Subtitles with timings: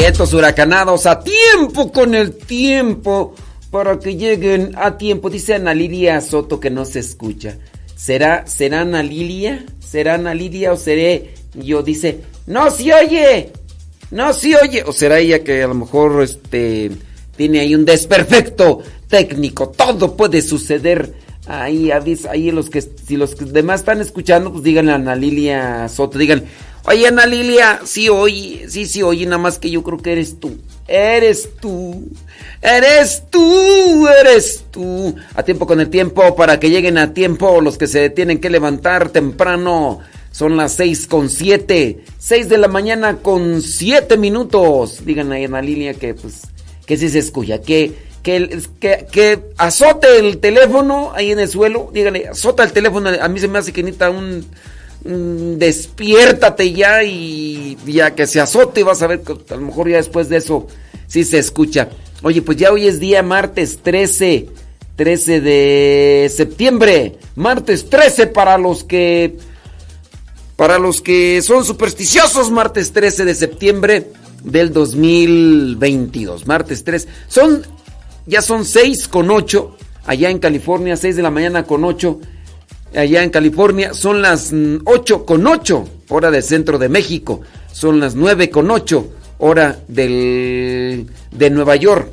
[0.00, 3.34] Estos huracanados a tiempo con el tiempo
[3.70, 5.30] para que lleguen a tiempo.
[5.30, 7.58] Dice Ana Lilia Soto que no se escucha.
[7.96, 9.64] ¿Será, será Ana Lilia?
[9.78, 11.82] ¿Será Ana Lilia o seré yo?
[11.82, 13.52] Dice, no se oye,
[14.10, 14.82] no se oye.
[14.84, 16.90] O será ella que a lo mejor este,
[17.36, 19.68] tiene ahí un desperfecto técnico.
[19.68, 21.22] Todo puede suceder.
[21.46, 26.18] Ahí, ahí los que, si los demás están escuchando, pues digan a Ana Lilia Soto,
[26.18, 26.44] digan,
[26.86, 30.38] Oye, Ana Lilia, sí oye, sí, sí oye, nada más que yo creo que eres
[30.38, 30.58] tú.
[30.86, 32.08] Eres tú.
[32.60, 35.14] Eres tú, eres tú.
[35.34, 38.50] A tiempo con el tiempo, para que lleguen a tiempo los que se tienen que
[38.50, 40.00] levantar temprano.
[40.30, 42.04] Son las seis con siete.
[42.18, 45.06] Seis de la mañana con siete minutos.
[45.06, 46.42] Díganle a Ana Lilia que pues,
[46.84, 51.90] que sí se escucha, que, que, que, que azote el teléfono ahí en el suelo.
[51.94, 53.08] Díganle, azota el teléfono.
[53.08, 54.44] A mí se me hace que necesita un
[55.04, 59.98] despiértate ya y ya que se azote vas a ver que a lo mejor ya
[59.98, 60.66] después de eso
[61.06, 61.90] sí se escucha.
[62.22, 64.48] Oye, pues ya hoy es día martes 13,
[64.96, 69.36] 13 de septiembre, martes 13 para los que
[70.56, 74.12] para los que son supersticiosos, martes 13 de septiembre
[74.42, 77.08] del 2022, martes 3.
[77.28, 77.62] Son
[78.26, 79.76] ya son 6 con 8
[80.06, 82.20] allá en California, 6 de la mañana con 8
[82.96, 83.94] allá en California.
[83.94, 84.52] Son las
[84.84, 87.40] 8 mm, con 8, hora del centro de México.
[87.72, 89.08] Son las 9 con 8,
[89.38, 92.08] hora del, de Nueva York.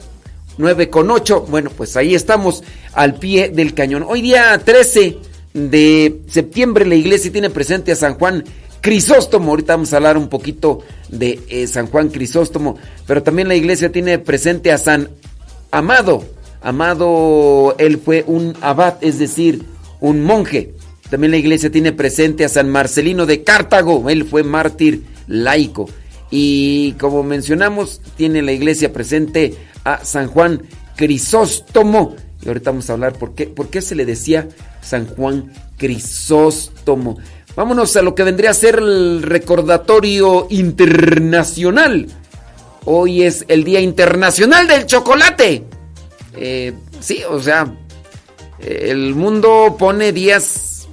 [0.57, 1.45] 9 con 8.
[1.49, 2.63] Bueno, pues ahí estamos
[2.93, 4.05] al pie del cañón.
[4.07, 5.17] Hoy día 13
[5.53, 8.43] de septiembre la iglesia tiene presente a San Juan
[8.81, 9.51] Crisóstomo.
[9.51, 10.79] Ahorita vamos a hablar un poquito
[11.09, 12.77] de eh, San Juan Crisóstomo.
[13.07, 15.09] Pero también la iglesia tiene presente a San
[15.71, 16.23] Amado.
[16.63, 19.65] Amado, él fue un abad, es decir,
[20.01, 20.73] un monje.
[21.09, 25.89] También la iglesia tiene presente a San Marcelino de Cartago, él fue mártir laico.
[26.29, 30.63] Y como mencionamos, tiene la iglesia presente a San Juan
[30.95, 32.15] Crisóstomo.
[32.41, 34.47] Y ahorita vamos a hablar por qué, por qué se le decía
[34.81, 37.17] San Juan Crisóstomo.
[37.55, 42.07] Vámonos a lo que vendría a ser el recordatorio internacional.
[42.85, 45.65] Hoy es el Día Internacional del Chocolate.
[46.37, 47.75] Eh, sí, o sea,
[48.63, 50.87] el mundo pone días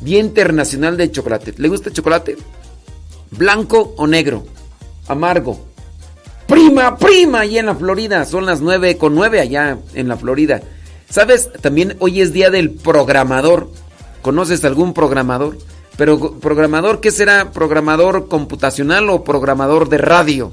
[0.00, 1.54] Día Internacional de Chocolate.
[1.56, 2.36] ¿Le gusta el chocolate?
[3.30, 4.44] ¿Blanco o negro?
[5.08, 5.58] Amargo.
[6.46, 8.24] Prima, prima, allá en la Florida.
[8.24, 10.62] Son las 9 con 9 allá en la Florida.
[11.08, 11.50] ¿Sabes?
[11.60, 13.70] También hoy es día del programador.
[14.22, 15.58] ¿Conoces algún programador?
[15.96, 17.52] Pero programador, ¿qué será?
[17.52, 20.52] ¿Programador computacional o programador de radio?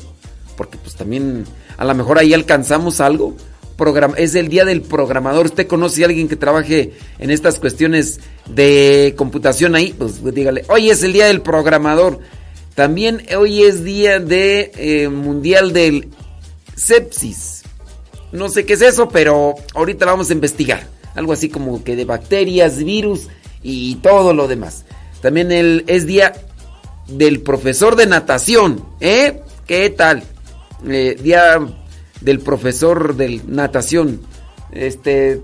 [0.55, 1.45] Porque pues también
[1.77, 3.35] a lo mejor ahí alcanzamos algo.
[4.18, 5.48] Es el día del programador.
[5.48, 9.94] ¿Usted conoce a alguien que trabaje en estas cuestiones de computación ahí?
[9.98, 12.20] Pues dígale, hoy es el día del programador.
[12.75, 16.10] También hoy es día de eh, mundial del
[16.75, 17.64] sepsis.
[18.31, 20.88] No sé qué es eso, pero ahorita vamos a investigar.
[21.16, 23.28] Algo así como que de bacterias, virus
[23.62, 24.86] y todo lo demás.
[25.22, 26.34] También el, es día
[27.08, 28.84] del profesor de natación.
[29.00, 29.42] ¿Eh?
[29.68, 30.24] ¿Qué tal?
[30.88, 31.60] Eh, día
[32.24, 34.22] del profesor de natación.
[34.72, 35.42] Este,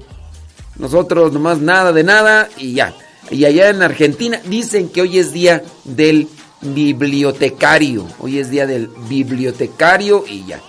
[0.77, 2.93] nosotros nomás nada de nada y ya.
[3.29, 6.27] Y allá en Argentina dicen que hoy es día del
[6.61, 8.07] bibliotecario.
[8.19, 10.61] Hoy es día del bibliotecario y ya.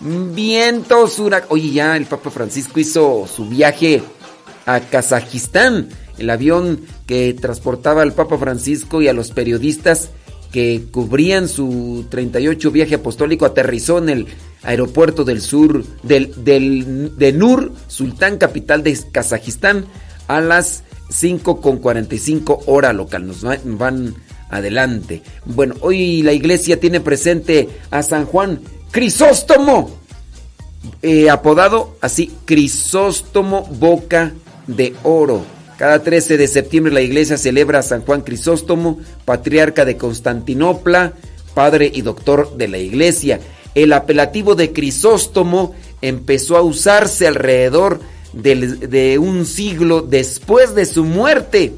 [0.00, 1.52] Vientos huracanes.
[1.52, 4.02] Oye, ya el Papa Francisco hizo su viaje
[4.66, 5.88] a Kazajistán.
[6.16, 10.10] El avión que transportaba al Papa Francisco y a los periodistas
[10.52, 14.26] que cubrían su 38 viaje apostólico aterrizó en el
[14.62, 16.34] aeropuerto del sur del,
[17.16, 19.86] de Nur Sultán, capital de Kazajistán,
[20.26, 23.26] a las 5.45 hora local.
[23.26, 24.14] Nos van
[24.50, 25.22] adelante.
[25.44, 28.60] Bueno, hoy la iglesia tiene presente a San Juan
[28.90, 29.90] Crisóstomo,
[31.02, 34.32] eh, apodado así, Crisóstomo Boca
[34.66, 35.57] de Oro.
[35.78, 41.12] Cada 13 de septiembre la iglesia celebra a San Juan Crisóstomo, patriarca de Constantinopla,
[41.54, 43.38] padre y doctor de la iglesia.
[43.76, 48.00] El apelativo de Crisóstomo empezó a usarse alrededor
[48.32, 51.74] de un siglo después de su muerte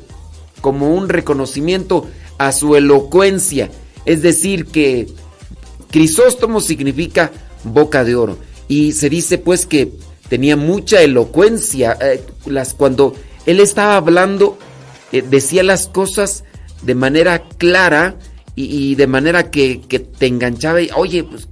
[0.62, 2.06] como un reconocimiento
[2.38, 3.69] a su elocuencia.
[4.06, 5.08] Es decir, que
[5.91, 7.32] Crisóstomo significa
[7.64, 8.38] boca de oro.
[8.67, 9.93] Y se dice pues que
[10.31, 11.99] tenía mucha elocuencia.
[12.00, 13.14] Eh, las, cuando
[13.47, 14.59] él estaba hablando,
[15.13, 16.45] eh, decía las cosas
[16.83, 18.17] de manera clara
[18.57, 19.81] y, de manera que,
[20.19, 20.83] te enganchaba.
[20.83, 21.49] Y, Oye, pues,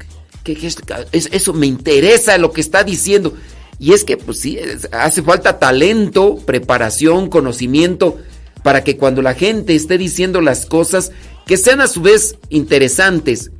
[1.12, 3.34] eso me interesa lo que está diciendo.
[3.78, 4.58] Y es que, pues sí,
[4.92, 8.18] hace falta talento, preparación, conocimiento
[8.62, 11.12] para que cuando la gente esté diciendo las cosas
[11.46, 13.52] que sean a su vez interesantes,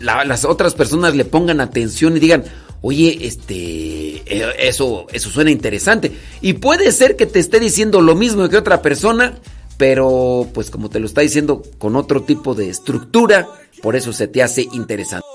[0.00, 2.44] las otras personas le pongan atención y digan,
[2.82, 6.12] oye, este, eh, eso, eso suena interesante.
[6.40, 9.38] Y puede ser que te esté diciendo lo mismo que otra persona,
[9.76, 13.48] pero pues como te lo está diciendo con otro tipo de estructura,
[13.82, 15.26] por eso se te hace interesante.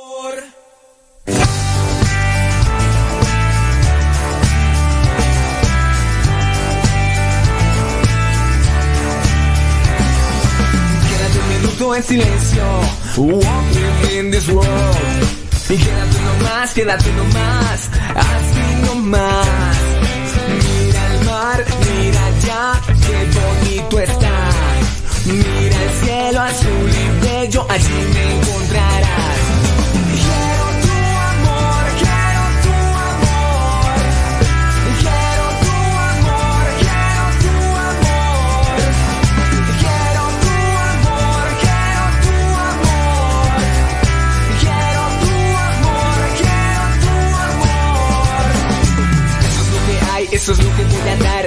[11.95, 12.63] en silencio.
[13.17, 15.44] Walking in this world.
[15.67, 19.77] Y quédate nomás, quédate nomás, así nomás.
[20.61, 24.35] Mira el mar, mira ya, qué bonito está.
[25.25, 29.34] Mira el cielo azul y bello, allí me encontrarás.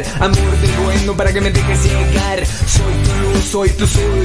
[0.02, 4.24] Dar Amor de bueno para que me dejes llegar Soy tu luz, soy tu sol.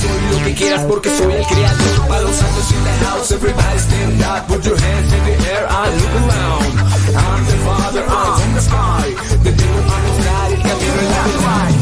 [0.00, 2.08] Soy lo que quieras porque soy el creador.
[2.08, 4.46] Para los santos in the house Everybody stand up.
[4.48, 6.82] Put your hands in the air I look around.
[7.14, 9.14] I'm the father, I'm in the sky.
[9.42, 11.81] Te tengo a mostrar el camino en la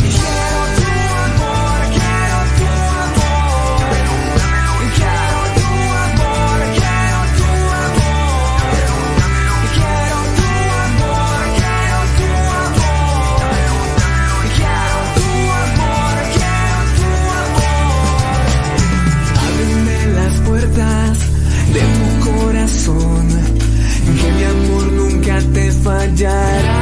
[22.89, 23.51] verdad
[24.21, 26.80] que mi amor nunca te fallará.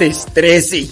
[0.00, 0.88] Martes 13.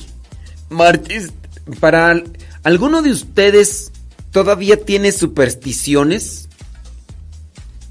[0.68, 1.32] Martes.
[1.80, 2.22] Para
[2.62, 3.90] alguno de ustedes
[4.32, 6.50] todavía tiene supersticiones.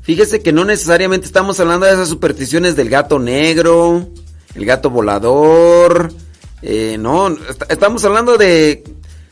[0.04, 4.08] Fíjese que no necesariamente estamos hablando de esas supersticiones del gato negro,
[4.54, 6.14] el gato volador.
[6.62, 8.84] eh, no, est- estamos hablando de.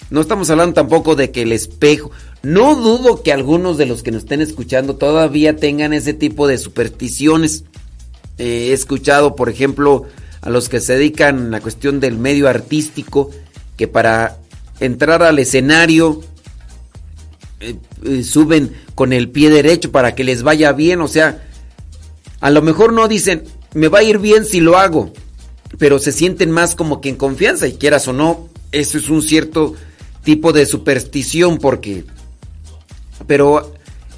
[0.10, 2.10] No estamos hablando tampoco de que el espejo.
[2.42, 6.58] No dudo que algunos de los que nos estén escuchando todavía tengan ese tipo de
[6.58, 7.64] supersticiones.
[8.40, 10.06] Eh, he escuchado, por ejemplo,
[10.46, 13.32] a los que se dedican a la cuestión del medio artístico,
[13.76, 14.38] que para
[14.80, 16.22] entrar al escenario
[17.60, 17.76] eh,
[18.06, 21.44] eh, suben con el pie derecho para que les vaya bien, o sea,
[22.42, 25.12] a lo mejor no dicen, me va a ir bien si lo hago,
[25.80, 29.24] pero se sienten más como que en confianza y quieras o no, eso es un
[29.24, 29.74] cierto
[30.24, 32.04] tipo de superstición porque,
[33.26, 33.74] pero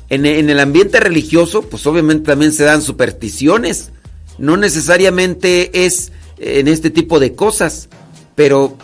[0.10, 3.92] en, en el ambiente religioso, pues obviamente también se dan supersticiones,
[4.38, 7.90] no necesariamente es en este tipo de cosas,
[8.36, 8.78] pero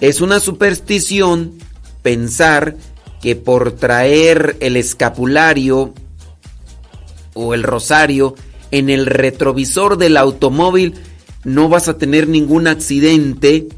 [0.00, 1.54] es una superstición
[2.02, 2.76] pensar
[3.20, 5.92] que por traer el escapulario
[7.34, 8.34] o el rosario
[8.70, 10.94] en el retrovisor del automóvil
[11.44, 13.68] no vas a tener ningún accidente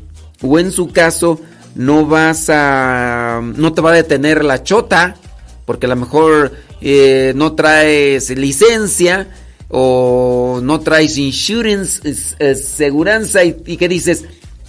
[0.42, 1.40] o en su caso
[1.74, 5.16] no vas a no te va a detener la chota
[5.64, 9.28] porque a lo mejor eh, no traes licencia
[9.70, 14.24] o no traes insurance, es- es seguranza y, y que dices,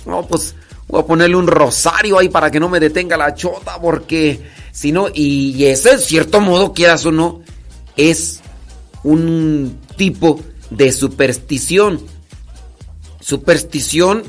[0.06, 0.56] no, pues
[0.88, 4.40] voy a ponerle un rosario ahí para que no me detenga la chota porque
[4.72, 7.42] si no, y, y ese en cierto modo, quieras o no,
[7.98, 8.42] es
[9.04, 10.40] un tipo
[10.70, 12.00] de superstición.
[13.20, 14.24] Superstición,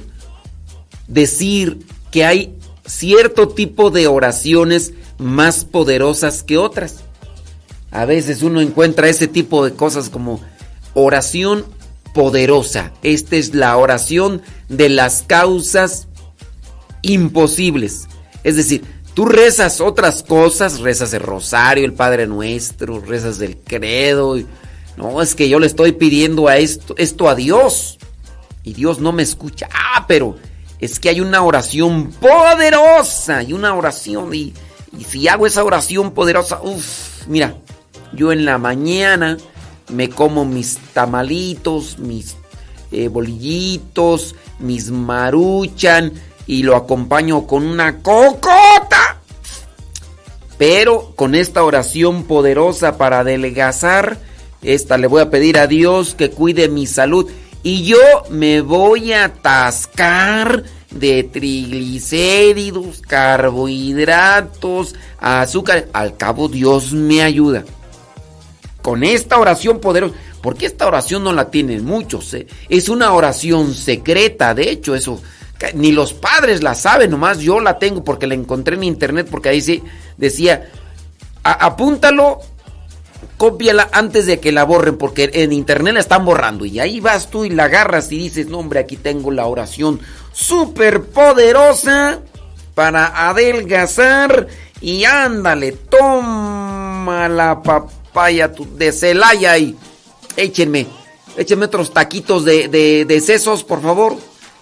[1.09, 7.01] decir que hay cierto tipo de oraciones más poderosas que otras.
[7.91, 10.41] A veces uno encuentra ese tipo de cosas como
[10.95, 11.65] oración
[12.15, 12.93] poderosa.
[13.03, 16.09] Esta es la oración de las causas
[17.03, 18.09] imposibles.
[18.45, 18.85] Es decir,
[19.15, 24.37] tú rezas otras cosas, rezas el rosario, el Padre Nuestro, rezas el credo.
[24.97, 27.99] no, es que yo le estoy pidiendo a esto, esto a Dios.
[28.65, 29.69] Y Dios no me escucha.
[29.73, 30.37] Ah, pero
[30.79, 34.33] es que hay una oración poderosa y una oración.
[34.35, 34.53] Y,
[34.97, 37.57] y si hago esa oración poderosa, uff, mira,
[38.13, 39.37] yo en la mañana
[39.93, 42.37] me como mis tamalitos, mis
[42.91, 46.13] eh, bolillitos, mis maruchan
[46.47, 49.21] y lo acompaño con una cocota.
[50.59, 54.19] Pero con esta oración poderosa para adelgazar,
[54.63, 57.31] esta le voy a pedir a Dios que cuide mi salud.
[57.63, 57.99] Y yo
[58.31, 65.89] me voy a atascar de triglicéridos, carbohidratos, azúcar.
[65.93, 67.65] Al cabo Dios me ayuda.
[68.83, 72.47] Con esta oración poderosa, porque esta oración no la tienen muchos, ¿eh?
[72.69, 75.23] es una oración secreta, de hecho, eso
[75.75, 79.51] ni los padres la saben, nomás yo la tengo porque la encontré en internet, porque
[79.51, 79.81] ahí sí
[80.17, 80.69] decía,
[81.45, 82.41] "A- apúntalo
[83.37, 86.65] cópiala antes de que la borren, porque en internet la están borrando.
[86.65, 90.01] Y ahí vas tú y la agarras y dices, no hombre, aquí tengo la oración
[90.33, 92.21] súper poderosa
[92.75, 94.47] para adelgazar.
[94.81, 97.63] Y ándale, toma la
[98.13, 99.77] papaya de Celaya y
[100.37, 100.87] échenme,
[101.37, 104.17] échenme otros taquitos de, de, sesos, por favor.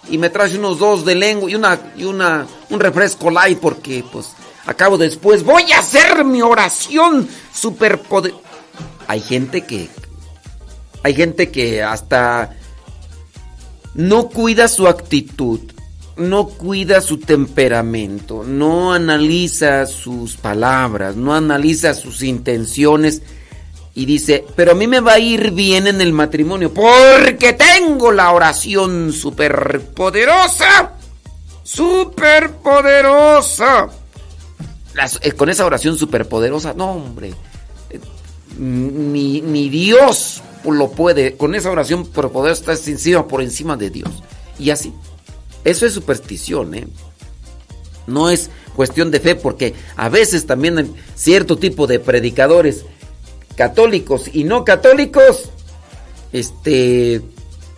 [0.08, 4.04] Y me traes unos dos de lengua y una, y una, un refresco light, porque
[4.10, 4.32] pues
[4.66, 5.44] acabo después.
[5.44, 8.50] Voy a hacer mi oración super poderosa
[9.10, 9.88] hay gente que.
[11.02, 12.54] Hay gente que hasta
[13.94, 15.58] no cuida su actitud,
[16.16, 23.22] no cuida su temperamento, no analiza sus palabras, no analiza sus intenciones
[24.00, 28.10] y dice, pero a mí me va a ir bien en el matrimonio porque tengo
[28.10, 30.94] la oración super poderosa,
[31.62, 33.90] super poderosa.
[35.20, 37.34] Eh, con esa oración super poderosa, no hombre,
[38.56, 44.10] ni, Dios lo puede, con esa oración por poder estar encima por encima de Dios.
[44.58, 44.94] Y así.
[45.62, 46.88] Eso es superstición, ¿eh?
[48.06, 52.86] No es cuestión de fe, porque a veces también cierto tipo de predicadores
[53.60, 55.50] católicos y no católicos,
[56.32, 57.20] este,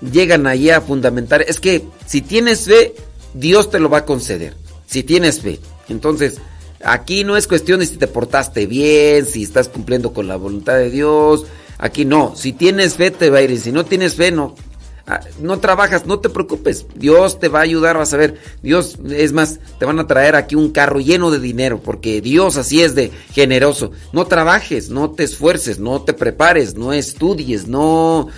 [0.01, 1.43] llegan allí a fundamentar.
[1.43, 2.95] Es que si tienes fe,
[3.35, 4.55] Dios te lo va a conceder.
[4.87, 5.59] Si tienes fe.
[5.89, 6.41] Entonces,
[6.85, 10.79] Aquí no es cuestión de si te portaste bien, si estás cumpliendo con la voluntad
[10.79, 11.47] de Dios.
[11.79, 12.35] Aquí no.
[12.35, 13.53] Si tienes fe, te va a ir.
[13.53, 14.57] Y si no tienes fe, no.
[15.07, 16.87] Ah, no trabajas, no te preocupes.
[16.95, 18.39] Dios te va a ayudar, vas a ver.
[18.63, 22.57] Dios, es más, te van a traer aquí un carro lleno de dinero, porque Dios
[22.57, 23.91] así es de generoso.
[24.13, 28.29] No trabajes, no te esfuerces, no te prepares, no estudies, no,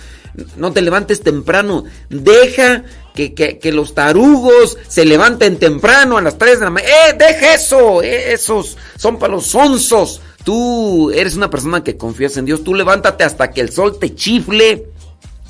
[0.57, 1.83] no te levantes temprano.
[2.09, 6.93] Deja que, los tarugos se levanten temprano a las 3 de la mañana.
[7.09, 8.01] ¡Eh, deja eso!
[8.01, 10.21] Eh, esos son para los onzos.
[10.43, 12.63] Tú eres una persona que confías en Dios.
[12.63, 14.89] Tú levántate hasta que el sol te chifle.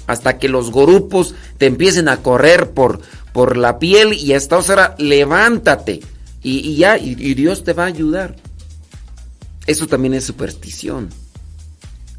[0.07, 3.01] Hasta que los grupos te empiecen a correr por,
[3.33, 4.13] por la piel.
[4.13, 6.01] Y a esta hora levántate.
[6.43, 8.35] Y, ya, y Dios te va a ayudar.
[9.65, 11.09] Eso también es superstición.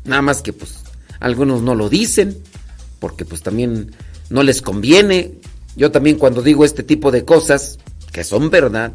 [0.04, 0.80] Nada más que pues
[1.20, 2.36] algunos no lo dicen.
[2.98, 3.92] Porque pues también
[4.30, 5.34] no les conviene.
[5.76, 7.78] Yo también cuando digo este tipo de cosas,
[8.12, 8.92] que son verdad,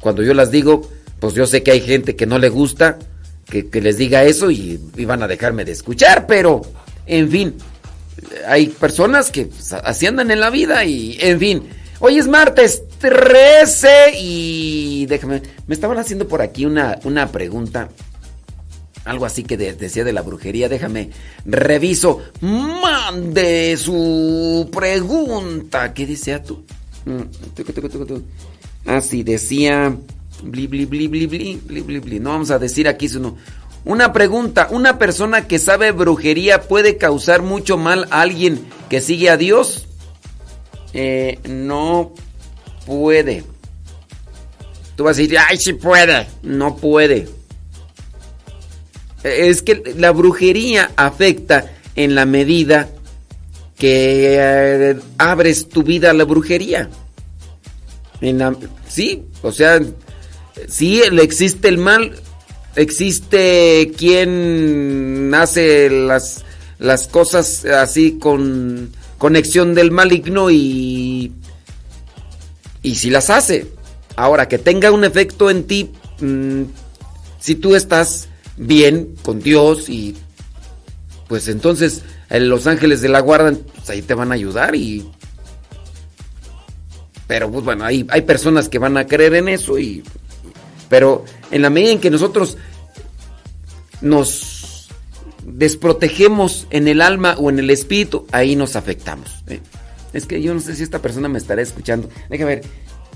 [0.00, 2.98] cuando yo las digo, pues yo sé que hay gente que no le gusta
[3.46, 6.62] que, les diga eso y, van a dejarme de escuchar, pero
[7.06, 7.54] en fin,
[8.46, 11.62] hay personas que pues, así andan en la vida y en fin.
[11.98, 17.88] Hoy es martes 13 y déjame, me estaban haciendo por aquí una, una pregunta
[19.06, 20.68] algo así que decía de la brujería.
[20.68, 21.10] Déjame,
[21.44, 22.22] reviso.
[22.40, 25.94] Mande su pregunta.
[25.94, 26.64] ¿Qué decía tú?
[28.84, 29.96] Ah, sí, decía...
[30.42, 33.38] Bli, bli, bli, bli, bli, bli, No vamos a decir aquí su no.
[33.86, 34.68] Una pregunta.
[34.70, 39.88] ¿Una persona que sabe brujería puede causar mucho mal a alguien que sigue a Dios?
[40.92, 42.12] Eh, no
[42.84, 43.44] puede.
[44.96, 46.26] Tú vas a decir, ay, sí puede.
[46.42, 47.26] No puede
[49.26, 52.88] es que la brujería afecta en la medida
[53.76, 56.88] que eh, abres tu vida a la brujería.
[58.20, 58.40] En
[58.88, 59.80] sí, o sea,
[60.68, 62.12] sí existe el mal,
[62.76, 66.44] existe quien hace las,
[66.78, 71.32] las cosas así con conexión del maligno y,
[72.82, 73.66] y si las hace.
[74.14, 76.62] Ahora, que tenga un efecto en ti, mm,
[77.40, 80.16] si tú estás bien con Dios y
[81.28, 85.06] pues entonces los ángeles de la guarda pues ahí te van a ayudar y
[87.26, 90.02] pero pues bueno, hay, hay personas que van a creer en eso y
[90.88, 92.56] pero en la medida en que nosotros
[94.00, 94.88] nos
[95.44, 99.44] desprotegemos en el alma o en el espíritu, ahí nos afectamos.
[99.46, 99.60] ¿eh?
[100.12, 102.08] Es que yo no sé si esta persona me estará escuchando.
[102.28, 102.64] Déjame ver.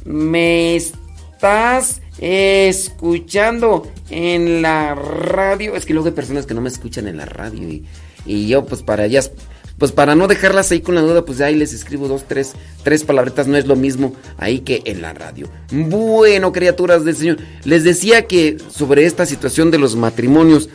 [0.05, 5.77] Me estás escuchando en la radio.
[5.77, 7.85] Es que luego hay personas que no me escuchan en la radio y,
[8.25, 9.33] y yo pues para ellas,
[9.81, 12.53] pues para no dejarlas ahí con la duda, pues ahí les escribo dos, tres,
[12.85, 15.49] tres palabretas, no es lo mismo ahí que en la radio.
[15.73, 20.69] Bueno, criaturas del Señor, les decía que sobre esta situación de los matrimonios,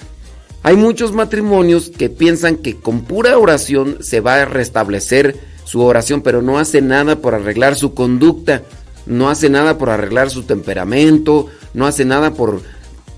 [0.63, 6.21] hay muchos matrimonios que piensan que con pura oración se va a restablecer su oración,
[6.21, 8.63] pero no hace nada por arreglar su conducta
[9.05, 12.61] no hace nada por arreglar su temperamento, no hace nada por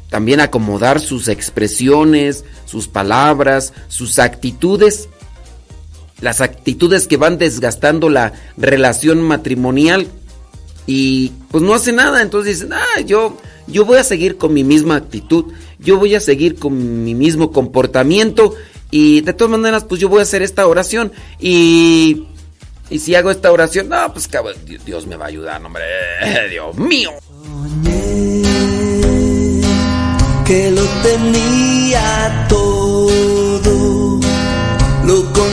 [0.09, 5.09] también acomodar sus expresiones, sus palabras, sus actitudes,
[6.21, 10.07] las actitudes que van desgastando la relación matrimonial
[10.85, 14.63] y pues no hace nada, entonces dicen, ah, yo, yo voy a seguir con mi
[14.63, 18.55] misma actitud, yo voy a seguir con mi mismo comportamiento
[18.89, 22.27] y de todas maneras pues yo voy a hacer esta oración y
[22.89, 25.83] y si hago esta oración, no, pues cabrón, Dios me va a ayudar, hombre,
[26.49, 27.11] Dios mío.
[30.45, 32.46] que lo tenía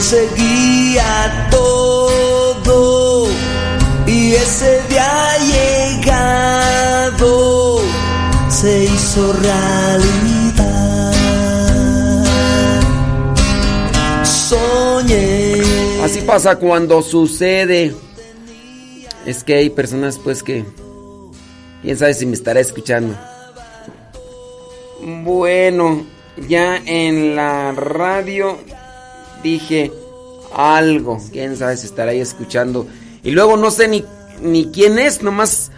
[0.05, 3.27] conseguía todo
[4.07, 5.39] y ese día
[6.03, 7.81] llegado
[8.51, 11.15] se hizo realidad.
[14.25, 15.63] Soñé.
[16.05, 17.95] Así pasa cuando sucede.
[19.25, 20.67] Es que hay personas pues que...
[21.81, 23.17] ¿Quién sabe si me estará escuchando?
[25.01, 26.05] Bueno,
[26.47, 28.59] ya en la radio
[29.45, 29.93] dije
[30.53, 31.21] algo.
[31.31, 32.89] Quién sabe si estará ahí escuchando.
[33.23, 34.05] Y luego no sé ni,
[34.43, 35.71] ni quién es, nomás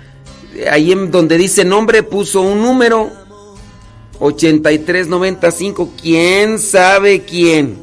[0.70, 3.10] ahí en donde dice nombre puso un número
[4.20, 5.92] 8395.
[6.00, 7.82] ¿Quién sabe quién?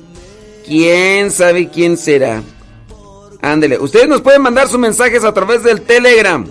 [0.65, 2.41] ¿Quién sabe quién será?
[3.41, 6.48] Ándele, ustedes nos pueden mandar sus mensajes a través del Telegram.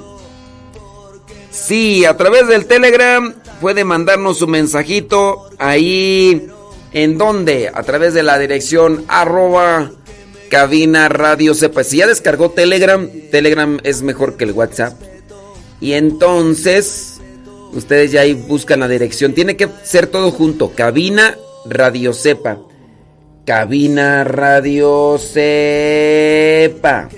[1.50, 6.48] Sí, a través del Telegram puede mandarnos su mensajito ahí.
[6.92, 7.70] ¿En dónde?
[7.72, 9.90] A través de la dirección arroba
[10.50, 11.82] cabina radio sepa.
[11.84, 15.00] Si ya descargó Telegram, Telegram es mejor que el WhatsApp.
[15.80, 17.20] Y entonces,
[17.72, 19.32] ustedes ya ahí buscan la dirección.
[19.32, 20.72] Tiene que ser todo junto.
[20.72, 22.58] Cabina radio sepa.
[23.46, 27.08] Cabina radio sepa.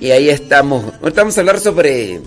[0.00, 0.84] Y ahí estamos.
[1.02, 2.20] Ahorita vamos a hablar sobre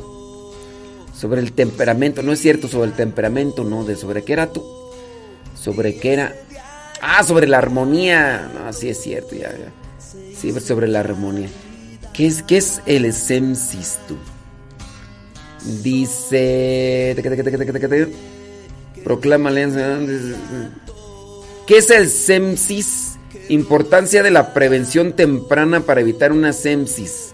[1.17, 4.63] sobre el temperamento, no es cierto sobre el temperamento, no, de sobre qué era tú,
[5.59, 6.35] sobre qué era,
[7.01, 9.71] ah, sobre la armonía, no, sí es cierto, ya, ya.
[10.35, 11.49] sí, sobre la armonía.
[12.13, 14.15] ¿Qué es, qué es el semsis tú?
[15.83, 17.15] Dice,
[19.03, 19.51] proclama
[21.67, 23.17] ¿qué es el sepsis?
[23.49, 27.33] Importancia de la prevención temprana para evitar una sepsis.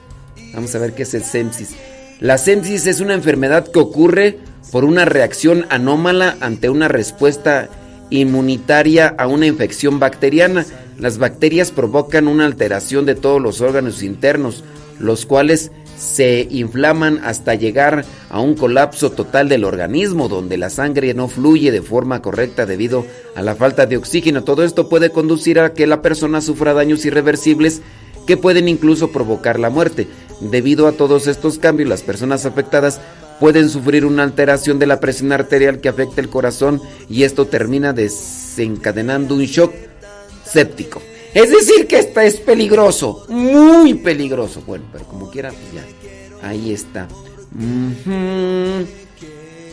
[0.53, 1.75] Vamos a ver qué es el sepsis.
[2.19, 4.39] La sepsis es una enfermedad que ocurre
[4.71, 7.69] por una reacción anómala ante una respuesta
[8.11, 10.65] inmunitaria a una infección bacteriana.
[10.99, 14.63] Las bacterias provocan una alteración de todos los órganos internos,
[14.99, 21.13] los cuales se inflaman hasta llegar a un colapso total del organismo, donde la sangre
[21.13, 24.43] no fluye de forma correcta debido a la falta de oxígeno.
[24.43, 27.81] Todo esto puede conducir a que la persona sufra daños irreversibles
[28.25, 30.07] que pueden incluso provocar la muerte.
[30.41, 32.99] Debido a todos estos cambios, las personas afectadas
[33.41, 37.91] pueden sufrir una alteración de la presión arterial que afecta el corazón y esto termina
[37.91, 39.73] desencadenando un shock
[40.45, 41.01] séptico.
[41.33, 44.61] Es decir, que esto es peligroso, muy peligroso.
[44.61, 47.07] Bueno, pero como quiera, pues ya, ahí está.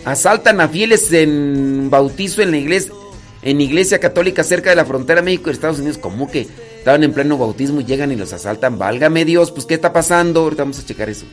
[0.07, 2.95] Asaltan a fieles en bautizo en la iglesia,
[3.43, 5.99] en iglesia católica cerca de la frontera México y Estados Unidos.
[5.99, 6.49] ¿Cómo que?
[6.79, 8.79] Estaban en pleno bautismo y llegan y los asaltan.
[8.79, 10.41] Válgame Dios, pues ¿qué está pasando?
[10.41, 11.27] Ahorita vamos a checar eso.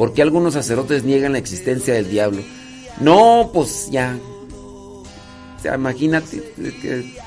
[0.00, 2.40] ¿Por qué algunos sacerdotes niegan la existencia del diablo?
[3.02, 4.18] No, pues ya.
[4.50, 5.04] O
[5.60, 7.18] sea, imagínate que...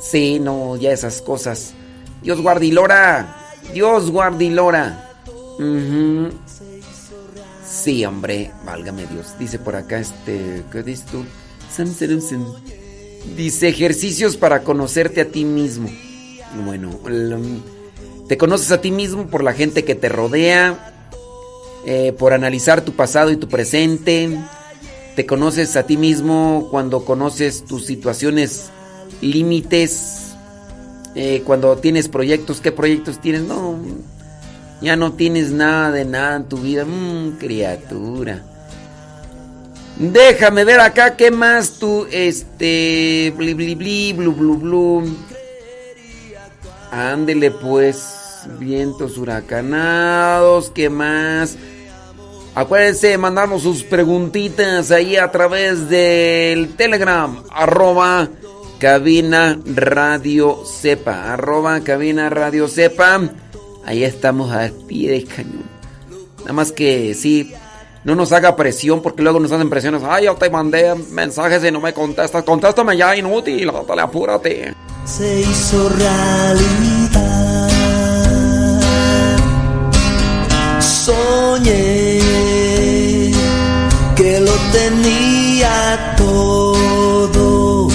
[0.00, 1.74] Sí, no, ya esas cosas.
[2.22, 3.52] Dios guardilora.
[3.74, 5.12] Dios guardilora.
[7.68, 9.34] Sí, hombre, válgame Dios.
[9.38, 11.26] Dice por acá este, ¿qué dices tú?
[13.36, 15.90] Dice ejercicios para conocerte a ti mismo.
[16.64, 16.88] Bueno,
[18.28, 20.93] te conoces a ti mismo por la gente que te rodea,
[21.86, 24.38] eh, por analizar tu pasado y tu presente.
[25.16, 28.70] Te conoces a ti mismo cuando conoces tus situaciones
[29.20, 30.34] límites.
[31.14, 33.42] Eh, cuando tienes proyectos, ¿qué proyectos tienes?
[33.42, 33.78] No,
[34.80, 36.84] ya no tienes nada de nada en tu vida.
[36.84, 38.42] Mmm, criatura.
[39.96, 45.16] Déjame ver acá qué más tú, este, bli bli bli, blu blu blu.
[46.90, 48.04] Ándele pues,
[48.58, 51.56] vientos huracanados, ¿qué más?
[52.54, 58.28] Acuérdense de mandarnos sus preguntitas ahí a través del Telegram, arroba
[58.78, 63.20] cabina radio sepa, arroba cabina radio sepa.
[63.84, 65.64] Ahí estamos a pie de cañón.
[66.42, 67.52] Nada más que sí,
[68.04, 70.02] no nos haga presión porque luego nos hacen presiones.
[70.06, 72.44] Ay, yo te mandé mensajes y no me contestas.
[72.44, 74.74] Contéstame ya, inútil, dale, apúrate.
[75.04, 77.70] Se hizo realidad.
[80.80, 82.03] Soñé
[84.72, 87.88] tenía todo,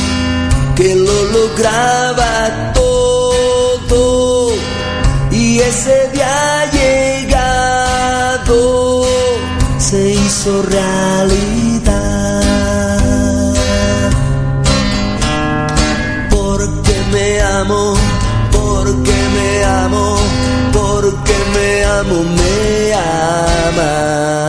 [0.75, 4.53] que lo lograba todo
[5.31, 8.59] y ese día llegado
[9.77, 11.99] se hizo realidad.
[16.29, 17.95] Porque me amo,
[18.51, 20.17] porque me amo,
[20.73, 24.48] porque me amo, me ama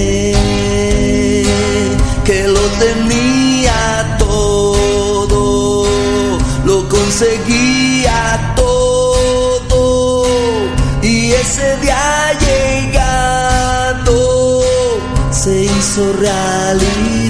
[6.91, 10.25] conseguía todo
[11.01, 14.13] y ese día llegado
[15.31, 17.20] se hizo realidad.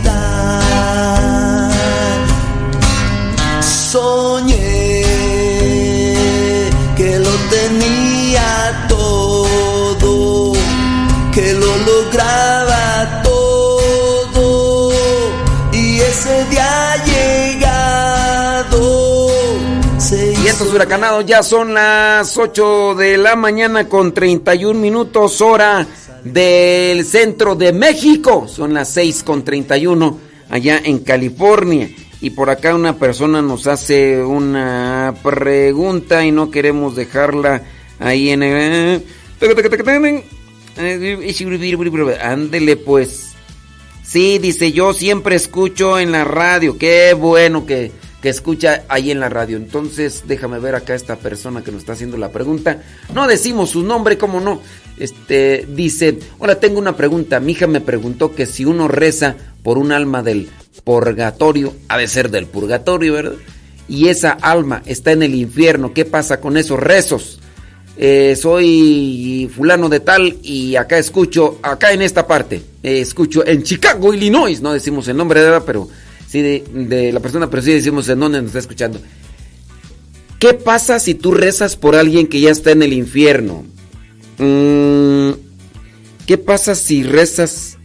[20.71, 25.85] Estos huracanados ya son las 8 de la mañana con 31 minutos hora
[26.23, 28.47] del centro de México.
[28.47, 30.17] Son las 6 con 31
[30.49, 31.89] allá en California.
[32.21, 37.63] Y por acá una persona nos hace una pregunta y no queremos dejarla
[37.99, 39.03] ahí en el...
[42.21, 43.33] Ándele pues.
[44.03, 46.77] Sí, dice yo siempre escucho en la radio.
[46.77, 49.57] Qué bueno que, que escucha ahí en la radio.
[49.57, 52.81] Entonces, déjame ver acá esta persona que nos está haciendo la pregunta.
[53.13, 54.61] No decimos su nombre, ¿cómo no?
[54.97, 57.39] Este dice, "Hola, tengo una pregunta.
[57.39, 60.49] Mi hija me preguntó que si uno reza por un alma del
[60.83, 63.35] purgatorio, ha de ser del purgatorio, ¿verdad?
[63.87, 67.39] Y esa alma está en el infierno, ¿qué pasa con esos rezos?
[67.97, 73.63] Eh, soy fulano de tal y acá escucho, acá en esta parte, eh, escucho en
[73.63, 75.89] Chicago, Illinois, no decimos el nombre de verdad, pero
[76.39, 79.01] de, la persona, pero sí decimos en dónde nos está escuchando.
[80.39, 83.65] ¿Qué pasa si tú rezas por alguien que ya está en el infierno?
[84.37, 85.31] Mm,
[86.25, 87.77] ¿Qué pasa si rezas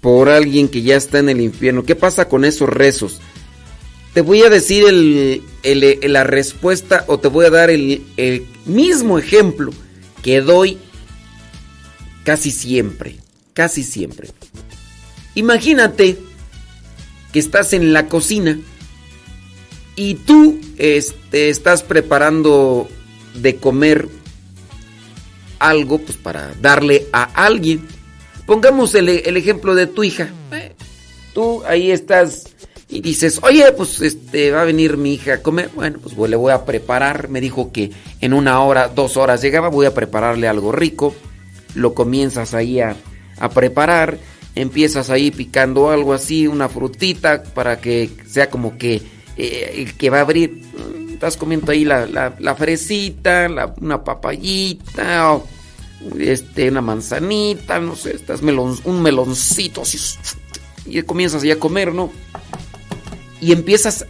[0.00, 1.84] por alguien que ya está en el infierno?
[1.84, 3.20] ¿Qué pasa con esos rezos?
[4.14, 5.42] Te voy a decir el-
[6.12, 9.72] la respuesta o te voy a dar el, el mismo ejemplo
[10.22, 10.78] que doy
[12.24, 13.16] casi siempre.
[13.54, 14.30] Casi siempre.
[15.34, 16.18] Imagínate
[17.38, 18.58] estás en la cocina
[19.96, 22.88] y tú este, estás preparando
[23.34, 24.08] de comer
[25.58, 27.86] algo pues para darle a alguien.
[28.46, 30.28] Pongamos el, el ejemplo de tu hija.
[31.32, 32.56] Tú ahí estás
[32.88, 35.70] y dices, oye, pues este va a venir mi hija a comer.
[35.74, 37.28] Bueno, pues le voy a preparar.
[37.28, 39.68] Me dijo que en una hora, dos horas llegaba.
[39.68, 41.14] Voy a prepararle algo rico.
[41.74, 42.96] Lo comienzas ahí a,
[43.38, 44.18] a preparar.
[44.56, 49.02] Empiezas ahí picando algo así, una frutita, para que sea como que
[49.36, 50.50] eh, el que va a abrir.
[50.52, 53.48] mm, Estás comiendo ahí la, la- la fresita,
[53.80, 55.46] una papayita, o
[56.18, 59.98] este, una manzanita, no sé, estás melon, un meloncito así,
[60.86, 62.12] y comienzas ya a comer, ¿no?
[63.40, 64.04] Y empiezas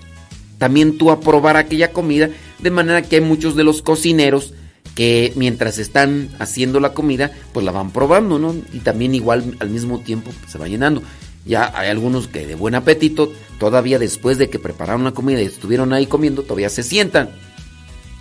[0.58, 2.28] también tú a probar aquella comida,
[2.58, 4.52] de manera que hay muchos de los cocineros
[4.96, 8.56] que mientras están haciendo la comida, pues la van probando, ¿no?
[8.72, 11.02] Y también igual al mismo tiempo pues, se va llenando.
[11.44, 15.44] Ya hay algunos que de buen apetito, todavía después de que prepararon la comida y
[15.44, 17.28] estuvieron ahí comiendo, todavía se sientan.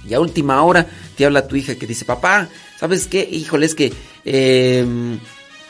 [0.07, 0.85] Y a última hora
[1.17, 3.27] te habla tu hija que dice, papá, ¿sabes qué?
[3.31, 3.91] Híjole, es que
[4.25, 4.85] eh,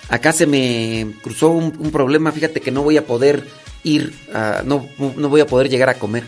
[0.09, 3.47] acá se me cruzó un, un problema, fíjate que no voy a poder
[3.83, 6.23] ir, a- no, no voy a poder llegar a comer.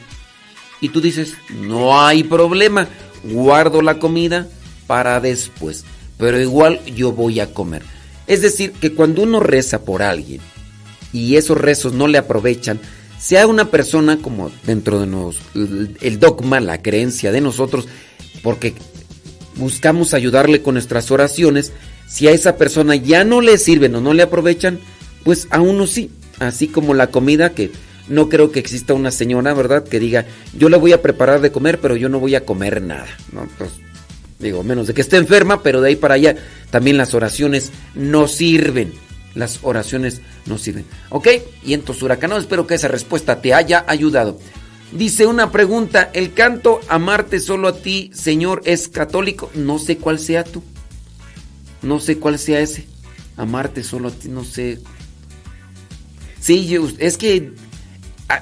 [0.80, 2.88] Y tú dices, no hay problema,
[3.24, 4.48] guardo la comida
[4.88, 5.86] para después,
[6.18, 7.84] pero igual yo voy a comer.
[8.26, 10.42] Es decir, que cuando uno reza por alguien
[11.14, 12.80] y esos rezos no le aprovechan,
[13.20, 17.88] sea una persona como dentro de nos, el dogma, la creencia de nosotros,
[18.44, 18.74] porque
[19.56, 21.72] buscamos ayudarle con nuestras oraciones,
[22.08, 24.80] si a esa persona ya no le sirven o no le aprovechan,
[25.24, 27.72] pues a uno sí, así como la comida que
[28.08, 29.84] no creo que exista una señora, ¿verdad?
[29.84, 30.26] Que diga,
[30.58, 33.48] yo le voy a preparar de comer, pero yo no voy a comer nada, ¿no?
[33.58, 33.72] Pues,
[34.40, 36.36] digo, menos de que esté enferma, pero de ahí para allá
[36.70, 38.94] también las oraciones no sirven.
[39.36, 40.86] Las oraciones no sirven.
[41.10, 41.28] ¿Ok?
[41.64, 44.40] Y entonces, huracano, espero que esa respuesta te haya ayudado.
[44.92, 49.52] Dice una pregunta, ¿el canto Amarte solo a ti, Señor, es católico?
[49.54, 50.64] No sé cuál sea tú.
[51.82, 52.88] No sé cuál sea ese.
[53.36, 54.80] Amarte solo a ti, no sé.
[56.40, 57.52] Sí, es que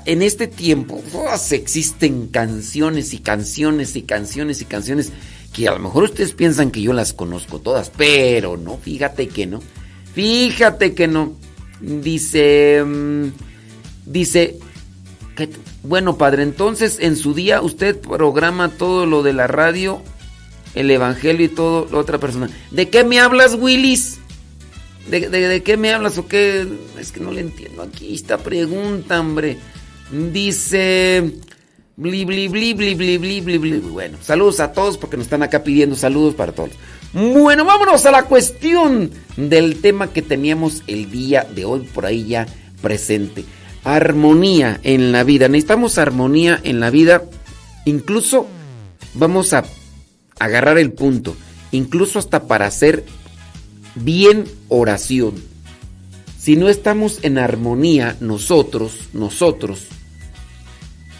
[0.05, 1.35] en este tiempo ¡oh!
[1.51, 5.11] existen canciones y canciones y canciones y canciones
[5.55, 9.45] que a lo mejor ustedes piensan que yo las conozco todas, pero no, fíjate que
[9.45, 9.61] no.
[10.13, 11.33] Fíjate que no.
[11.79, 13.27] Dice, mm,
[14.05, 14.57] dice,
[15.37, 15.49] que,
[15.83, 20.01] bueno, padre, entonces en su día usted programa todo lo de la radio,
[20.73, 22.49] el evangelio y todo la otra persona.
[22.71, 24.17] ¿De qué me hablas, Willis?
[25.09, 26.67] ¿De, de qué me hablas o qué?
[26.99, 29.57] Es que no le entiendo aquí esta pregunta, hombre.
[30.11, 31.33] Dice,
[31.97, 33.79] Bli, bli, bli, bli, bli, bli, bli, bli.
[33.79, 36.71] Bueno, saludos a todos porque nos están acá pidiendo saludos para todos.
[37.13, 42.25] Bueno, vámonos a la cuestión del tema que teníamos el día de hoy por ahí
[42.25, 42.47] ya
[42.81, 43.45] presente.
[43.85, 45.47] Armonía en la vida.
[45.47, 47.23] Necesitamos armonía en la vida.
[47.85, 48.47] Incluso
[49.13, 49.63] vamos a
[50.37, 51.33] agarrar el punto.
[51.71, 53.05] Incluso hasta para hacer
[53.95, 55.35] bien oración.
[56.37, 59.87] Si no estamos en armonía nosotros, nosotros,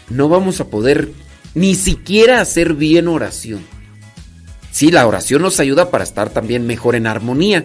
[0.08, 1.10] no vamos a poder
[1.54, 3.60] ni siquiera hacer bien oración.
[4.70, 7.64] Sí, la oración nos ayuda para estar también mejor en armonía,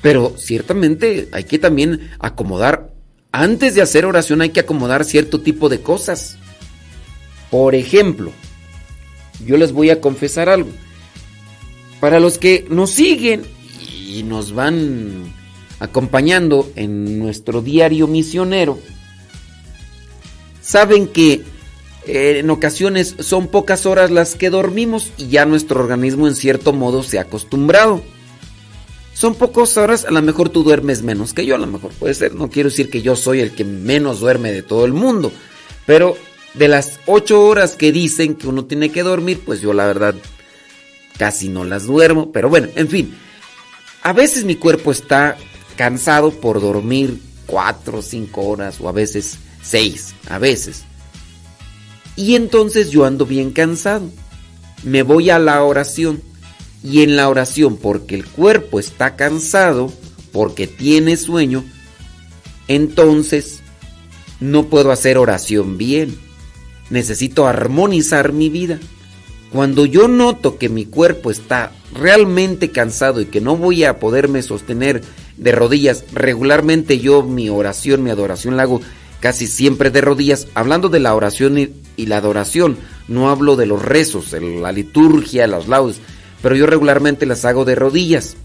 [0.00, 2.92] pero ciertamente hay que también acomodar,
[3.32, 6.38] antes de hacer oración hay que acomodar cierto tipo de cosas.
[7.50, 8.32] Por ejemplo,
[9.44, 10.70] yo les voy a confesar algo.
[11.98, 13.42] Para los que nos siguen
[14.06, 15.32] y nos van
[15.80, 18.78] acompañando en nuestro diario misionero,
[20.60, 21.42] saben que
[22.10, 26.72] eh, en ocasiones son pocas horas las que dormimos y ya nuestro organismo en cierto
[26.72, 28.02] modo se ha acostumbrado.
[29.14, 32.14] Son pocas horas, a lo mejor tú duermes menos que yo, a lo mejor puede
[32.14, 35.30] ser, no quiero decir que yo soy el que menos duerme de todo el mundo,
[35.84, 36.16] pero
[36.54, 40.14] de las ocho horas que dicen que uno tiene que dormir, pues yo la verdad
[41.18, 43.14] casi no las duermo, pero bueno, en fin,
[44.02, 45.36] a veces mi cuerpo está
[45.76, 50.84] cansado por dormir cuatro o cinco horas o a veces seis, a veces.
[52.20, 54.10] Y entonces yo ando bien cansado.
[54.82, 56.20] Me voy a la oración.
[56.84, 59.90] Y en la oración, porque el cuerpo está cansado,
[60.30, 61.64] porque tiene sueño,
[62.68, 63.60] entonces
[64.38, 66.14] no puedo hacer oración bien.
[66.90, 68.78] Necesito armonizar mi vida.
[69.50, 74.42] Cuando yo noto que mi cuerpo está realmente cansado y que no voy a poderme
[74.42, 75.00] sostener
[75.38, 78.82] de rodillas, regularmente yo mi oración, mi adoración la hago
[79.20, 83.82] casi siempre de rodillas, hablando de la oración y, la adoración, no hablo de los
[83.82, 86.00] rezos, la liturgia, las laudes,
[86.42, 88.36] pero yo regularmente las hago de rodillas.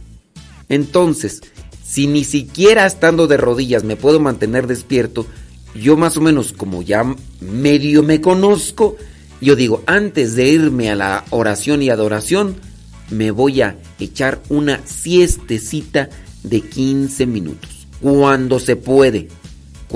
[0.67, 1.41] Entonces,
[1.83, 5.25] si ni siquiera estando de rodillas me puedo mantener despierto,
[5.73, 7.05] yo más o menos como ya
[7.39, 8.97] medio me conozco,
[9.39, 12.55] yo digo, antes de irme a la oración y adoración,
[13.09, 16.09] me voy a echar una siestecita
[16.43, 19.29] de 15 minutos, cuando se puede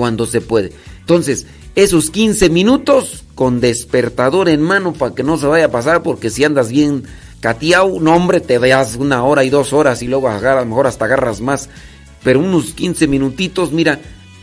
[0.00, 0.72] cuando se puede.
[1.00, 1.44] Entonces,
[1.74, 6.30] esos 15 minutos con despertador en mano para que no se vaya a pasar, porque
[6.30, 7.02] si andas bien
[7.40, 10.86] cateado, no hombre, te veas una hora y dos horas y luego a lo mejor
[10.86, 11.68] hasta agarras más.
[12.24, 14.00] Pero unos 15 minutitos, mira,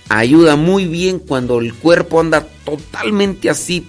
[0.09, 3.87] ayuda muy bien cuando el cuerpo anda totalmente así.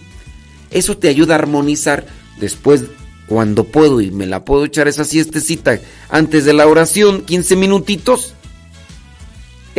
[0.71, 2.07] Eso te ayuda a armonizar
[2.41, 2.85] después
[3.27, 8.33] cuando puedo y me la puedo echar esa siestecita antes de la oración, 15 minutitos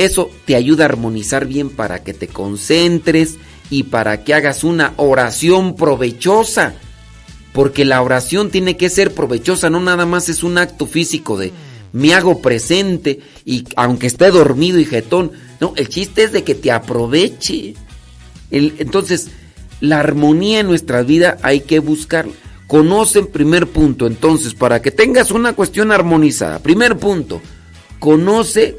[0.05, 3.35] eso te ayuda a armonizar bien para que te concentres
[3.69, 6.73] y para que hagas una oración provechosa.
[7.53, 11.51] Porque la oración tiene que ser provechosa, no nada más es un acto físico de
[11.91, 16.55] me hago presente y aunque esté dormido y jetón, no, el chiste es de que
[16.55, 17.73] te aproveche.
[18.51, 19.29] entonces,
[19.81, 22.33] la armonía en nuestra vida hay que buscarla.
[22.67, 26.59] Conoce primer punto, entonces, para que tengas una cuestión armonizada.
[26.59, 27.41] Primer punto,
[27.97, 28.77] conoce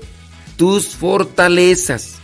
[0.61, 2.17] tus fortalezas.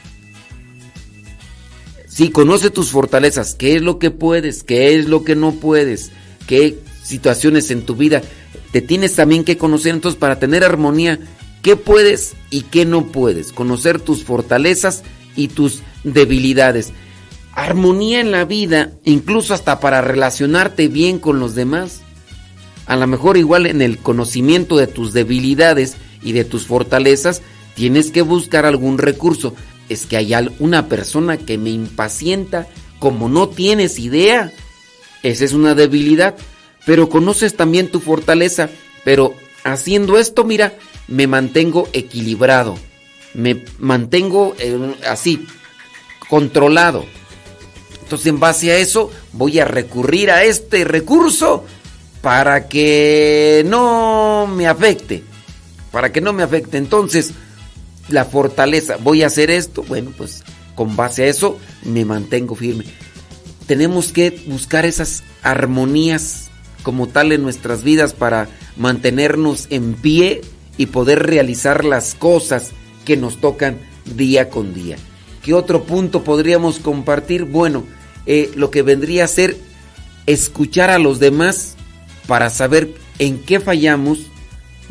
[2.07, 6.11] Sí, conoce tus fortalezas, qué es lo que puedes, qué es lo que no puedes,
[6.47, 8.21] qué situaciones en tu vida
[8.73, 9.95] te tienes también que conocer.
[9.95, 11.19] Entonces, para tener armonía,
[11.63, 13.53] qué puedes y qué no puedes.
[13.53, 15.03] Conocer tus fortalezas
[15.35, 16.93] y tus debilidades.
[17.55, 22.03] Armonía en la vida, incluso hasta para relacionarte bien con los demás.
[22.85, 27.41] A lo mejor igual en el conocimiento de tus debilidades y de tus fortalezas,
[27.77, 29.55] Tienes que buscar algún recurso.
[29.91, 32.67] Es que hay una persona que me impacienta
[32.99, 34.51] como no tienes idea.
[35.23, 36.35] Esa es una debilidad.
[36.87, 38.71] Pero conoces también tu fortaleza.
[39.05, 40.73] Pero haciendo esto, mira,
[41.07, 42.79] me mantengo equilibrado.
[43.35, 45.47] Me mantengo eh, así,
[46.31, 47.05] controlado.
[48.03, 51.67] Entonces en base a eso voy a recurrir a este recurso
[52.23, 55.25] para que no me afecte.
[55.93, 56.79] Para que no me afecte.
[56.79, 57.35] Entonces,
[58.09, 60.45] la fortaleza, voy a hacer esto, bueno, pues
[60.75, 62.85] con base a eso me mantengo firme.
[63.67, 66.51] Tenemos que buscar esas armonías
[66.83, 70.43] como tal en nuestras vidas para mantenernos en pie
[70.77, 72.71] y poder realizar las cosas
[73.05, 73.79] que nos tocan
[74.17, 74.97] día con día.
[75.43, 77.45] ¿Qué otro punto podríamos compartir?
[77.45, 77.85] Bueno,
[78.27, 79.57] eh, lo que vendría a ser
[80.27, 81.77] escuchar a los demás
[82.27, 84.19] para saber en qué fallamos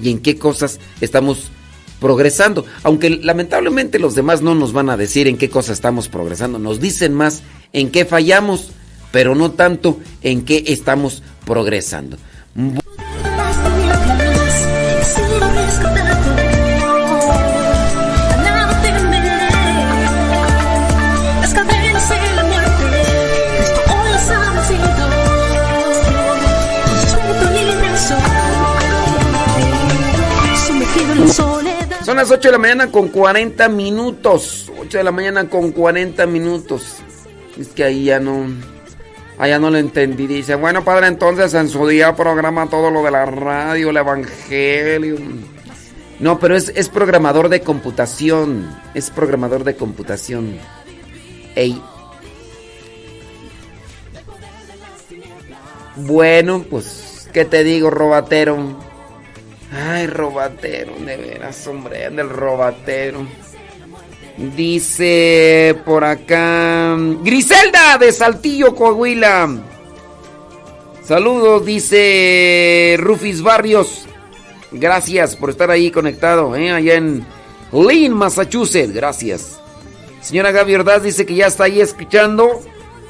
[0.01, 1.51] y en qué cosas estamos
[1.99, 2.65] progresando.
[2.83, 6.79] Aunque lamentablemente los demás no nos van a decir en qué cosas estamos progresando, nos
[6.79, 7.43] dicen más
[7.73, 8.71] en qué fallamos,
[9.11, 12.17] pero no tanto en qué estamos progresando.
[32.15, 34.71] Son las 8 de la mañana con 40 minutos.
[34.79, 36.99] 8 de la mañana con 40 minutos.
[37.59, 38.47] Es que ahí ya no.
[39.37, 40.25] Allá no lo entendí.
[40.25, 45.17] Dice, bueno, padre, entonces en su día programa todo lo de la radio, el evangelio.
[46.21, 48.73] No, pero es, es programador de computación.
[48.93, 50.57] Es programador de computación.
[51.53, 51.81] Ey.
[55.97, 58.94] Bueno, pues, ¿qué te digo, robatero?
[59.71, 63.25] Ay, robatero, de veras, hombre, del robatero.
[64.37, 69.49] Dice por acá Griselda de Saltillo, Coahuila.
[71.03, 74.05] Saludos, dice Rufis Barrios.
[74.71, 76.71] Gracias por estar ahí conectado, ¿eh?
[76.71, 77.25] allá en
[77.71, 78.93] Lynn, Massachusetts.
[78.93, 79.59] Gracias.
[80.21, 82.61] Señora Gaby Ordaz dice que ya está ahí escuchando,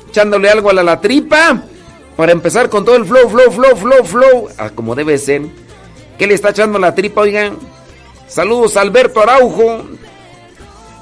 [0.10, 1.64] echándole algo a la, la tripa.
[2.16, 4.50] Para empezar con todo el flow, flow, flow, flow, flow.
[4.58, 5.42] Ah, como debe ser.
[6.18, 7.58] ¿Qué le está echando la tripa, oigan?
[8.28, 9.86] Saludos, Alberto Araujo.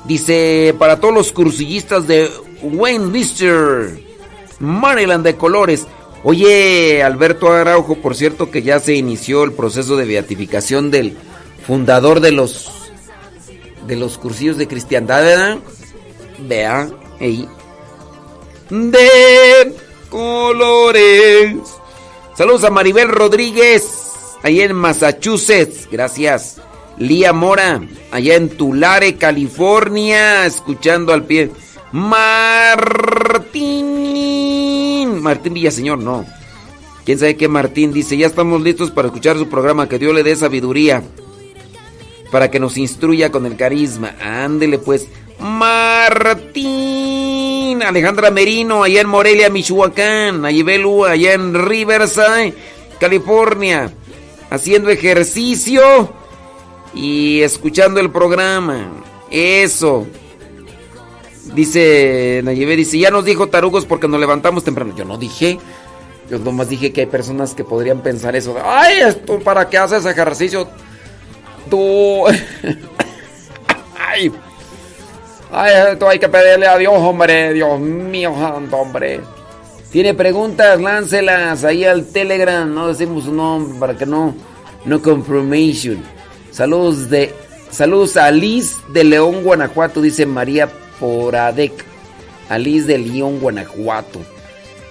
[0.06, 2.30] Dice, para todos los cursillistas de
[2.62, 4.00] Wayne Lister,
[4.60, 5.86] Maryland de colores.
[6.24, 11.18] Oye, Alberto Araujo, por cierto que ya se inició el proceso de beatificación del
[11.66, 12.70] fundador de los
[13.88, 15.58] de los cursillos de cristiandad, ¿verdad?
[16.40, 16.90] Vea,
[17.20, 17.48] ahí.
[18.70, 19.76] De
[20.10, 21.58] colores.
[22.36, 24.13] Saludos a Maribel Rodríguez
[24.44, 25.88] allá en Massachusetts.
[25.92, 26.62] Gracias.
[27.00, 27.82] Lía Mora,
[28.12, 31.50] allá en Tulare, California, escuchando al pie.
[31.92, 33.64] Martín.
[35.22, 36.24] Martín Villaseñor, no.
[37.04, 38.16] ¿Quién sabe qué Martín dice?
[38.16, 39.90] Ya estamos listos para escuchar su programa.
[39.90, 41.02] Que Dios le dé sabiduría.
[42.32, 44.14] Para que nos instruya con el carisma.
[44.22, 45.08] Ándele pues.
[45.40, 46.64] Martín.
[47.84, 50.46] Alejandra Merino, allá en Morelia, Michoacán.
[50.46, 52.54] Ayibelu, allá en Riverside,
[53.00, 53.92] California
[54.54, 56.14] haciendo ejercicio
[56.94, 58.92] y escuchando el programa.
[59.32, 60.06] Eso.
[61.56, 64.94] Dice Nayebe, dice, ya nos dijo tarugos porque nos levantamos temprano.
[64.96, 65.60] Yo no dije.
[66.30, 68.56] Yo nomás dije que hay personas que podrían pensar eso.
[68.64, 70.68] Ay, esto para qué haces ejercicio.
[71.70, 72.26] Tú.
[73.98, 74.32] Ay.
[75.52, 77.54] Ay, esto hay que pedirle a Dios, hombre.
[77.54, 79.20] Dios mío, santo, hombre.
[79.94, 82.74] Tiene preguntas, láncelas ahí al Telegram.
[82.74, 84.34] No decimos su nombre para que no.
[84.86, 86.04] No confirmation.
[86.50, 87.32] Saludos de.
[87.70, 90.68] Saludos a Liz de León, Guanajuato, dice María
[91.00, 91.86] Poradec.
[92.50, 94.20] Alice de León, Guanajuato.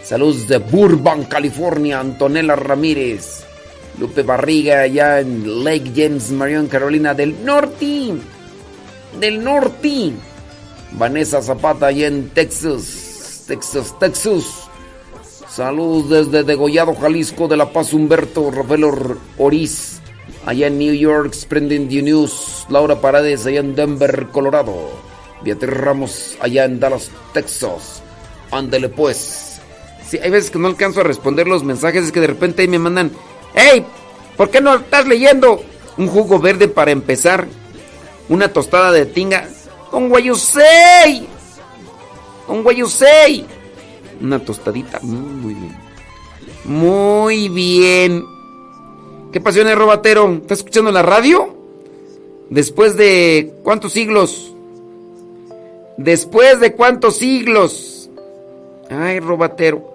[0.04, 3.42] Saludos de Burbank, California, Antonella Ramírez.
[3.98, 8.12] Lupe Barriga, allá en Lake James, Marion, Carolina del Norte.
[9.18, 10.12] Del Norte.
[10.92, 13.42] Vanessa Zapata, allá en Texas.
[13.48, 14.68] Texas, Texas.
[15.54, 18.86] Saludos desde Degollado, Jalisco, de La Paz, Humberto Rafael
[19.36, 20.00] Oriz.
[20.46, 22.64] Allá en New York, Splendid News.
[22.70, 24.72] Laura Parades, allá en Denver, Colorado.
[25.42, 28.02] Beatriz Ramos, allá en Dallas, Texas.
[28.50, 29.60] Ándele pues.
[30.08, 32.68] Sí, hay veces que no alcanzo a responder los mensajes, es que de repente ahí
[32.68, 33.10] me mandan,
[33.54, 33.84] ¡Hey!
[34.38, 35.62] ¿Por qué no estás leyendo?
[35.98, 37.46] Un jugo verde para empezar.
[38.30, 39.46] Una tostada de tinga.
[39.90, 41.28] ¡Con guayusei!
[42.46, 43.44] ¡Con guayusei!
[44.22, 45.00] Una tostadita.
[45.02, 45.76] Muy bien.
[46.64, 48.24] Muy bien.
[49.32, 50.32] ¿Qué pasión Robatero?
[50.34, 51.56] ¿Estás escuchando la radio?
[52.50, 54.54] Después de cuántos siglos?
[55.96, 58.10] Después de cuántos siglos?
[58.90, 59.90] Ay, Robatero.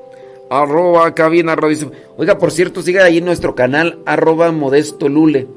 [0.49, 1.91] Arroba cabina radio.
[2.17, 5.47] Oiga, por cierto, siga ahí en nuestro canal, arroba modesto lule.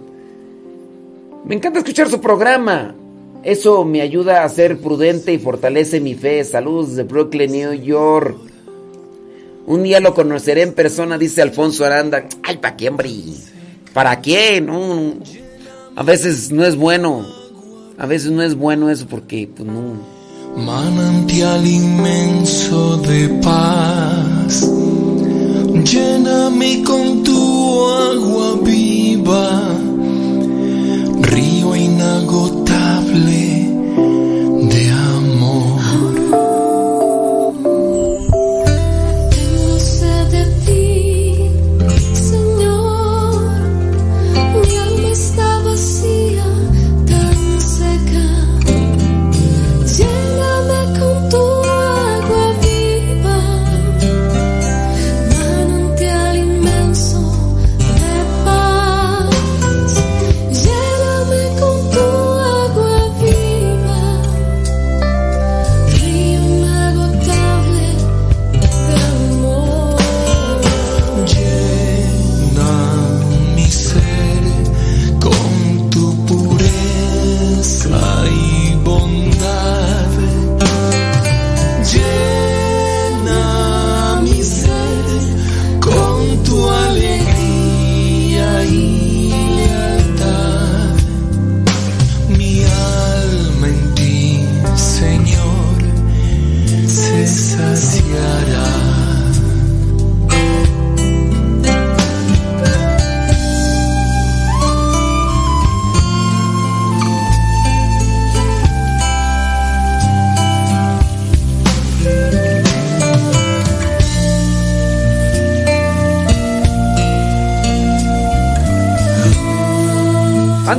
[1.44, 2.94] Me encanta escuchar su programa.
[3.42, 6.44] Eso me ayuda a ser prudente y fortalece mi fe.
[6.44, 8.49] Saludos de Brooklyn, New York.
[9.70, 12.24] Un día lo conoceré en persona, dice Alfonso Aranda.
[12.42, 13.08] Ay, ¿para qué, hombre?
[13.94, 14.60] ¿Para qué?
[14.60, 15.14] No,
[15.94, 17.24] a veces no es bueno.
[17.96, 19.94] A veces no es bueno eso porque, pues no.
[20.56, 24.68] Manantial inmenso de paz,
[25.84, 29.68] lléname con tu agua viva,
[31.22, 32.89] río inagotable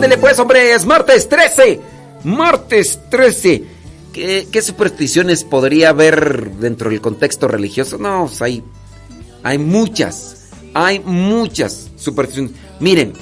[0.03, 1.79] Ándele pues, hombre, es martes 13.
[2.23, 3.63] Martes 13.
[4.13, 7.97] ¿Qué, supersticiones podría haber dentro del contexto religioso?
[7.97, 8.63] No, pues hay,
[9.43, 10.47] hay muchas.
[10.73, 12.51] Hay muchas supersticiones.
[12.79, 13.13] Miren,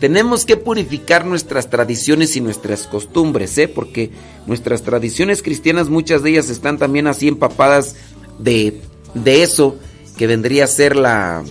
[0.00, 3.68] tenemos que purificar nuestras tradiciones y nuestras costumbres, ¿eh?
[3.68, 4.10] Porque
[4.46, 7.94] nuestras tradiciones cristianas, muchas de ellas están también así empapadas
[8.38, 8.80] de,
[9.14, 9.76] de eso
[10.16, 11.44] que vendría a ser la-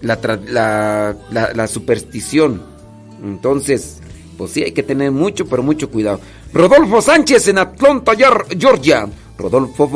[0.00, 2.69] la superstición.
[3.22, 4.00] Entonces,
[4.36, 6.20] pues sí, hay que tener mucho, pero mucho cuidado.
[6.52, 8.12] Rodolfo Sánchez en Atlanta,
[8.58, 9.08] Georgia.
[9.38, 9.88] Rodolfo.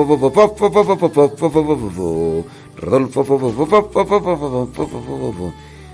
[2.77, 3.25] Rodolfo.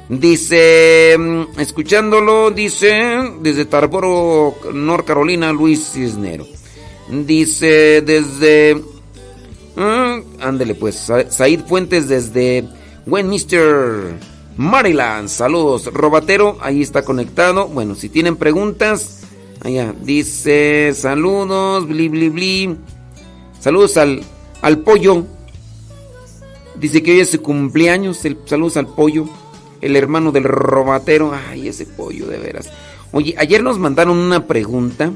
[0.08, 1.16] Dice,
[1.56, 6.46] escuchándolo, dice, desde Tarboro, North Carolina, Luis Cisnero.
[7.08, 8.82] Dice, desde...
[10.40, 12.68] Ándele pues, Said Fuentes desde
[13.06, 14.18] Westminster.
[14.60, 15.28] Maryland.
[15.30, 17.66] Saludos, Robatero, ahí está conectado.
[17.68, 19.20] Bueno, si tienen preguntas,
[19.62, 22.76] allá dice saludos, bli bli bli.
[23.58, 24.22] Saludos al,
[24.60, 25.24] al pollo.
[26.78, 28.22] Dice que hoy es su cumpleaños.
[28.26, 29.24] el- saludos al pollo,
[29.80, 31.32] el hermano del Robatero.
[31.48, 32.68] Ay, ese pollo, de veras.
[33.12, 35.10] Oye, ayer nos mandaron una pregunta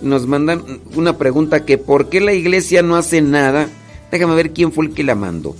[0.00, 0.62] nos mandan
[0.94, 3.68] una pregunta que ¿por qué la iglesia no hace nada?
[4.12, 5.56] Déjame ver quién fue el que la mandó.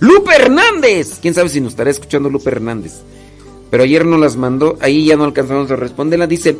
[0.00, 1.18] ¡Lupe Hernández!
[1.22, 2.92] ¿Quién sabe si nos estará escuchando Lupe Hernández?
[3.70, 6.26] Pero ayer nos las mandó, ahí ya no alcanzamos a responderla.
[6.26, 6.56] Dice,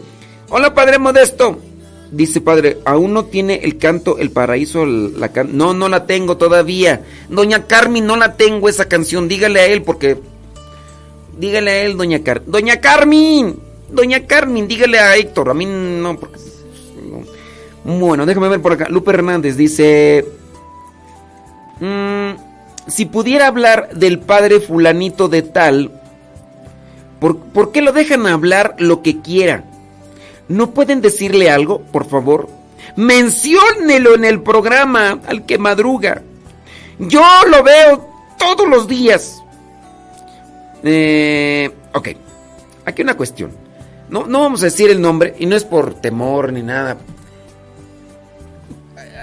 [0.48, 1.58] hola Padre Modesto.
[2.10, 7.04] Dice Padre, aún no tiene el canto El Paraíso, No, no la tengo todavía.
[7.28, 9.28] Doña Carmen, no la tengo esa canción.
[9.28, 10.16] Dígale a él porque...
[11.38, 12.50] Dígale a él, Doña Carmen.
[12.50, 13.56] Doña Carmen.
[13.90, 15.50] Doña Carmen, dígale a Héctor.
[15.50, 16.38] A mí no, porque...
[17.84, 17.98] no.
[17.98, 18.88] Bueno, déjame ver por acá.
[18.88, 20.24] Lupe Hernández dice...
[21.80, 22.30] mm,
[22.86, 25.90] si pudiera hablar del padre fulanito de tal,
[27.20, 29.64] ¿por, qué lo dejan hablar lo que quiera?
[30.48, 32.48] ¿No pueden decirle algo, por favor?
[32.94, 36.22] Menciónelo en el programa al que madruga.
[36.98, 38.08] Yo lo veo
[38.38, 39.42] todos los días.
[40.84, 42.08] Eh, ok,
[42.84, 43.50] aquí una cuestión.
[44.08, 46.96] No, no vamos a decir el nombre y no es por temor ni nada.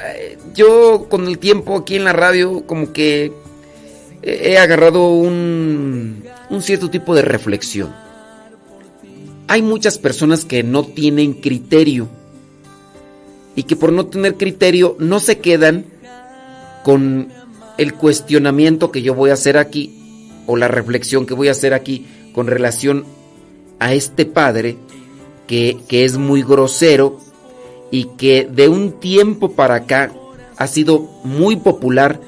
[0.06, 3.32] Eh, Yo con el tiempo aquí en la radio como que
[4.24, 6.24] he agarrado un,
[6.62, 7.93] cierto tipo de reflexión.
[9.47, 12.08] Hay muchas personas que no tienen criterio
[13.56, 15.86] y que por no tener criterio no se quedan
[16.84, 17.30] con
[17.78, 21.74] el cuestionamiento que yo voy a hacer aquí o la reflexión que voy a hacer
[21.74, 23.06] aquí con relación
[23.80, 24.78] a este padre
[25.47, 27.20] que es muy grosero
[27.93, 30.11] y que de un tiempo para acá
[30.57, 32.19] ha sido muy popular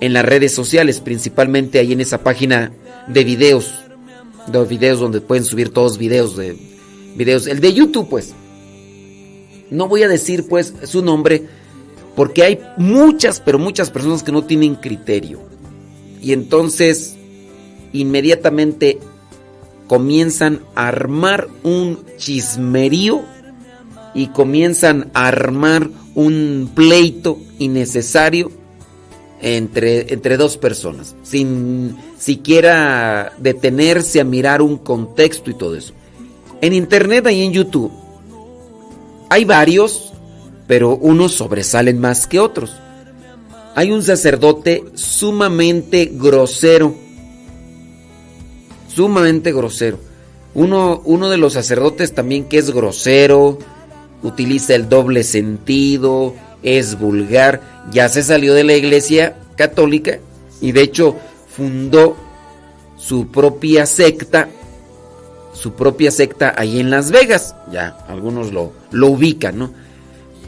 [0.00, 2.72] en las redes sociales, principalmente ahí en esa página
[3.08, 3.74] de videos,
[4.46, 6.56] de videos donde pueden subir todos videos de
[7.14, 8.32] videos, el de YouTube pues.
[9.68, 11.42] No voy a decir pues su nombre
[12.16, 15.40] porque hay muchas, pero muchas personas que no tienen criterio.
[16.22, 17.16] Y entonces
[17.92, 18.98] inmediatamente
[19.88, 23.26] comienzan a armar un chismerío
[24.14, 28.50] y comienzan a armar un pleito innecesario
[29.40, 35.94] entre, entre dos personas, sin siquiera detenerse a mirar un contexto y todo eso.
[36.60, 37.90] En internet y en YouTube
[39.28, 40.12] hay varios,
[40.66, 42.76] pero unos sobresalen más que otros.
[43.74, 46.94] Hay un sacerdote sumamente grosero,
[48.94, 49.98] sumamente grosero.
[50.54, 53.58] Uno, uno de los sacerdotes también que es grosero,
[54.22, 57.60] utiliza el doble sentido, es vulgar,
[57.90, 60.18] ya se salió de la iglesia católica
[60.60, 61.16] y de hecho
[61.56, 62.16] fundó
[62.96, 64.48] su propia secta,
[65.52, 69.72] su propia secta ahí en Las Vegas, ya algunos lo, lo ubican, ¿no?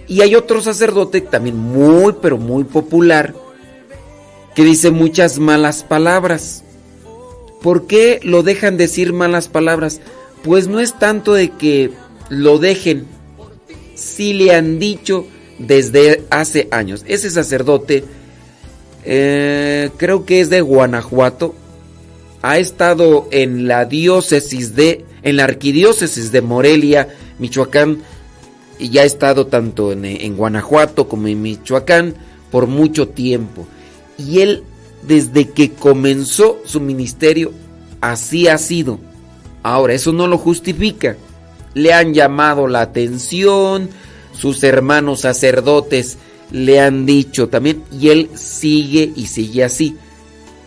[0.07, 3.35] Y hay otro sacerdote también muy, pero muy popular,
[4.55, 6.63] que dice muchas malas palabras.
[7.63, 10.01] ¿Por qué lo dejan decir malas palabras?
[10.43, 11.91] Pues no es tanto de que
[12.29, 13.07] lo dejen,
[13.95, 15.27] si le han dicho
[15.59, 17.05] desde hace años.
[17.07, 18.05] Ese sacerdote,
[19.05, 21.55] eh, creo que es de Guanajuato,
[22.43, 28.03] ha estado en la diócesis de, en la arquidiócesis de Morelia, Michoacán,
[28.79, 32.15] y ya ha estado tanto en, en Guanajuato como en Michoacán
[32.51, 33.67] por mucho tiempo.
[34.19, 34.65] Y él,
[35.07, 37.53] desde que comenzó su ministerio,
[38.01, 38.99] así ha sido.
[39.63, 41.17] Ahora, eso no lo justifica.
[41.75, 43.91] Le han llamado la atención,
[44.33, 46.19] sus hermanos sacerdotes
[46.51, 49.97] le han dicho también, y él sigue y sigue así.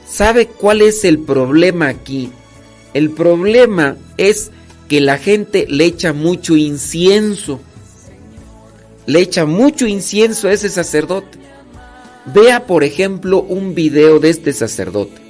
[0.07, 2.29] ¿Sabe cuál es el problema aquí?
[2.93, 4.51] El problema es
[4.87, 7.59] que la gente le echa mucho incienso.
[9.05, 11.37] Le echa mucho incienso a ese sacerdote.
[12.33, 15.21] Vea, por ejemplo, un video de este sacerdote.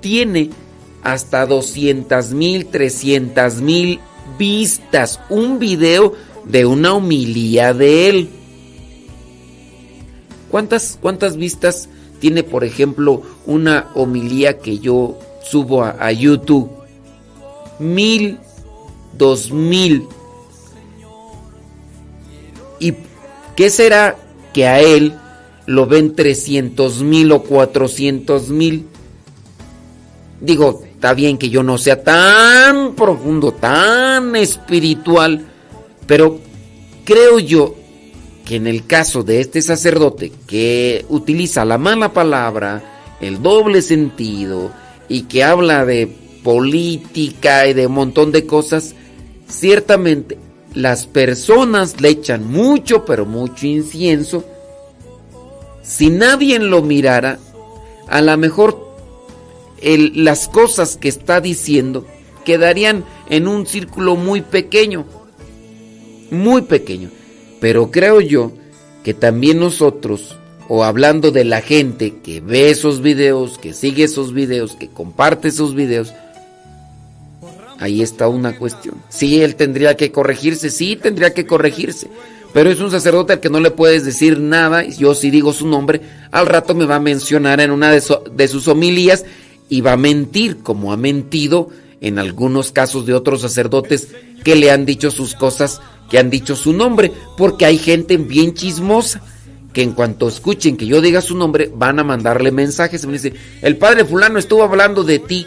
[0.00, 0.50] Tiene
[1.02, 4.00] hasta 200 mil, 300 mil
[4.38, 5.20] vistas.
[5.28, 6.14] Un video
[6.44, 8.28] de una homilía de él.
[10.50, 11.88] ¿Cuántas, cuántas vistas
[12.20, 16.70] tiene, por ejemplo, una homilía que yo subo a, a YouTube?
[17.78, 18.38] Mil,
[19.18, 20.06] dos mil.
[22.78, 22.94] ¿Y
[23.56, 24.16] qué será
[24.52, 25.14] que a él
[25.66, 28.86] lo ven 300 mil o 400 mil?
[30.40, 35.44] Digo, está bien que yo no sea tan profundo, tan espiritual,
[36.06, 36.38] pero
[37.04, 37.74] creo yo
[38.46, 44.72] que en el caso de este sacerdote que utiliza la mala palabra, el doble sentido
[45.06, 46.10] y que habla de
[46.42, 48.94] política y de un montón de cosas,
[49.46, 50.38] ciertamente
[50.72, 54.42] las personas le echan mucho, pero mucho incienso.
[55.82, 57.38] Si nadie lo mirara,
[58.08, 58.93] a lo mejor
[60.14, 62.06] las cosas que está diciendo
[62.44, 65.06] quedarían en un círculo muy pequeño
[66.34, 67.10] muy pequeño.
[67.60, 68.52] Pero creo yo
[69.02, 70.36] que también nosotros,
[70.68, 75.48] o hablando de la gente que ve esos videos, que sigue esos videos, que comparte
[75.48, 76.12] esos videos,
[77.78, 78.96] ahí está una cuestión.
[79.08, 82.08] Sí, él tendría que corregirse, sí, tendría que corregirse.
[82.52, 84.84] Pero es un sacerdote al que no le puedes decir nada.
[84.84, 88.48] Yo si digo su nombre, al rato me va a mencionar en una de, de
[88.48, 89.24] sus homilías
[89.80, 94.08] va a mentir, como ha mentido en algunos casos de otros sacerdotes
[94.44, 98.54] que le han dicho sus cosas que han dicho su nombre, porque hay gente bien
[98.54, 99.22] chismosa
[99.72, 103.04] que en cuanto escuchen que yo diga su nombre van a mandarle mensajes.
[103.06, 105.46] Me dice, el padre fulano estuvo hablando de ti.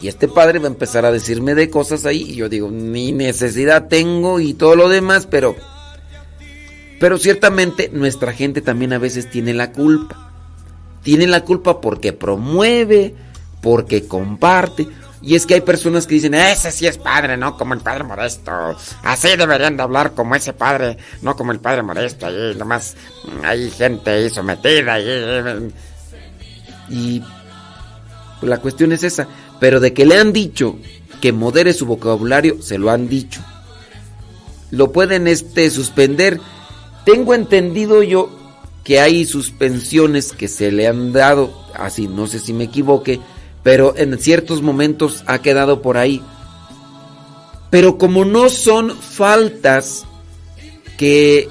[0.00, 3.12] Y este padre va a empezar a decirme de cosas ahí y yo digo, ni
[3.12, 5.56] necesidad tengo y todo lo demás, pero...
[7.00, 10.29] Pero ciertamente nuestra gente también a veces tiene la culpa.
[11.02, 13.14] Tiene la culpa porque promueve,
[13.62, 14.88] porque comparte.
[15.22, 18.04] Y es que hay personas que dicen, ese sí es padre, no como el padre
[18.04, 18.76] Modesto.
[19.02, 22.26] Así deberían de hablar como ese padre, no como el padre Modesto.
[22.26, 22.96] Ahí nomás
[23.44, 24.98] hay gente ahí sometida.
[26.88, 27.22] Y
[28.40, 29.28] la cuestión es esa.
[29.58, 30.78] Pero de que le han dicho
[31.20, 33.42] que modere su vocabulario, se lo han dicho.
[34.70, 36.40] Lo pueden este, suspender.
[37.04, 38.39] Tengo entendido yo
[38.90, 43.20] que hay suspensiones que se le han dado, así no sé si me equivoque,
[43.62, 46.20] pero en ciertos momentos ha quedado por ahí.
[47.70, 50.06] Pero como no son faltas
[50.98, 51.48] que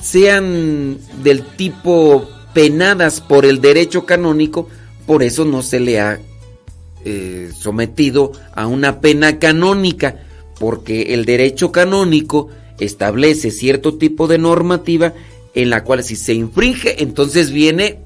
[0.00, 4.66] sean del tipo penadas por el derecho canónico,
[5.06, 6.18] por eso no se le ha
[7.04, 10.16] eh, sometido a una pena canónica,
[10.58, 12.48] porque el derecho canónico
[12.80, 15.12] establece cierto tipo de normativa
[15.54, 18.00] en la cual si se infringe, entonces viene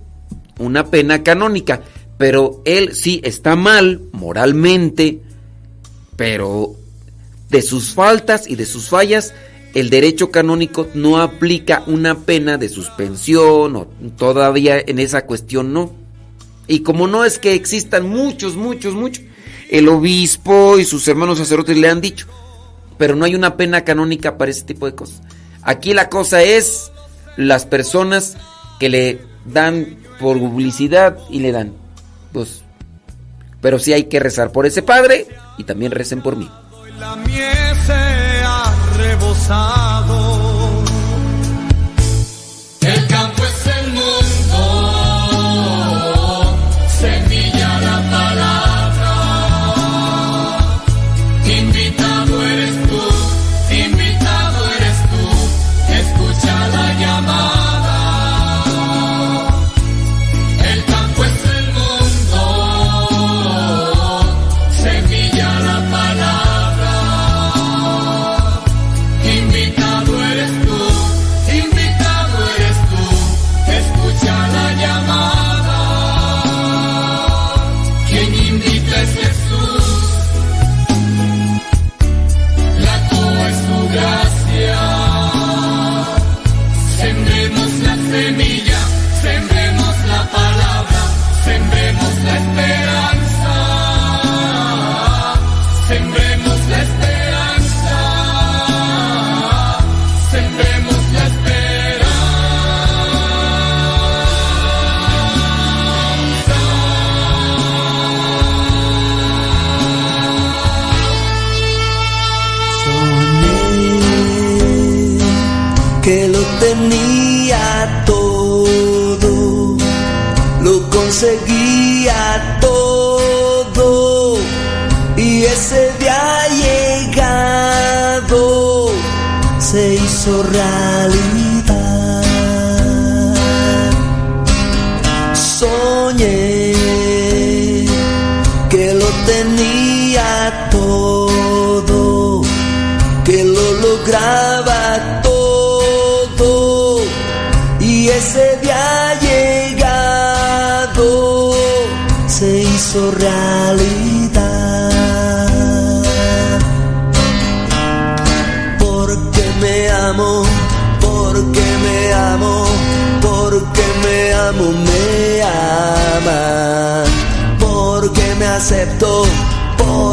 [0.59, 1.83] una pena canónica
[2.19, 5.23] pero él sí está mal moralmente,
[6.17, 6.75] pero
[7.49, 9.33] de sus faltas y de sus fallas,
[9.73, 13.87] el derecho canónico no aplica una pena de suspensión o
[14.17, 15.95] todavía en esa cuestión no.
[16.67, 19.25] Y como no es que existan muchos, muchos, muchos,
[19.71, 22.27] el obispo y sus hermanos sacerdotes le han dicho,
[22.99, 25.23] pero no hay una pena canónica para ese tipo de cosas.
[25.63, 26.91] Aquí la cosa es
[27.39, 28.37] las personas
[28.81, 31.73] que le dan por publicidad y le dan.
[32.33, 32.63] Pues,
[33.61, 36.51] pero sí hay que rezar por ese padre y también recen por mí.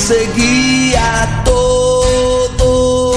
[0.00, 3.12] conseguía todo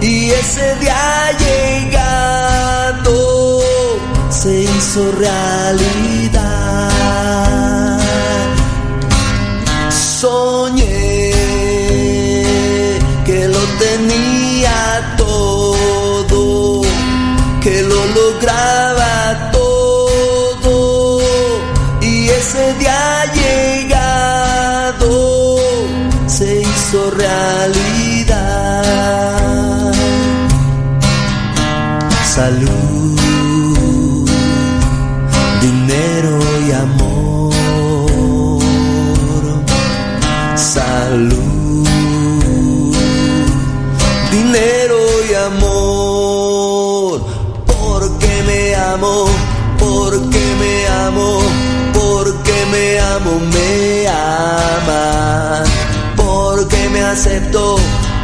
[0.00, 3.12] y ese día llegado
[4.28, 5.99] se hizo realidad.
[32.40, 33.20] Salud,
[35.60, 37.52] dinero y amor.
[40.56, 41.86] Salud,
[44.32, 47.20] dinero y amor.
[47.66, 49.26] Porque me amo,
[49.78, 51.42] porque me amo,
[51.92, 55.62] porque me amo, me ama.
[56.16, 57.76] Porque me acepto,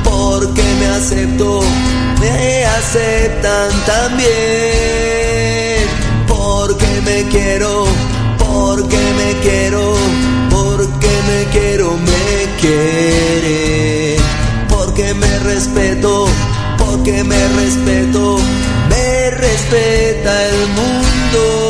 [0.02, 1.60] porque me acepto,
[2.18, 2.64] me
[2.96, 4.26] aceptan también.
[6.26, 7.84] Porque me quiero,
[8.38, 9.94] porque me quiero,
[10.50, 14.16] porque me quiero, me quiere.
[14.68, 16.26] Porque me respeto,
[16.78, 18.38] porque me respeto,
[18.88, 21.65] me respeta el mundo.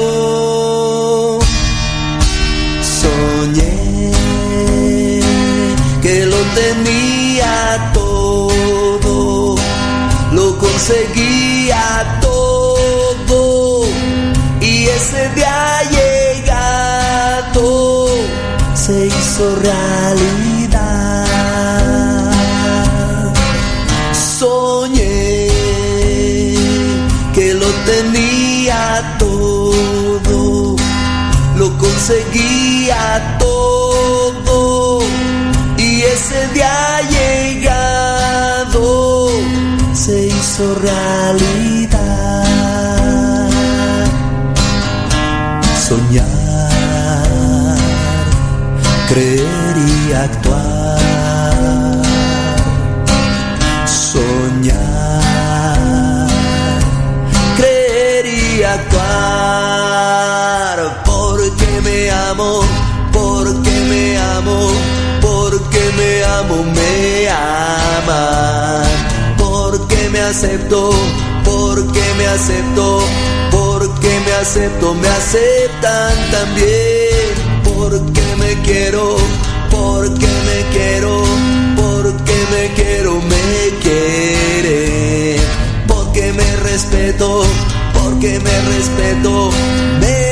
[32.09, 35.00] Lo conseguía todo
[35.76, 38.84] y ese día llegado
[39.92, 41.66] se hizo realidad.
[70.29, 70.91] Acepto,
[71.45, 72.99] porque me acepto,
[73.53, 77.62] porque me acepto, me aceptan también.
[77.62, 79.16] Porque me quiero,
[79.70, 81.22] porque me quiero,
[81.77, 85.37] porque me quiero, me quiere.
[85.87, 87.45] Porque me respeto,
[87.95, 89.51] porque me respeto,
[90.01, 90.26] me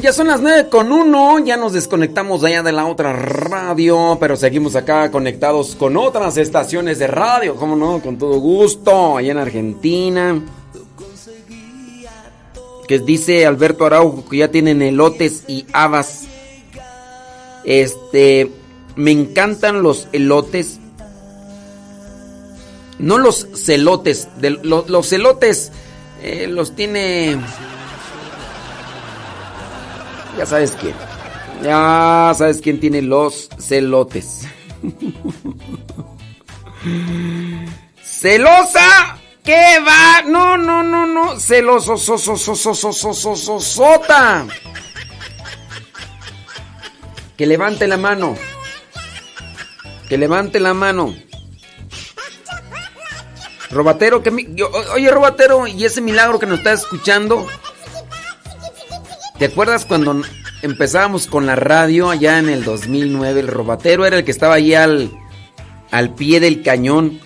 [0.00, 4.36] ya son las 9 con uno, ya nos desconectamos allá de la otra radio, pero
[4.36, 9.38] seguimos acá conectados con otras estaciones de radio, como no, con todo gusto, allá en
[9.38, 10.40] Argentina.
[12.86, 16.22] Que dice Alberto Araujo que ya tienen elotes y habas.
[17.64, 18.50] Este,
[18.96, 20.78] me encantan los elotes.
[22.98, 25.70] No los celotes, de, lo- los celotes
[26.22, 27.38] eh, los tiene
[30.38, 30.94] ya sabes quién.
[31.64, 34.46] Ya sabes quién tiene los celotes.
[38.04, 39.18] ¡Celosa!
[39.42, 40.22] ¿Qué va?
[40.22, 41.40] No, no, no, no.
[41.40, 44.46] Celoso, so, so, so, sota.
[47.36, 48.36] Que levante la mano.
[50.08, 51.16] Que levante la mano.
[53.70, 54.46] Robatero, que mi...
[54.94, 57.48] Oye, Robatero, y ese milagro que nos está escuchando.
[59.38, 60.22] ¿Te acuerdas cuando
[60.62, 63.38] empezábamos con la radio allá en el 2009?
[63.38, 65.12] El robatero era el que estaba ahí al,
[65.92, 67.20] al pie del cañón.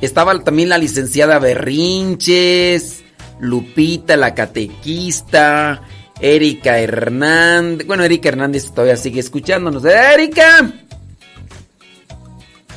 [0.00, 3.02] Estaba también la licenciada Berrinches,
[3.40, 5.82] Lupita la catequista,
[6.20, 7.84] Erika Hernández.
[7.84, 9.84] Bueno, Erika Hernández todavía sigue escuchándonos.
[9.84, 10.70] ¡Erika!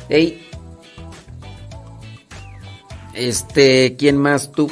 [0.08, 0.44] Ey.
[3.14, 4.68] Este, ¿quién más tú?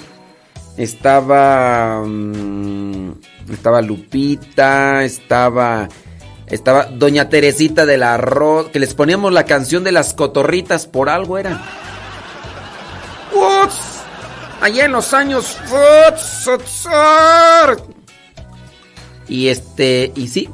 [0.78, 2.02] Estaba.
[2.06, 3.12] mm,
[3.50, 5.04] estaba Lupita.
[5.04, 5.88] Estaba.
[6.46, 8.68] Estaba Doña Teresita del Arroz.
[8.68, 10.86] Que les poníamos la canción de las cotorritas.
[10.86, 11.60] Por algo era.
[13.34, 14.02] ¡Uts!
[14.60, 15.58] Allá en los años.
[19.28, 20.12] Y este.
[20.14, 20.48] Y sí.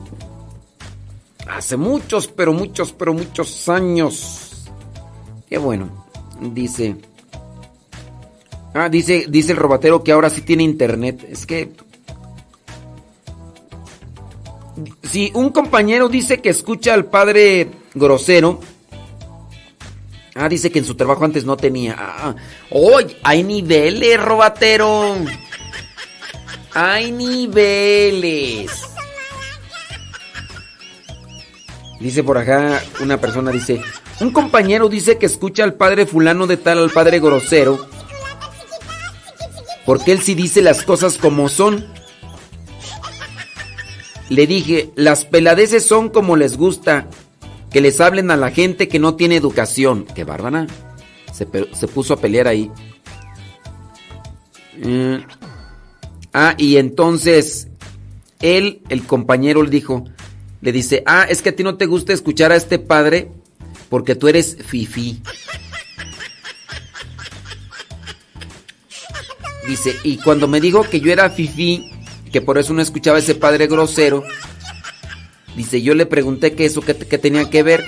[1.46, 4.64] Hace muchos, pero muchos, pero muchos años.
[5.48, 6.06] Qué bueno.
[6.40, 6.96] Dice.
[8.74, 11.24] Ah, dice, dice el robatero que ahora sí tiene internet.
[11.30, 11.70] Es que.
[15.04, 18.60] Si un compañero dice que escucha al padre grosero.
[20.34, 21.94] Ah, dice que en su trabajo antes no tenía.
[21.96, 22.34] Ah,
[22.70, 22.98] ¡Oh!
[23.22, 25.14] Hay niveles, robatero.
[26.74, 28.72] Hay niveles.
[32.00, 33.80] Dice por acá una persona, dice,
[34.20, 37.88] un compañero dice que escucha al padre fulano de tal, al padre grosero,
[39.86, 41.86] porque él sí dice las cosas como son.
[44.28, 47.08] Le dije, las peladeces son como les gusta,
[47.70, 50.06] que les hablen a la gente que no tiene educación.
[50.14, 50.66] Qué bárbara.
[51.32, 52.70] Se, se puso a pelear ahí.
[54.78, 55.16] Mm.
[56.32, 57.68] Ah, y entonces
[58.40, 60.04] él, el compañero, le dijo,
[60.60, 63.30] le dice, ah, es que a ti no te gusta escuchar a este padre
[63.88, 65.22] porque tú eres fifi.
[69.66, 71.90] Dice, y cuando me dijo que yo era fifi,
[72.32, 74.24] que por eso no escuchaba ese padre grosero,
[75.56, 77.84] dice, yo le pregunté que eso, que, que tenía que ver.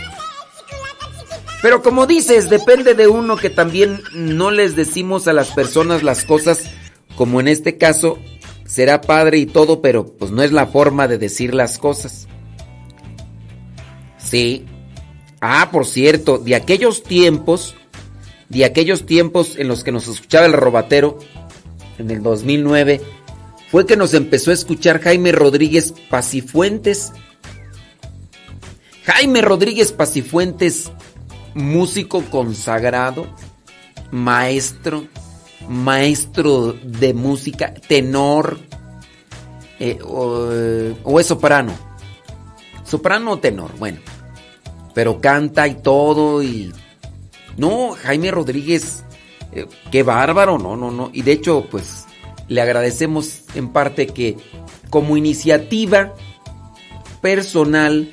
[1.62, 6.24] Pero como dices, depende de uno que también no les decimos a las personas las
[6.24, 6.70] cosas,
[7.16, 8.18] como en este caso,
[8.66, 12.28] será padre y todo, pero pues no es la forma de decir las cosas.
[14.18, 14.66] Sí.
[15.40, 17.74] Ah, por cierto, de aquellos tiempos,
[18.48, 21.18] de aquellos tiempos en los que nos escuchaba el robatero,
[21.98, 23.00] en el 2009,
[23.70, 27.12] fue que nos empezó a escuchar Jaime Rodríguez Pacifuentes.
[29.04, 30.90] Jaime Rodríguez Pacifuentes,
[31.54, 33.26] músico consagrado,
[34.10, 35.06] maestro,
[35.68, 38.58] maestro de música, tenor,
[39.78, 40.48] eh, o,
[41.02, 41.72] o es soprano.
[42.84, 43.98] Soprano o tenor, bueno.
[44.94, 46.72] Pero canta y todo y...
[47.56, 49.05] No, Jaime Rodríguez
[49.56, 51.10] eh, qué bárbaro, no, no, no.
[51.12, 52.06] Y de hecho, pues
[52.48, 54.36] le agradecemos en parte que
[54.90, 56.14] como iniciativa
[57.20, 58.10] personal,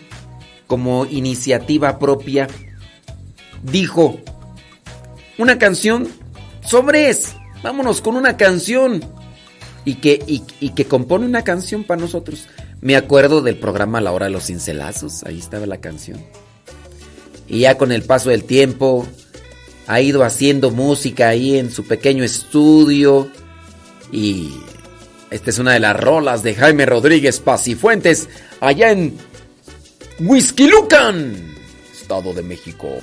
[0.67, 2.47] como iniciativa propia,
[3.61, 4.19] dijo
[5.37, 6.07] una canción
[6.65, 9.03] sobre es, vámonos con una canción
[9.85, 12.47] y que, y, que compone una canción para nosotros.
[12.81, 16.19] Me acuerdo del programa La Hora de los Cincelazos, ahí estaba la canción.
[17.47, 19.05] Y ya con el paso del tiempo
[19.87, 23.29] ha ido haciendo música ahí en su pequeño estudio.
[24.11, 24.53] Y
[25.29, 28.29] esta es una de las rolas de Jaime Rodríguez Pacifuentes
[28.59, 29.17] allá en
[30.19, 31.55] Lucan,
[31.91, 32.99] Estado de México.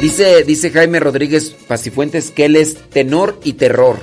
[0.00, 3.98] Dice, dice Jaime Rodríguez Pacifuentes que él es tenor y terror.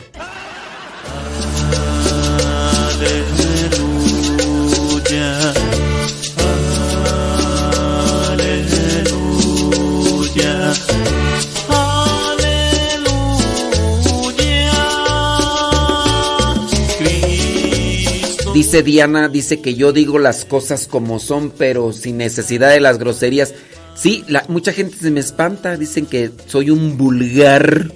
[18.53, 22.99] Dice Diana, dice que yo digo las cosas como son, pero sin necesidad de las
[22.99, 23.53] groserías.
[23.95, 27.91] Sí, mucha gente se me espanta, dicen que soy un vulgar.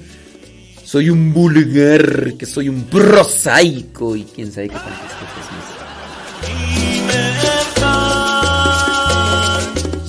[0.84, 5.65] Soy un vulgar, que soy un prosaico y quién sabe qué tantas cosas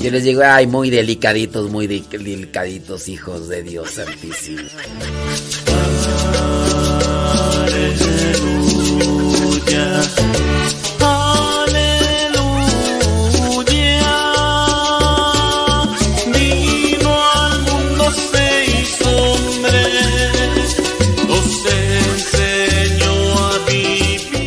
[0.01, 4.63] Yo les digo, ay, muy delicaditos, muy delicaditos, hijos de Dios Santísimo.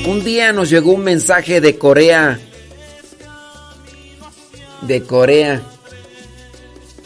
[0.05, 2.39] Un día nos llegó un mensaje de Corea.
[4.89, 5.61] De Corea.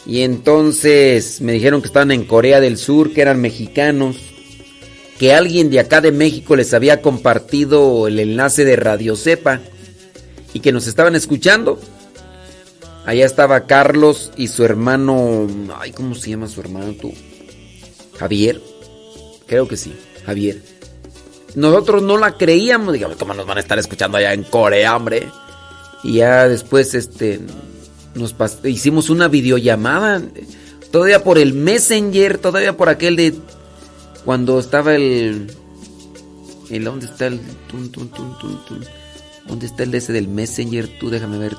[0.06, 4.16] Y entonces me dijeron que estaban en Corea del Sur, que eran mexicanos
[5.18, 9.60] que alguien de acá de México les había compartido el enlace de Radio Cepa
[10.52, 11.78] y que nos estaban escuchando.
[13.06, 15.46] Allá estaba Carlos y su hermano,
[15.78, 17.12] ay, ¿cómo se llama su hermano tú?
[18.18, 18.60] Javier.
[19.46, 20.62] Creo que sí, Javier.
[21.54, 25.28] Nosotros no la creíamos, digamos, ¿cómo nos van a estar escuchando allá en Corea, hombre?
[26.02, 27.40] Y ya después este
[28.14, 28.34] nos
[28.64, 30.22] hicimos una videollamada
[30.90, 33.34] todavía por el Messenger, todavía por aquel de
[34.24, 35.52] cuando estaba el.
[36.70, 37.40] el ¿Dónde está el.
[39.46, 40.88] ¿Dónde está el ese del Messenger?
[40.98, 41.56] Tú déjame ver.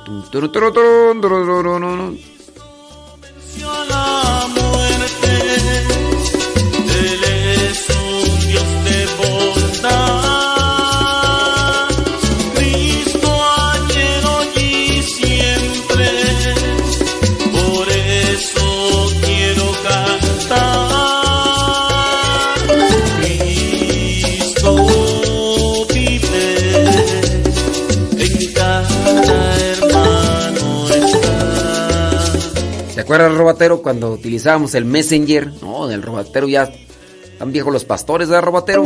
[33.15, 35.49] Acuerdas, Robatero, cuando utilizábamos el Messenger?
[35.61, 36.69] No, del Robatero ya
[37.23, 38.83] están viejos los pastores, ¿verdad, Robatero?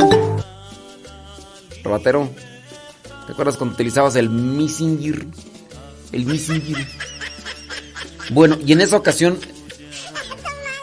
[1.82, 2.30] Robatero,
[3.26, 5.26] ¿te acuerdas cuando utilizabas el Messenger?
[6.12, 6.86] El Messenger.
[8.30, 9.36] Bueno, y en esa ocasión,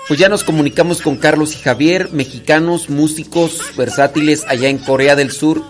[0.09, 5.31] pues ya nos comunicamos con Carlos y Javier, mexicanos, músicos versátiles allá en Corea del
[5.31, 5.63] Sur.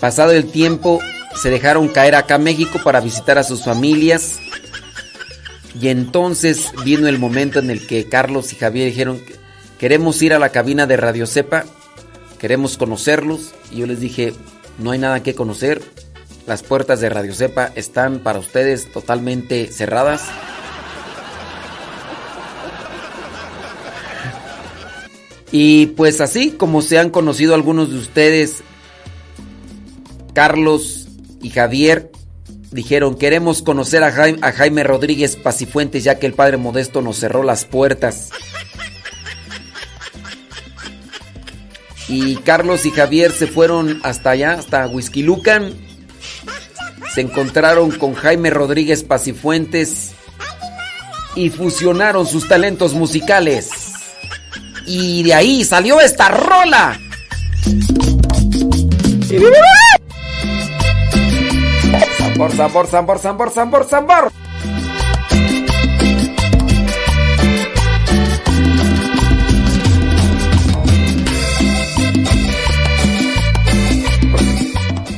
[0.00, 1.00] Pasado el tiempo,
[1.34, 4.38] se dejaron caer acá a México para visitar a sus familias
[5.80, 9.20] y entonces vino el momento en el que Carlos y Javier dijeron,
[9.78, 11.64] queremos ir a la cabina de Radio Cepa,
[12.38, 13.52] queremos conocerlos.
[13.70, 14.32] Y yo les dije,
[14.78, 15.82] no hay nada que conocer,
[16.46, 20.22] las puertas de Radio Cepa están para ustedes totalmente cerradas.
[25.52, 28.62] Y pues así como se han conocido algunos de ustedes,
[30.32, 31.08] Carlos
[31.42, 32.10] y Javier,
[32.70, 37.64] dijeron, queremos conocer a Jaime, Rodríguez Pacifuentes ya que el Padre Modesto nos cerró las
[37.64, 38.30] puertas.
[42.08, 45.74] Y Carlos y Javier se fueron hasta allá, hasta Whisky Lucan.
[47.14, 50.12] Se encontraron con Jaime Rodríguez Pacifuentes
[51.34, 53.70] y fusionaron sus talentos musicales.
[54.86, 56.98] Y de ahí salió esta rola.
[62.36, 64.32] Sabor, sabor, sabor, sabor, sabor, sabor.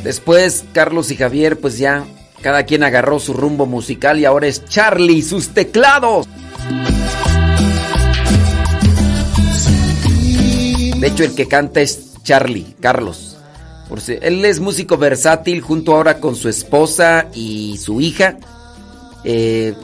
[0.04, 2.04] Después Carlos y Javier pues ya
[2.40, 6.28] cada quien agarró su rumbo musical y ahora es Charlie sus teclados.
[11.00, 13.37] De hecho, el que canta es Charlie, Carlos.
[13.88, 18.36] Por si- él es músico versátil junto ahora con su esposa y su hija.
[19.24, 19.74] Eh,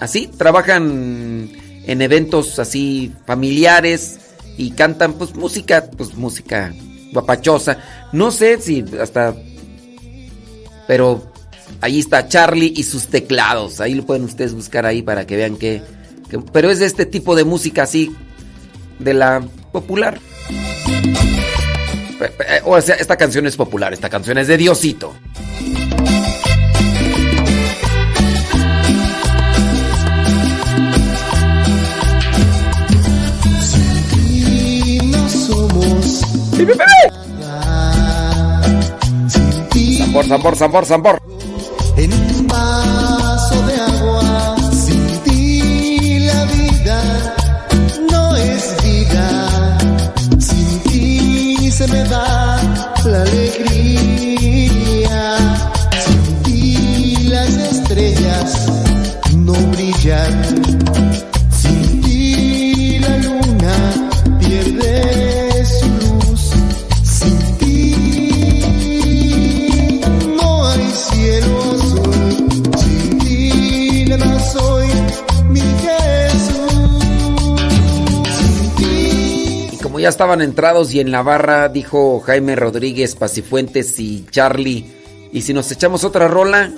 [0.00, 1.50] así, trabajan
[1.86, 4.18] en eventos así familiares
[4.58, 6.74] y cantan pues música, pues música
[7.12, 7.78] guapachosa.
[8.12, 9.34] No sé si hasta...
[10.86, 11.32] Pero
[11.80, 13.80] ahí está Charlie y sus teclados.
[13.80, 15.82] Ahí lo pueden ustedes buscar ahí para que vean que...
[16.28, 18.14] que- pero es de este tipo de música así,
[18.98, 19.42] de la
[19.72, 20.20] popular.
[22.18, 25.14] Pe- O sea, esta canción es popular, esta canción es de Diosito.
[34.14, 36.22] Y no somos
[39.98, 41.22] Zambor, zambor, zambor, zambor.
[41.96, 42.95] en un vaso
[51.88, 52.60] me va
[53.04, 54.68] la alegría.
[56.04, 58.66] Sin ti las estrellas
[59.34, 60.85] no brillan.
[80.06, 84.86] Ya estaban entrados y en la barra, dijo Jaime Rodríguez, Pacifuentes y Charlie.
[85.32, 86.70] Y si nos echamos otra rola,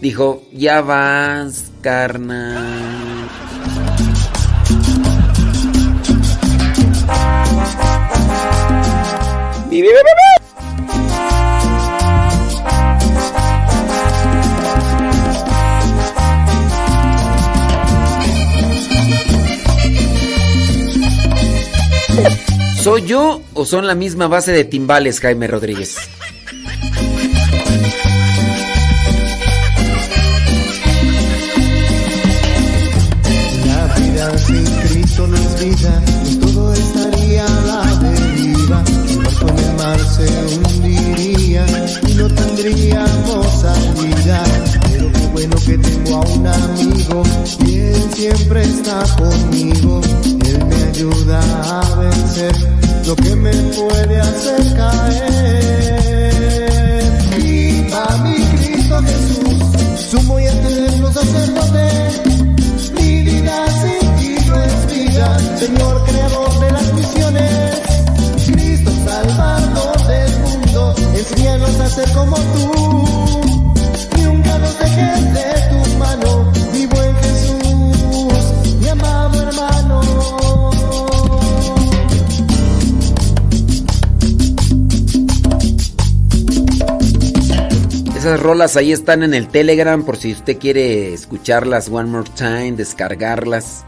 [0.00, 3.28] dijo, ya vas, carnal.
[22.82, 25.96] ¿Soy yo o son la misma base de timbales, Jaime Rodríguez?
[33.66, 38.84] La vida sin Cristo no es vida, pues todo estaría a la deriva.
[38.86, 41.66] El barco en el mar se hundiría
[42.06, 44.44] y no tendríamos salida.
[44.92, 47.22] Pero qué bueno que tengo a un amigo
[47.66, 50.00] y él siempre está conmigo.
[50.98, 52.56] Ayuda a vencer
[53.06, 56.22] lo que me puede hacer caer.
[57.36, 59.62] Viva mi Cristo Jesús,
[60.10, 61.88] sumo y eterno sacerdote.
[62.94, 67.80] Mi vida sin ti no es vida, Señor creador de las misiones,
[68.46, 73.27] Cristo salvador del mundo, enséñanos a ser como tú.
[88.28, 92.72] Esas rolas ahí están en el Telegram por si usted quiere escucharlas one more time,
[92.72, 93.86] descargarlas.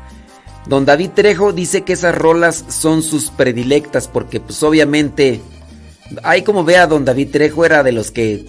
[0.67, 5.43] Don David Trejo dice que esas rolas son sus predilectas porque pues obviamente
[6.23, 8.47] ahí como vea Don David Trejo era de los que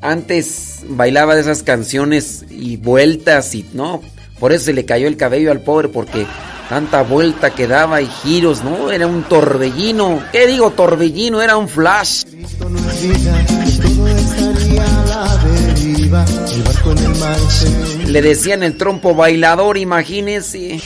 [0.00, 4.00] antes bailaba de esas canciones y vueltas y no,
[4.40, 6.26] por eso se le cayó el cabello al pobre porque
[6.70, 10.22] tanta vuelta que daba y giros, no, era un torbellino.
[10.32, 11.42] ¿Qué digo torbellino?
[11.42, 12.24] Era un flash.
[12.24, 12.80] Cristo no
[18.06, 20.80] Le decían el trompo bailador, imagínese.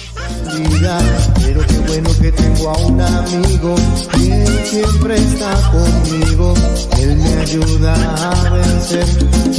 [1.44, 3.74] pero qué bueno que tengo a un amigo
[4.32, 6.54] él siempre está conmigo.
[6.98, 9.06] Él me ayuda a vencer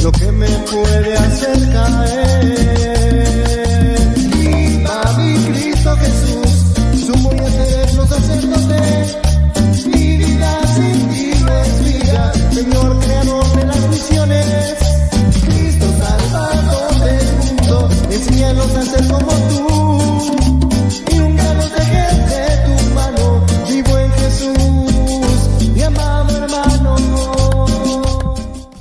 [0.02, 3.37] lo que me puede hacer caer.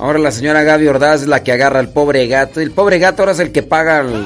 [0.08, 2.62] Ahora la señora Gaby Ordaz es la que agarra al pobre gato.
[2.62, 4.26] El pobre gato ahora es el que paga el...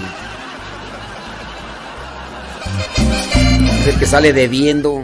[3.79, 5.01] Es el que sale debiendo.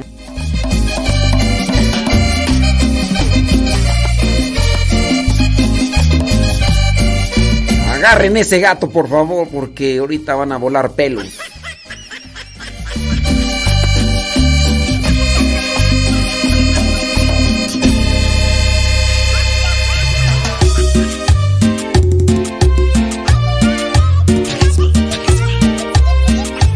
[7.96, 11.40] Agarren ese gato, por favor, porque ahorita van a volar pelos.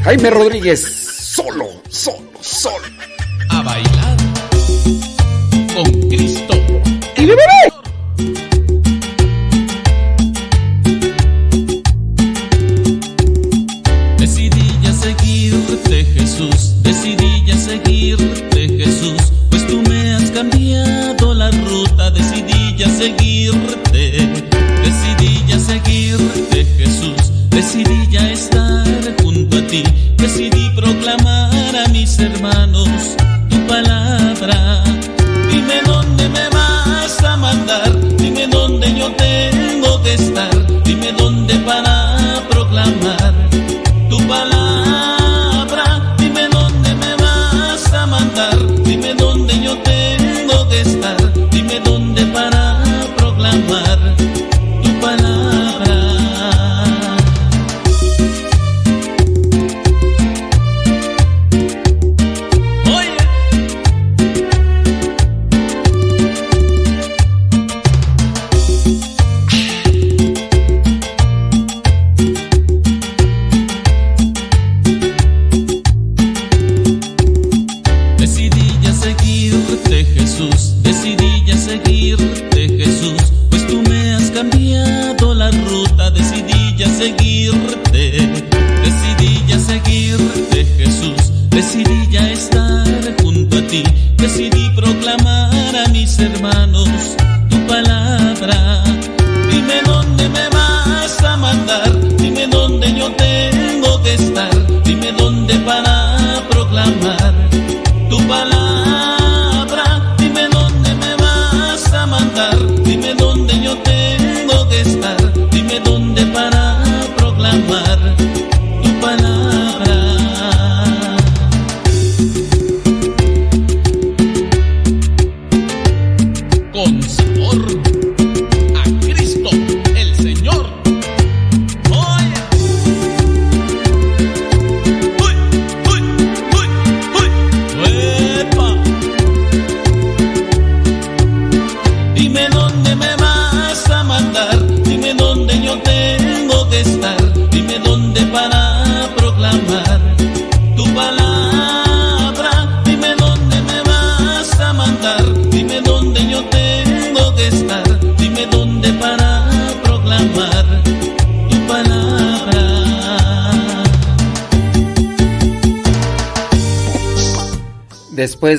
[0.03, 2.85] Jaime Rodríguez, solo, solo, solo.
[3.49, 4.17] A bailar
[5.75, 6.55] con Cristo.
[7.17, 7.70] ¡Y bebé!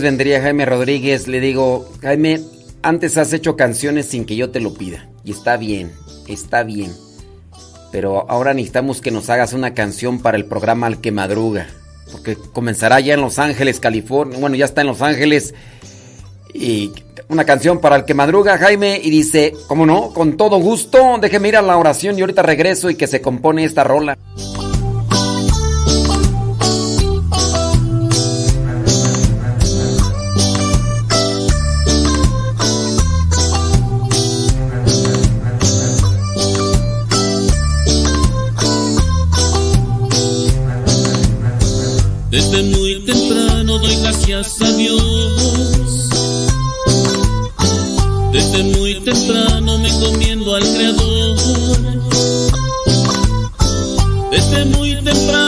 [0.02, 2.40] Vendría Jaime Rodríguez, le digo, Jaime,
[2.82, 5.08] antes has hecho canciones sin que yo te lo pida.
[5.24, 5.92] Y está bien,
[6.28, 6.92] está bien.
[7.90, 11.68] Pero ahora necesitamos que nos hagas una canción para el programa Al que Madruga.
[12.10, 14.38] Porque comenzará ya en Los Ángeles, California.
[14.38, 15.54] Bueno, ya está en Los Ángeles.
[16.54, 16.92] Y
[17.28, 19.00] una canción para el que madruga, Jaime.
[19.02, 20.12] Y dice, ¿cómo no?
[20.12, 21.18] Con todo gusto.
[21.20, 24.18] Déjeme ir a la oración y ahorita regreso y que se compone esta rola.
[44.62, 46.08] A Dios.
[48.32, 51.36] Desde muy temprano me comiendo al Creador.
[54.30, 55.41] Desde muy temprano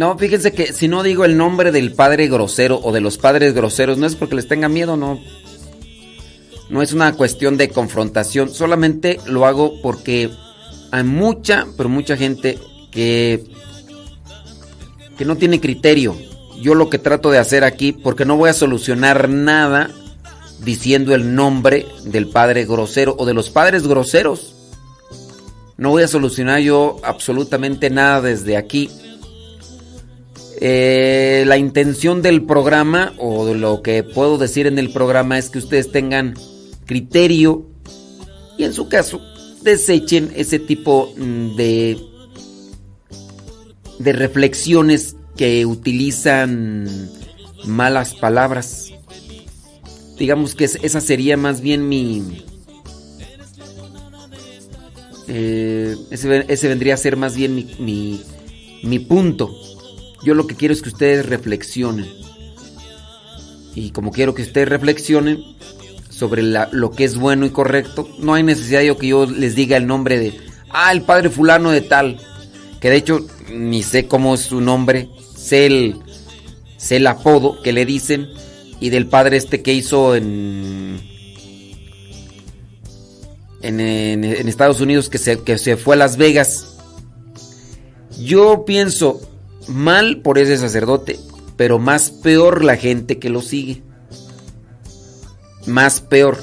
[0.00, 3.52] No, fíjense que si no digo el nombre del padre grosero o de los padres
[3.52, 5.20] groseros, no es porque les tenga miedo, no.
[6.70, 10.30] No es una cuestión de confrontación, solamente lo hago porque
[10.90, 12.58] hay mucha, pero mucha gente
[12.90, 13.44] que
[15.18, 16.16] que no tiene criterio.
[16.62, 19.90] Yo lo que trato de hacer aquí, porque no voy a solucionar nada
[20.64, 24.54] diciendo el nombre del padre grosero o de los padres groseros.
[25.76, 28.88] No voy a solucionar yo absolutamente nada desde aquí
[30.62, 35.58] eh, la intención del programa o lo que puedo decir en el programa es que
[35.58, 36.34] ustedes tengan
[36.84, 37.66] criterio
[38.58, 39.22] y en su caso
[39.62, 41.98] desechen ese tipo mm, de,
[44.00, 47.08] de reflexiones que utilizan
[47.64, 48.92] malas palabras.
[50.18, 52.44] Digamos que esa sería más bien mi...
[55.26, 58.20] Eh, ese, vendría a ser más bien mi, mi,
[58.82, 59.69] mi punto.
[60.22, 62.06] Yo lo que quiero es que ustedes reflexionen.
[63.74, 65.42] y como quiero que ustedes reflexionen
[66.08, 69.76] sobre lo que es bueno y correcto, no hay necesidad de que yo les diga
[69.76, 70.38] el nombre de,
[70.70, 72.18] ah, el padre fulano de tal,
[72.80, 75.96] que de hecho ni sé cómo es su nombre, sé el,
[76.76, 78.28] sé el apodo que le dicen
[78.80, 81.00] y del padre este que hizo en
[83.62, 86.76] en, en, Estados Unidos que se, que se fue a Las Vegas.
[88.18, 89.20] Yo pienso
[89.70, 91.18] mal por ese sacerdote,
[91.56, 93.82] pero más peor la gente que lo sigue.
[95.66, 96.38] Más peor.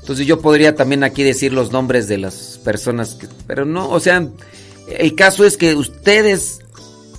[0.00, 3.28] Entonces yo podría también aquí decir los nombres de las personas que...
[3.46, 4.28] Pero no, o sea,
[4.88, 6.58] el caso es que ustedes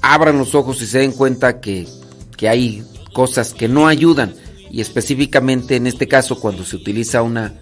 [0.02, 1.88] abran los ojos y se den cuenta que,
[2.36, 2.84] que hay
[3.14, 4.36] cosas que no ayudan.
[4.70, 7.54] Y específicamente en este caso cuando se utiliza una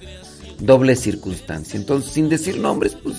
[0.59, 1.77] doble circunstancia.
[1.77, 3.17] Entonces, sin decir nombres, pues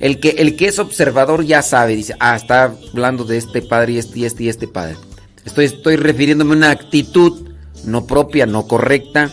[0.00, 3.92] el que, el que es observador ya sabe, dice, ah, está hablando de este padre
[3.92, 4.96] y este y este y este padre.
[5.44, 7.48] Estoy, estoy refiriéndome a una actitud
[7.84, 9.30] no propia, no correcta,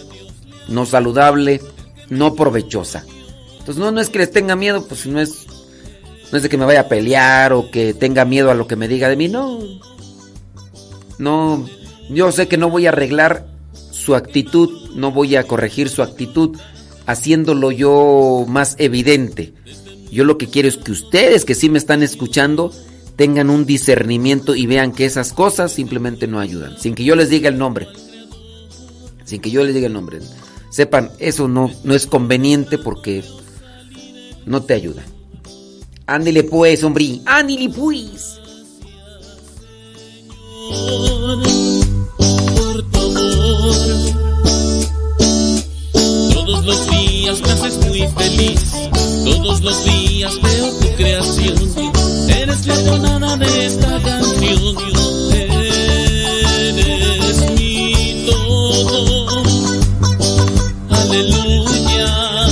[0.67, 1.61] no saludable,
[2.09, 3.05] no provechosa.
[3.59, 5.45] Entonces, no, no es que les tenga miedo, pues no es,
[6.31, 8.75] no es de que me vaya a pelear o que tenga miedo a lo que
[8.75, 9.59] me diga de mí, no.
[11.17, 11.67] No,
[12.09, 13.47] yo sé que no voy a arreglar
[13.91, 16.57] su actitud, no voy a corregir su actitud
[17.05, 19.53] haciéndolo yo más evidente.
[20.11, 22.71] Yo lo que quiero es que ustedes que sí me están escuchando
[23.15, 27.29] tengan un discernimiento y vean que esas cosas simplemente no ayudan, sin que yo les
[27.29, 27.87] diga el nombre.
[29.25, 30.19] Sin que yo les diga el nombre.
[30.69, 33.23] Sepan, eso no, no es conveniente porque
[34.45, 35.03] no te ayuda.
[36.07, 37.21] Ándele pues, hombre.
[37.25, 38.39] Ándele pues.
[46.33, 49.00] Todos los días me haces muy feliz.
[49.25, 51.55] Todos los días veo tu creación.
[52.27, 54.75] Eres la tonada de esta canción.
[55.31, 56.71] Eres
[57.55, 59.43] mi todo.
[60.89, 62.47] Aleluya.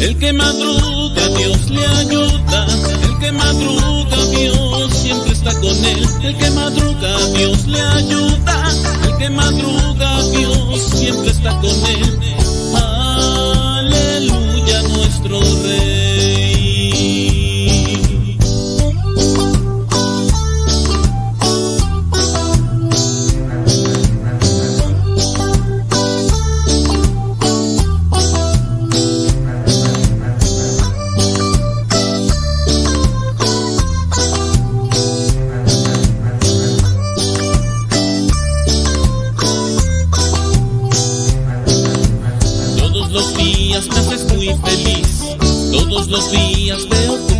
[0.00, 2.66] El que madruga, Dios le ayuda.
[3.02, 6.06] El que madruga, Dios siempre está con él.
[6.22, 8.72] El que madruga, Dios le ayuda.
[9.04, 12.18] El que madruga, Dios siempre está con él.
[15.26, 15.87] Nuestro Rey.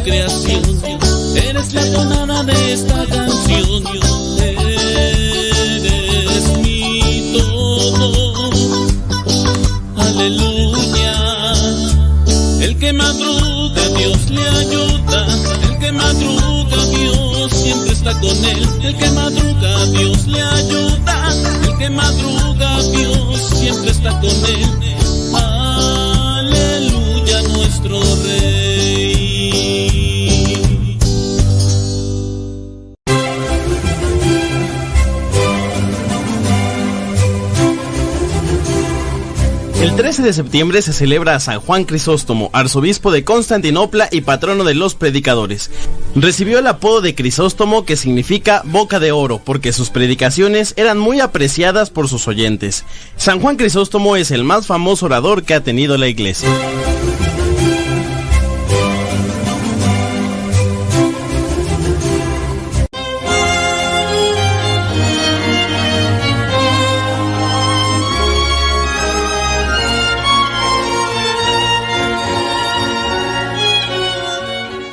[0.08, 0.62] Creación.
[1.36, 3.84] Eres la tonada de esta canción.
[5.58, 8.50] Eres mi todo.
[9.96, 11.14] Aleluya.
[12.60, 15.26] El que madruga, Dios le ayuda.
[15.68, 18.66] El que madruga, Dios siempre está con él.
[18.82, 21.34] El que madruga, Dios le ayuda.
[21.64, 24.68] El que madruga, Dios siempre está con él.
[26.40, 28.57] Aleluya, nuestro Rey.
[39.98, 44.76] 13 de septiembre se celebra a San Juan Crisóstomo, arzobispo de Constantinopla y patrono de
[44.76, 45.72] los predicadores.
[46.14, 51.18] Recibió el apodo de Crisóstomo que significa boca de oro porque sus predicaciones eran muy
[51.18, 52.84] apreciadas por sus oyentes.
[53.16, 56.48] San Juan Crisóstomo es el más famoso orador que ha tenido la iglesia.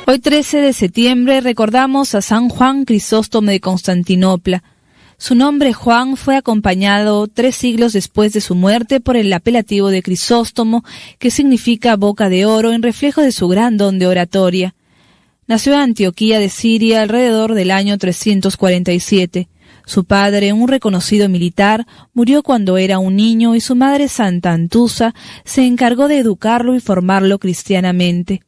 [0.08, 4.62] Hoy 13 de septiembre recordamos a San Juan Crisóstomo de Constantinopla.
[5.18, 10.04] Su nombre Juan fue acompañado tres siglos después de su muerte por el apelativo de
[10.04, 10.84] Crisóstomo,
[11.18, 14.76] que significa boca de oro en reflejo de su gran don de oratoria.
[15.48, 19.48] Nació en Antioquía de Siria alrededor del año 347.
[19.86, 21.84] Su padre, un reconocido militar,
[22.14, 26.80] murió cuando era un niño y su madre Santa Antusa se encargó de educarlo y
[26.80, 28.45] formarlo cristianamente.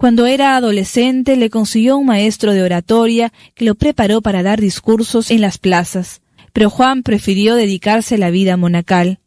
[0.00, 5.30] Cuando era adolescente le consiguió un maestro de oratoria que lo preparó para dar discursos
[5.30, 6.22] en las plazas,
[6.54, 9.18] pero Juan prefirió dedicarse a la vida monacal.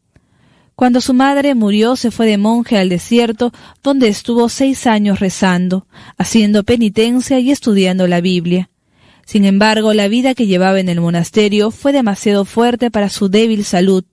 [0.73, 5.85] Cuando su madre murió se fue de monje al desierto, donde estuvo seis años rezando,
[6.17, 8.71] haciendo penitencia y estudiando la Biblia.
[9.27, 13.63] Sin embargo, la vida que llevaba en el monasterio fue demasiado fuerte para su débil
[13.63, 14.05] salud,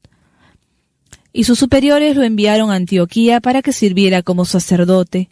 [1.32, 5.30] y sus superiores lo enviaron a Antioquía para que sirviera como sacerdote.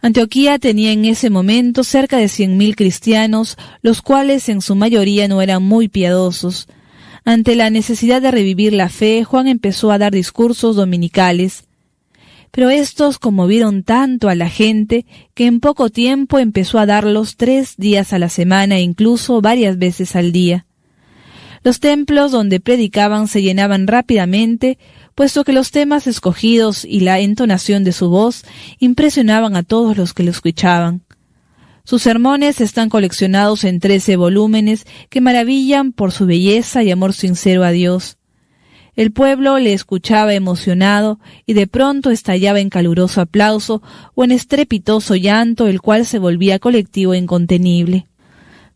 [0.00, 5.26] Antioquía tenía en ese momento cerca de cien mil cristianos, los cuales en su mayoría
[5.26, 6.68] no eran muy piadosos.
[7.24, 11.64] Ante la necesidad de revivir la fe, Juan empezó a dar discursos dominicales.
[12.50, 15.04] Pero estos conmovieron tanto a la gente
[15.34, 19.78] que en poco tiempo empezó a darlos tres días a la semana e incluso varias
[19.78, 20.64] veces al día.
[21.64, 24.78] Los templos donde predicaban se llenaban rápidamente,
[25.18, 28.44] puesto que los temas escogidos y la entonación de su voz
[28.78, 31.02] impresionaban a todos los que lo escuchaban.
[31.82, 37.64] Sus sermones están coleccionados en trece volúmenes que maravillan por su belleza y amor sincero
[37.64, 38.16] a Dios.
[38.94, 43.82] El pueblo le escuchaba emocionado y de pronto estallaba en caluroso aplauso
[44.14, 48.06] o en estrepitoso llanto, el cual se volvía colectivo e incontenible.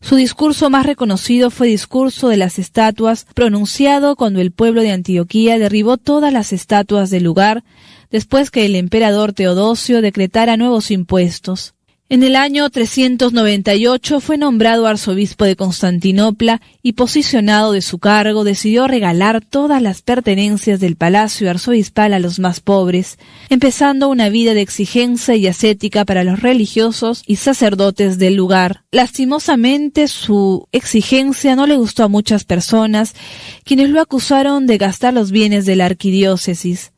[0.03, 5.57] Su discurso más reconocido fue Discurso de las Estatuas, pronunciado cuando el pueblo de Antioquía
[5.57, 7.63] derribó todas las estatuas del lugar,
[8.11, 11.72] después que el emperador Teodosio decretara nuevos impuestos.
[12.09, 18.87] En el año 398 fue nombrado arzobispo de Constantinopla y posicionado de su cargo decidió
[18.87, 23.17] regalar todas las pertenencias del palacio arzobispal a los más pobres,
[23.49, 28.83] empezando una vida de exigencia y ascética para los religiosos y sacerdotes del lugar.
[28.91, 33.15] Lastimosamente su exigencia no le gustó a muchas personas,
[33.63, 36.91] quienes lo acusaron de gastar los bienes de la arquidiócesis.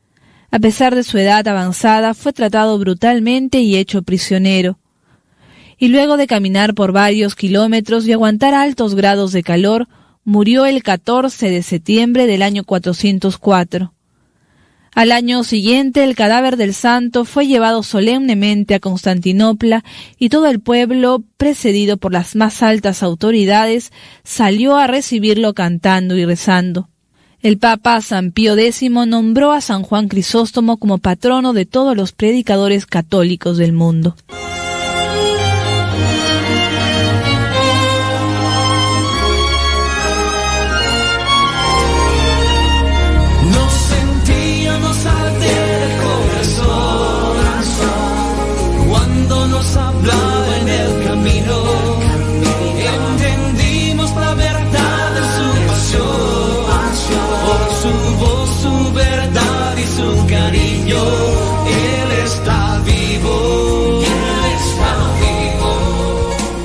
[0.50, 4.78] A pesar de su edad avanzada, fue tratado brutalmente y hecho prisionero
[5.78, 9.88] y luego de caminar por varios kilómetros y aguantar altos grados de calor,
[10.24, 13.92] murió el 14 de septiembre del año 404.
[14.96, 19.84] Al año siguiente el cadáver del santo fue llevado solemnemente a Constantinopla
[20.18, 23.92] y todo el pueblo, precedido por las más altas autoridades,
[24.24, 26.88] salió a recibirlo cantando y rezando.
[27.42, 32.12] El Papa San Pío X nombró a San Juan Crisóstomo como patrono de todos los
[32.12, 34.16] predicadores católicos del mundo.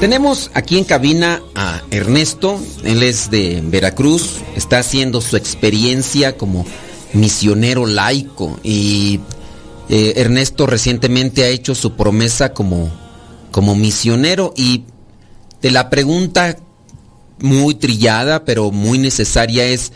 [0.02, 6.66] Tenemos aquí en cabina a Ernesto, él es de Veracruz, está haciendo su experiencia como
[7.14, 9.20] misionero laico y
[9.90, 12.92] eh, Ernesto recientemente ha hecho su promesa como,
[13.52, 14.86] como misionero y
[15.62, 16.58] de la pregunta
[17.40, 19.92] muy trillada pero muy necesaria es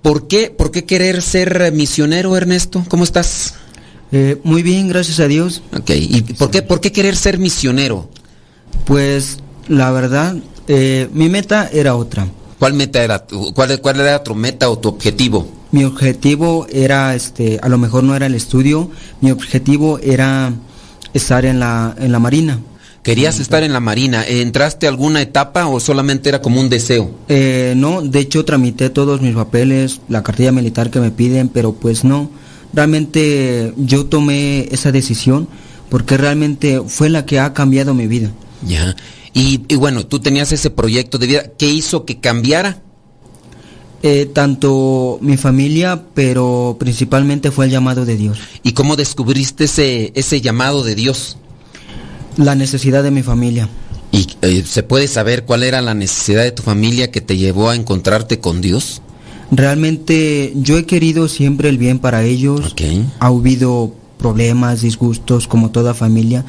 [0.00, 2.82] ¿por qué, por qué querer ser misionero Ernesto?
[2.88, 3.56] ¿Cómo estás?
[4.10, 5.60] Eh, muy bien, gracias a Dios.
[5.76, 8.08] Ok, ¿y por qué, por qué querer ser misionero?
[8.84, 9.38] Pues
[9.68, 10.36] la verdad,
[10.66, 12.26] eh, mi meta era otra.
[12.58, 13.24] ¿Cuál meta era?
[13.54, 15.46] Cuál, ¿Cuál era tu meta o tu objetivo?
[15.70, 18.90] Mi objetivo era, este, a lo mejor no era el estudio,
[19.20, 20.52] mi objetivo era
[21.12, 22.58] estar en la, en la marina.
[23.02, 24.24] ¿Querías estar en la marina?
[24.26, 27.10] ¿Entraste a alguna etapa o solamente era como un deseo?
[27.28, 31.72] Eh, no, de hecho tramité todos mis papeles, la cartilla militar que me piden, pero
[31.72, 32.30] pues no.
[32.74, 35.48] Realmente yo tomé esa decisión
[35.88, 38.30] porque realmente fue la que ha cambiado mi vida.
[38.66, 38.96] Ya.
[39.34, 41.52] Y, bueno, tú tenías ese proyecto de vida.
[41.56, 42.82] ¿Qué hizo que cambiara?
[44.02, 48.38] Eh, tanto mi familia, pero principalmente fue el llamado de Dios.
[48.62, 51.36] ¿Y cómo descubriste ese, ese llamado de Dios?
[52.36, 53.68] La necesidad de mi familia.
[54.10, 57.70] ¿Y eh, se puede saber cuál era la necesidad de tu familia que te llevó
[57.70, 59.02] a encontrarte con Dios?
[59.50, 62.74] Realmente yo he querido siempre el bien para ellos.
[63.20, 66.44] Ha habido problemas, disgustos, como toda familia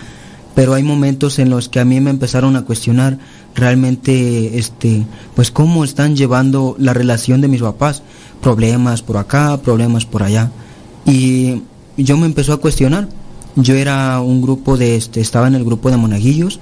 [0.60, 3.18] pero hay momentos en los que a mí me empezaron a cuestionar
[3.56, 8.04] realmente este pues cómo están llevando la relación de mis papás.
[8.42, 10.52] Problemas por acá problemas por allá.
[11.06, 11.62] Y
[11.96, 13.08] yo me empezó a cuestionar.
[13.56, 16.60] Yo era un grupo de este estaba en el grupo de monaguillos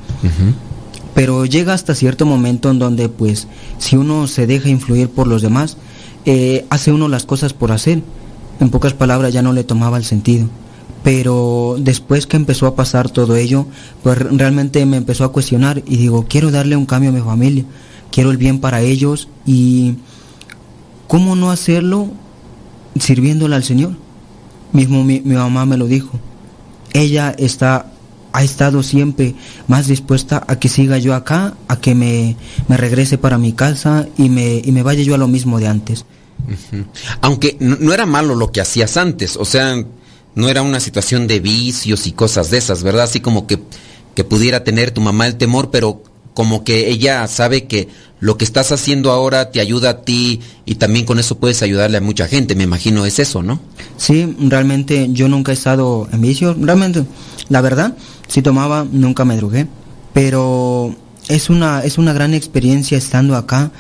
[1.15, 3.48] pero llega hasta cierto momento en donde pues
[3.80, 5.78] si uno se deja influir por los demás
[6.26, 8.03] eh, hace uno las cosas por hacer.
[8.60, 10.48] En pocas palabras ya no le tomaba el sentido
[11.07, 13.65] pero después que empezó a pasar todo ello,
[14.03, 17.63] pues realmente me empezó a cuestionar y digo, quiero darle un cambio a mi familia,
[18.11, 19.95] quiero el bien para ellos y
[21.07, 22.09] ¿cómo no hacerlo
[22.99, 23.91] sirviéndole al Señor?
[24.73, 26.19] Mismo mi, mamá me lo dijo.
[26.91, 27.89] Ella está
[28.34, 29.34] ha estado siempre
[29.69, 32.35] más dispuesta a que siga yo acá, a que me,
[32.67, 35.69] me regrese para mi casa y me, y me vaya yo a lo mismo de
[35.69, 36.05] antes.
[37.21, 39.73] Aunque no, era malo lo que hacías antes, o sea,
[40.38, 43.05] no era una situación de vicios y cosas de esas, ¿verdad?
[43.05, 43.59] Así como que,
[44.14, 46.03] que pudiera tener tu mamá el temor, pero
[46.35, 47.88] como que ella sabe que
[48.19, 51.97] lo que estás haciendo ahora te ayuda a ti y también con eso puedes ayudarle
[51.97, 53.59] a mucha gente, me imagino es eso, ¿no?
[53.97, 57.03] Sí, realmente yo nunca he estado en vicios, realmente,
[57.49, 57.97] la verdad,
[58.27, 59.65] si tomaba, nunca me drogué,
[60.14, 60.95] pero
[61.30, 63.72] es una, es una gran experiencia estando acá,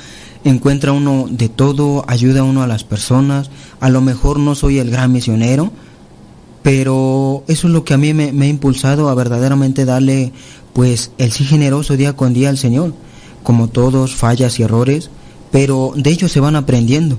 [0.43, 4.89] encuentra uno de todo, ayuda uno a las personas, a lo mejor no soy el
[4.89, 5.71] gran misionero,
[6.67, 10.33] pero eso es lo que a mí me, me ha impulsado a verdaderamente darle
[10.73, 12.93] pues el sí generoso día con día al Señor
[13.41, 15.09] como todos, fallas y errores,
[15.49, 17.17] pero de ellos se van aprendiendo.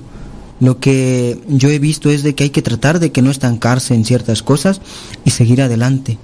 [0.59, 3.95] Lo que yo he visto es de que hay que tratar de que no estancarse
[3.95, 4.81] en ciertas cosas
[5.25, 6.19] y seguir adelante,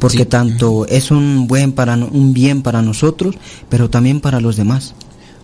[0.00, 3.36] porque tanto es un buen para un bien para nosotros,
[3.68, 4.96] pero también para los demás.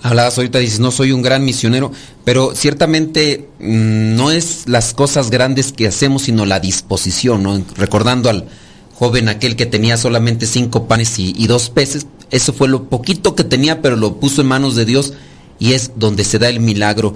[0.03, 1.93] Hablabas ahorita, dices, no soy un gran misionero,
[2.25, 7.63] pero ciertamente mm, no es las cosas grandes que hacemos, sino la disposición, ¿no?
[7.77, 8.47] Recordando al
[8.95, 13.45] joven aquel que tenía solamente cinco panes y dos peces, eso fue lo poquito que
[13.45, 15.15] tenía, pero lo puso en manos de Dios
[15.59, 17.15] y es donde se da el milagro.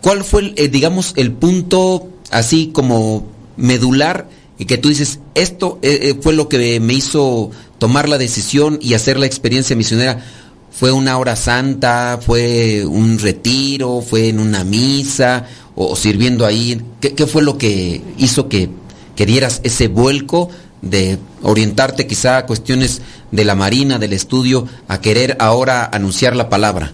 [0.00, 4.28] ¿Cuál fue, eh, digamos, el punto así como medular
[4.58, 8.78] y que tú dices, esto eh, eh, fue lo que me hizo tomar la decisión
[8.80, 10.24] y hacer la experiencia misionera?
[10.70, 12.18] ¿Fue una hora santa?
[12.24, 14.00] ¿Fue un retiro?
[14.00, 15.46] ¿Fue en una misa?
[15.74, 16.80] ¿O sirviendo ahí?
[17.00, 18.70] ¿Qué, qué fue lo que hizo que,
[19.16, 20.48] que dieras ese vuelco
[20.82, 26.48] de orientarte quizá a cuestiones de la Marina, del estudio, a querer ahora anunciar la
[26.48, 26.92] palabra?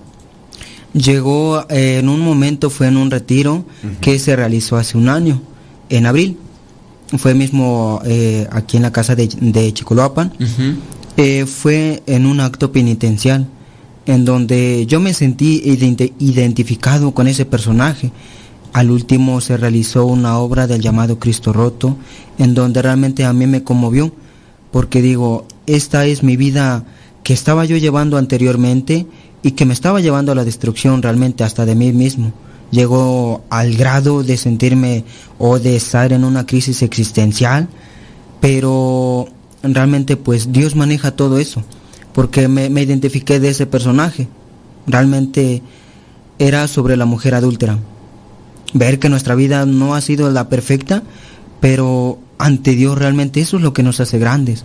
[0.92, 3.66] Llegó eh, en un momento, fue en un retiro
[4.00, 5.42] que se realizó hace un año,
[5.90, 6.38] en abril.
[7.18, 10.32] Fue mismo eh, aquí en la casa de, de Chicoloapan.
[11.18, 13.46] Eh, fue en un acto penitencial,
[14.06, 15.62] en donde yo me sentí
[16.18, 18.12] identificado con ese personaje.
[18.72, 21.96] Al último se realizó una obra del llamado Cristo Roto,
[22.38, 24.12] en donde realmente a mí me conmovió,
[24.70, 26.84] porque digo, esta es mi vida
[27.24, 29.06] que estaba yo llevando anteriormente
[29.42, 32.32] y que me estaba llevando a la destrucción realmente hasta de mí mismo.
[32.70, 35.04] Llegó al grado de sentirme
[35.38, 37.68] o de estar en una crisis existencial,
[38.40, 39.28] pero
[39.62, 41.62] realmente pues Dios maneja todo eso,
[42.16, 44.26] porque me, me identifiqué de ese personaje.
[44.88, 45.62] Realmente
[46.40, 47.78] era sobre la mujer adúltera
[48.72, 51.02] ver que nuestra vida no ha sido la perfecta,
[51.60, 54.64] pero ante Dios realmente eso es lo que nos hace grandes,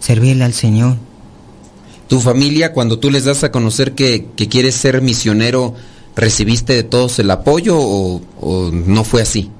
[0.00, 0.96] servirle al Señor.
[2.08, 5.74] Tu familia, cuando tú les das a conocer que, quieres ser misionero,
[6.14, 9.50] ¿recibiste de todos el apoyo o, no fue así?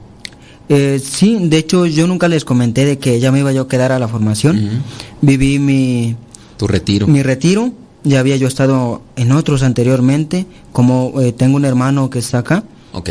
[0.68, 3.68] Eh, sí, de hecho yo nunca les comenté de que ya me iba yo a
[3.68, 4.82] quedar a la formación.
[5.20, 6.16] Viví mi...
[6.62, 7.09] Tu retiro.
[7.09, 7.72] Mi retiro.
[8.05, 12.62] Ya había yo estado en otros anteriormente, como eh, tengo un hermano que está acá.
[12.93, 13.10] Ok.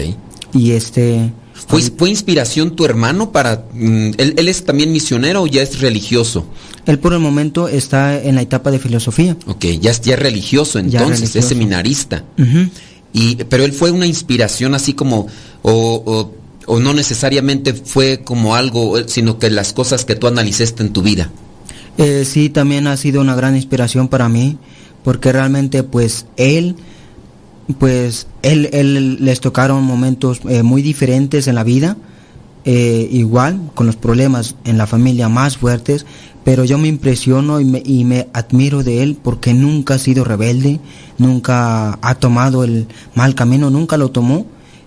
[0.54, 1.34] Y este...
[1.68, 3.66] ¿Fue, ¿Fue, inspiración tu hermano para...
[3.74, 6.46] Mm, él, es también misionero o ya es religioso?
[6.86, 9.36] Él por el momento está en la etapa de filosofía.
[9.48, 12.24] Ok, ya es, ya religioso entonces, es seminarista.
[13.12, 15.28] y, pero él fue una inspiración así como...
[15.62, 16.32] O,
[16.68, 21.02] o, no necesariamente fue como algo, sino que las cosas que tú analizaste en tu
[21.02, 21.30] vida.
[21.98, 24.58] Eh, sí, también ha sido una gran inspiración para mí,
[25.04, 26.76] porque realmente pues él
[27.80, 31.98] pues él, él les tocaron momentos eh, muy diferentes en la vida,
[32.66, 36.06] eh, igual con los problemas en la familia más fuertes,
[36.44, 40.24] pero yo me impresiono y me, y me admiro de él porque nunca ha sido
[40.24, 40.80] rebelde,
[41.18, 44.46] nunca ha tomado el mal camino, nunca lo tomó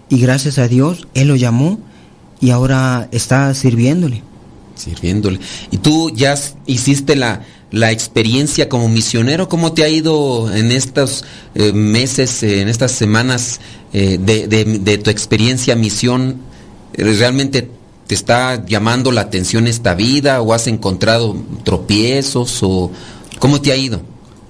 [0.09, 1.79] y gracias a Dios él lo llamó
[2.41, 4.23] y ahora está sirviéndole.
[4.75, 5.39] Sirviéndole.
[5.71, 6.35] ¿Y tú ya
[6.67, 7.45] hiciste la,
[7.75, 11.25] la experiencia como misionero, ¿cómo te ha ido en estos
[11.57, 13.61] eh, meses, eh, en estas semanas
[13.93, 16.37] eh, de, tu experiencia misión?
[16.93, 17.69] ¿Realmente
[18.07, 22.93] te está llamando la atención esta vida o has encontrado tropiezos o
[23.41, 24.03] cómo te ha ido?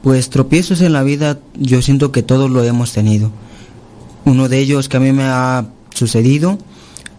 [0.03, 3.31] Pues tropiezos en la vida yo siento que todos lo hemos tenido.
[4.27, 6.59] Uno de ellos que a mí me ha sucedido,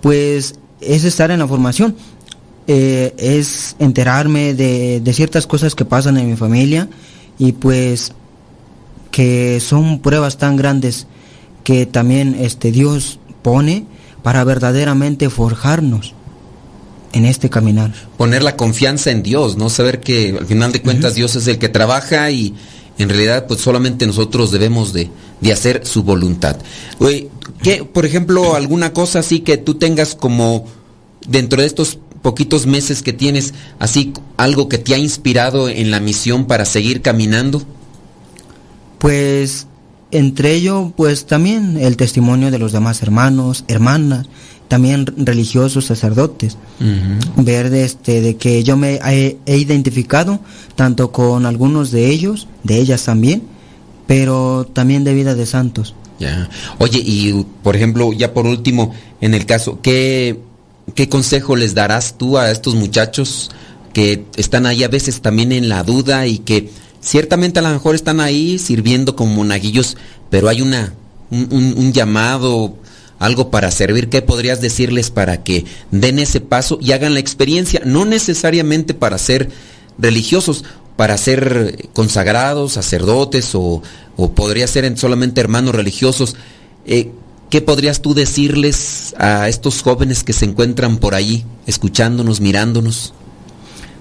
[0.02, 1.96] pues es estar en la formación.
[2.68, 6.90] Eh, es enterarme de, ciertas cosas que pasan en mi familia
[7.38, 8.14] y pues
[9.12, 11.06] que son pruebas tan grandes
[11.64, 13.86] que también este Dios pone
[14.24, 16.16] para verdaderamente forjarnos
[17.14, 17.94] en este caminar.
[18.18, 21.60] Poner la confianza en Dios, no saber que al final de cuentas Dios es el
[21.60, 22.56] que trabaja y
[22.98, 26.58] en realidad pues solamente nosotros debemos de, de hacer su voluntad.
[26.98, 27.30] Oye,
[27.62, 30.66] ¿qué, por ejemplo, alguna cosa así que tú tengas como
[31.28, 36.00] dentro de estos poquitos meses que tienes, así algo que te ha inspirado en la
[36.00, 37.62] misión para seguir caminando?
[38.98, 39.68] Pues
[40.10, 44.26] entre ello, pues también el testimonio de los demás hermanos, hermanas,
[44.68, 46.58] también religiosos, sacerdotes.
[47.38, 50.40] Ver de, este, de que yo me he, he, identificado
[50.74, 53.44] tanto con algunos de ellos, de ellas también,
[54.08, 55.94] pero también de vida de santos.
[56.18, 56.50] Ya.
[56.80, 60.40] Oye, y por ejemplo, ya por último, en el caso, ¿qué,
[60.94, 63.50] ¿qué consejo les darás tú a estos muchachos
[63.94, 67.96] que están ahí a veces también en la duda y que ciertamente a lo mejor
[67.96, 69.96] están ahí sirviendo como monaguillos,
[70.30, 70.94] pero hay una,
[71.32, 72.76] un, llamado,
[73.20, 74.10] algo para servir?
[74.10, 77.82] ¿Qué podrías decirles para que den ese paso y hagan la experiencia?
[77.86, 79.50] No necesariamente para ser
[79.98, 80.66] religiosos,
[80.98, 83.82] para ser consagrados, sacerdotes o,
[84.18, 86.36] o podría ser solamente hermanos religiosos.
[86.86, 87.12] Eh,
[87.56, 93.14] ¿Qué podrías tú decirles a estos jóvenes que se encuentran por ahí, escuchándonos, mirándonos?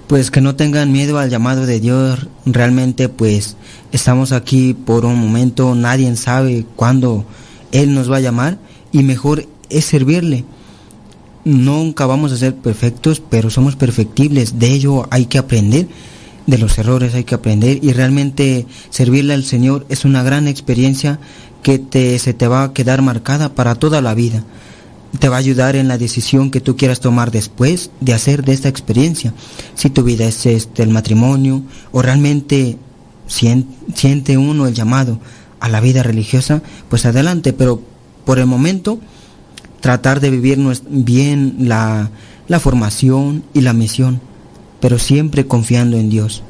[0.09, 2.27] Pues que no tengan miedo al llamado de Dios.
[2.47, 3.57] Realmente pues
[3.93, 7.25] estamos aquí por un momento, nadie sabe cuándo
[7.71, 8.59] Él nos va a llamar
[8.91, 10.45] y mejor es servirle.
[11.45, 14.59] Nunca vamos a ser perfectos, pero somos perfectibles.
[14.59, 15.87] De ello hay que aprender
[16.47, 21.19] de los errores hay que aprender y realmente servirle al Señor es una gran experiencia
[21.65, 24.45] que te, se te va a quedar marcada para toda la vida.
[25.19, 28.53] Te va a ayudar en la decisión que tú quieras tomar después de hacer de
[28.53, 29.35] esta experiencia.
[29.75, 32.79] Si tu vida es este, el matrimonio o realmente
[33.27, 35.19] siente uno el llamado
[35.59, 37.83] a la vida religiosa, pues adelante, pero
[38.25, 39.01] por el momento
[39.81, 42.11] tratar de vivir bien la,
[42.47, 44.21] la formación y la misión
[44.85, 46.43] pero siempre confiando en Dios.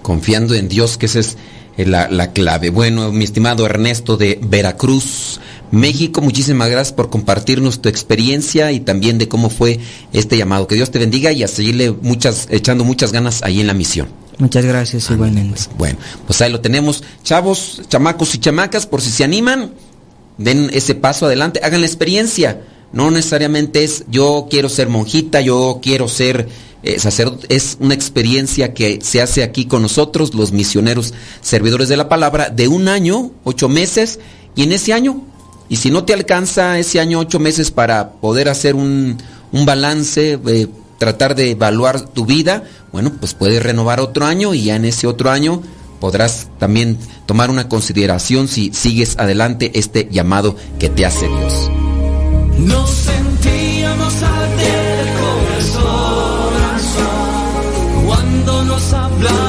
[0.00, 1.36] Confiando en Dios, que esa es
[1.76, 2.70] la, la, clave.
[2.70, 5.40] Bueno, mi estimado Ernesto de Veracruz,
[5.70, 9.80] México, muchísimas gracias por compartirnos tu experiencia y también de cómo fue
[10.12, 10.66] este llamado.
[10.66, 14.08] Que Dios te bendiga y a seguirle muchas, echando muchas ganas ahí en la misión.
[14.38, 15.50] Muchas gracias, igualmente.
[15.50, 17.02] Pues, bueno, pues ahí lo tenemos.
[17.22, 19.72] Chavos, chamacos y chamacas, por si se animan,
[20.38, 22.62] den ese paso adelante, hagan la experiencia.
[22.92, 26.48] No necesariamente es yo quiero ser monjita, yo quiero ser
[26.86, 27.46] eh, sacerdote.
[27.54, 32.48] Es una experiencia que se hace aquí con nosotros, los misioneros servidores de la palabra,
[32.48, 34.20] de un año, ocho meses,
[34.54, 35.20] y en ese año,
[35.68, 39.18] y si no te alcanza ese año, ocho meses para poder hacer un,
[39.50, 40.68] un balance, eh,
[40.98, 45.08] tratar de evaluar tu vida, bueno, pues puedes renovar otro año y ya en ese
[45.08, 45.62] otro año
[45.98, 51.68] podrás también tomar una consideración si sigues adelante este llamado que te hace Dios.
[52.58, 53.25] Nos sentíamos
[58.90, 59.45] cuando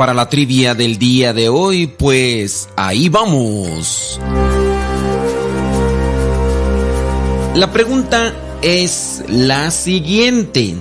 [0.00, 1.86] para la trivia del día de hoy?
[1.86, 4.18] Pues ahí vamos.
[7.54, 10.76] La pregunta es la siguiente.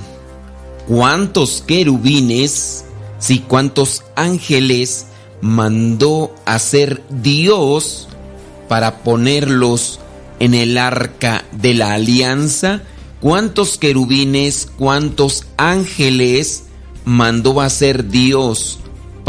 [0.88, 2.86] ¿Cuántos querubines,
[3.20, 5.08] sí, cuántos ángeles
[5.42, 8.08] mandó hacer Dios
[8.70, 10.00] para ponerlos
[10.40, 12.84] en el arca de la alianza?
[13.20, 16.64] ¿Cuántos querubines, cuántos ángeles
[17.04, 18.80] mandó hacer Dios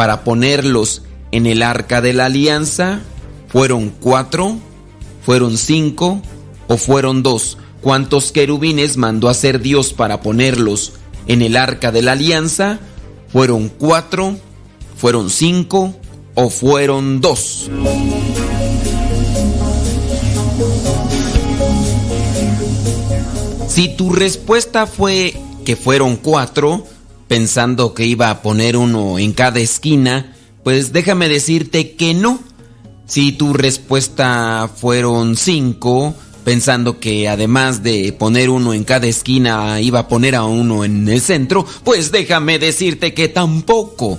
[0.01, 3.01] para ponerlos en el arca de la alianza?
[3.49, 4.57] ¿Fueron cuatro?
[5.27, 6.23] ¿Fueron cinco?
[6.69, 7.59] ¿O fueron dos?
[7.83, 10.95] ¿Cuántos querubines mandó hacer Dios para ponerlos
[11.27, 12.81] en el arca de la alianza?
[13.31, 14.39] ¿Fueron cuatro?
[14.97, 15.95] ¿Fueron cinco?
[16.35, 17.71] ¿O fueron dos?
[23.69, 25.35] Si tu respuesta fue
[25.67, 26.87] que fueron cuatro,
[27.31, 30.35] pensando que iba a poner uno en cada esquina,
[30.65, 32.41] pues déjame decirte que no.
[33.07, 36.13] Si tu respuesta fueron cinco,
[36.43, 41.09] pensando que además de poner uno en cada esquina iba a poner a uno en
[41.09, 44.19] el centro, pues déjame decirte que tampoco.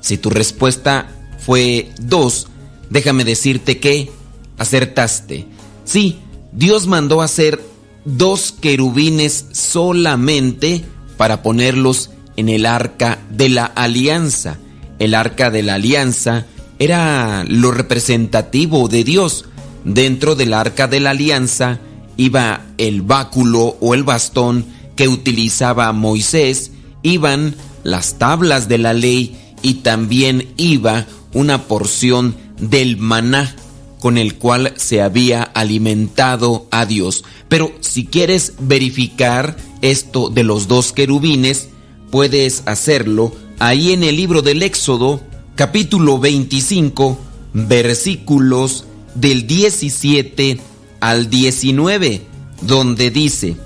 [0.00, 1.10] Si tu respuesta
[1.40, 2.46] fue dos,
[2.88, 4.12] déjame decirte que
[4.58, 5.44] acertaste.
[5.84, 6.20] Sí,
[6.52, 7.60] Dios mandó hacer
[8.04, 10.84] dos querubines solamente
[11.16, 14.58] para ponerlos en el arca de la alianza.
[14.98, 16.46] El arca de la alianza
[16.78, 19.46] era lo representativo de Dios.
[19.84, 21.80] Dentro del arca de la alianza
[22.16, 24.64] iba el báculo o el bastón
[24.96, 26.70] que utilizaba Moisés,
[27.02, 33.54] iban las tablas de la ley y también iba una porción del maná
[34.00, 37.24] con el cual se había alimentado a Dios.
[37.48, 41.68] Pero si quieres verificar esto de los dos querubines,
[42.14, 45.20] puedes hacerlo ahí en el libro del Éxodo,
[45.56, 47.18] capítulo 25,
[47.54, 48.84] versículos
[49.16, 50.60] del 17
[51.00, 52.22] al 19,
[52.60, 53.56] donde dice,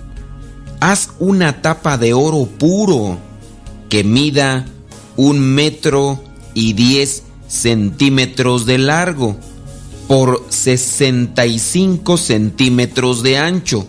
[0.81, 3.19] haz una tapa de oro puro
[3.91, 4.65] que mida
[5.19, 6.19] un metro
[6.55, 9.37] y diez centímetros de largo
[10.07, 13.87] por 65 centímetros de ancho,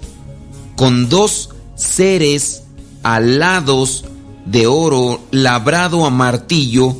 [0.75, 2.63] con dos seres
[3.03, 4.03] alados
[4.51, 6.95] de oro labrado a martillo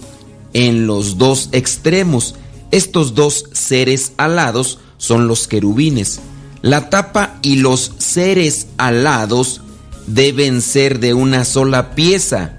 [0.54, 2.36] en los dos extremos.
[2.72, 6.20] Estos dos seres alados son los querubines.
[6.62, 9.62] La tapa y los seres alados
[10.06, 12.54] deben ser de una sola pieza.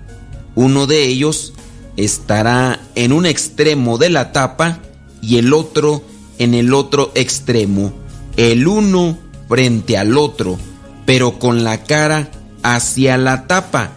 [0.55, 1.53] Uno de ellos
[1.97, 4.81] estará en un extremo de la tapa
[5.23, 6.03] y el otro
[6.39, 7.93] en el otro extremo,
[8.39, 10.59] el uno frente al otro,
[11.05, 12.31] pero con la cara
[12.62, 13.93] hacia la tapa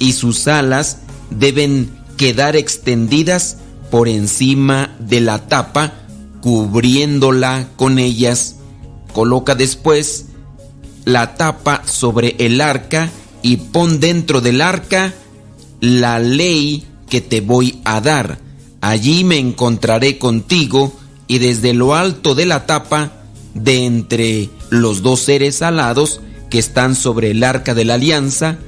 [0.00, 0.98] y sus alas
[1.30, 3.58] deben quedar extendidas
[3.92, 5.92] por encima de la tapa
[6.40, 8.56] cubriéndola con ellas.
[9.12, 10.26] Coloca después
[11.04, 13.10] la tapa sobre el arca
[13.42, 15.14] y pon dentro del arca
[15.80, 18.38] la ley que te voy a dar.
[18.80, 20.92] Allí me encontraré contigo
[21.26, 23.12] y desde lo alto de la tapa,
[23.54, 28.58] de entre los dos seres alados que están sobre el arca de la alianza,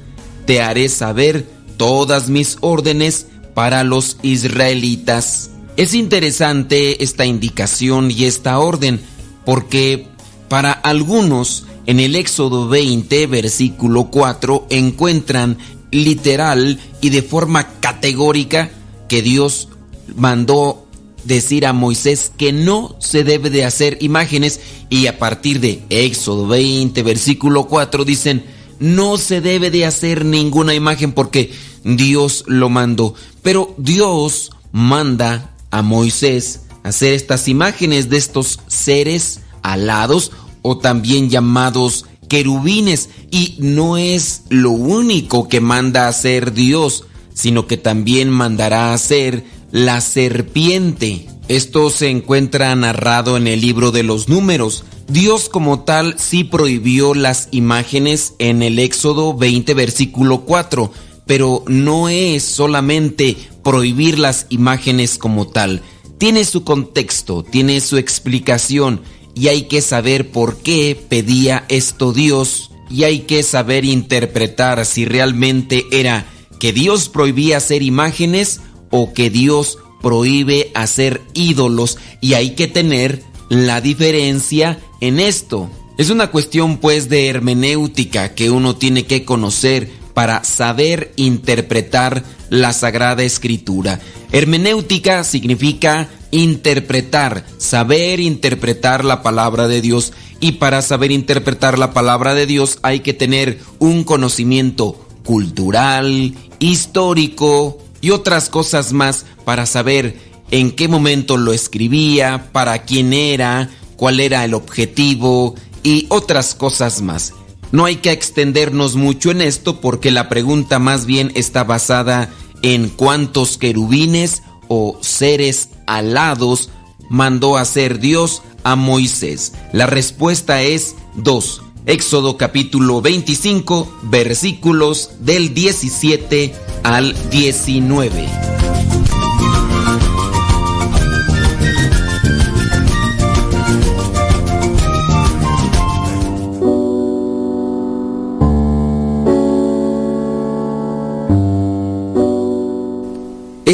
[0.45, 1.47] te haré saber
[1.77, 5.51] todas mis órdenes para los israelitas.
[5.77, 9.01] Es interesante esta indicación y esta orden
[9.45, 10.07] porque
[10.49, 15.57] para algunos en el Éxodo 20, versículo 4, encuentran
[15.91, 18.71] literal y de forma categórica
[19.09, 19.69] que Dios
[20.15, 20.87] mandó
[21.25, 24.59] decir a Moisés que no se debe de hacer imágenes
[24.89, 28.43] y a partir de Éxodo 20, versículo 4 dicen,
[28.83, 31.53] no se debe de hacer ninguna imagen porque
[31.85, 33.15] Dios lo mandó.
[33.41, 40.33] Pero Dios manda a Moisés hacer estas imágenes de estos seres alados
[40.63, 43.07] o también llamados querubines.
[43.31, 50.01] Y no es lo único que manda hacer Dios, sino que también mandará hacer la
[50.01, 51.29] serpiente.
[51.47, 54.83] Esto se encuentra narrado en el libro de los números.
[55.07, 60.91] Dios como tal sí prohibió las imágenes en el Éxodo 20 versículo 4,
[61.25, 65.81] pero no es solamente prohibir las imágenes como tal.
[66.17, 69.01] Tiene su contexto, tiene su explicación
[69.35, 75.05] y hay que saber por qué pedía esto Dios y hay que saber interpretar si
[75.05, 76.27] realmente era
[76.59, 83.23] que Dios prohibía hacer imágenes o que Dios prohíbe hacer ídolos y hay que tener
[83.49, 85.69] la diferencia en esto.
[85.97, 92.73] Es una cuestión pues de hermenéutica que uno tiene que conocer para saber interpretar la
[92.73, 93.99] Sagrada Escritura.
[94.31, 100.13] Hermenéutica significa interpretar, saber interpretar la palabra de Dios.
[100.39, 107.77] Y para saber interpretar la palabra de Dios hay que tener un conocimiento cultural, histórico
[108.01, 114.19] y otras cosas más para saber en qué momento lo escribía, para quién era, cuál
[114.19, 117.33] era el objetivo y otras cosas más.
[117.71, 122.29] No hay que extendernos mucho en esto porque la pregunta más bien está basada
[122.61, 126.69] en cuántos querubines o seres alados
[127.09, 129.53] mandó hacer Dios a Moisés.
[129.71, 131.63] La respuesta es dos.
[131.87, 136.53] Éxodo capítulo 25 versículos del 17
[136.83, 138.29] al 19.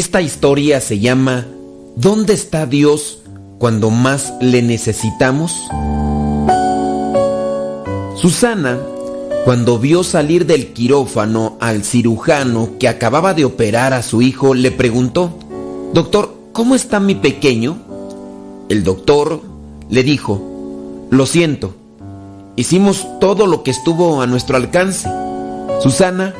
[0.00, 1.46] Esta historia se llama
[1.94, 3.18] ¿Dónde está Dios
[3.58, 5.52] cuando más le necesitamos?
[8.16, 8.78] Susana,
[9.44, 14.70] cuando vio salir del quirófano al cirujano que acababa de operar a su hijo, le
[14.70, 15.38] preguntó,
[15.92, 17.76] Doctor, ¿cómo está mi pequeño?
[18.70, 19.42] El doctor
[19.90, 20.40] le dijo,
[21.10, 21.74] Lo siento,
[22.56, 25.06] hicimos todo lo que estuvo a nuestro alcance.
[25.82, 26.32] Susana,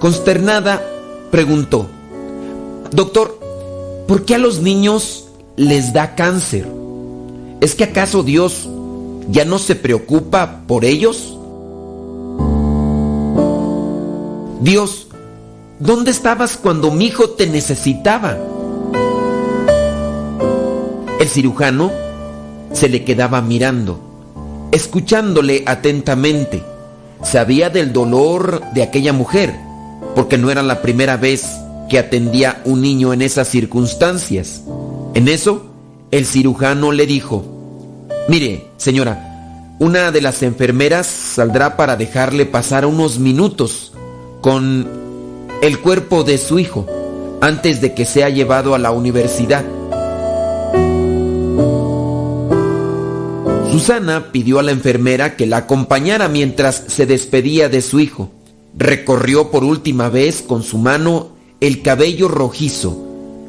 [0.00, 0.82] consternada,
[1.30, 1.90] preguntó,
[2.92, 3.38] Doctor,
[4.06, 6.68] ¿por qué a los niños les da cáncer?
[7.62, 8.68] ¿Es que acaso Dios
[9.30, 11.38] ya no se preocupa por ellos?
[14.60, 15.06] Dios,
[15.78, 18.36] ¿dónde estabas cuando mi hijo te necesitaba?
[21.18, 21.90] El cirujano
[22.72, 23.98] se le quedaba mirando,
[24.70, 26.62] escuchándole atentamente.
[27.22, 29.54] Sabía del dolor de aquella mujer,
[30.14, 31.61] porque no era la primera vez
[31.92, 34.62] que atendía un niño en esas circunstancias.
[35.12, 35.66] En eso,
[36.10, 37.44] el cirujano le dijo,
[38.30, 43.92] mire, señora, una de las enfermeras saldrá para dejarle pasar unos minutos
[44.40, 44.88] con
[45.60, 46.86] el cuerpo de su hijo
[47.42, 49.62] antes de que sea llevado a la universidad.
[53.70, 58.30] Susana pidió a la enfermera que la acompañara mientras se despedía de su hijo.
[58.78, 61.31] Recorrió por última vez con su mano
[61.62, 62.98] el cabello rojizo,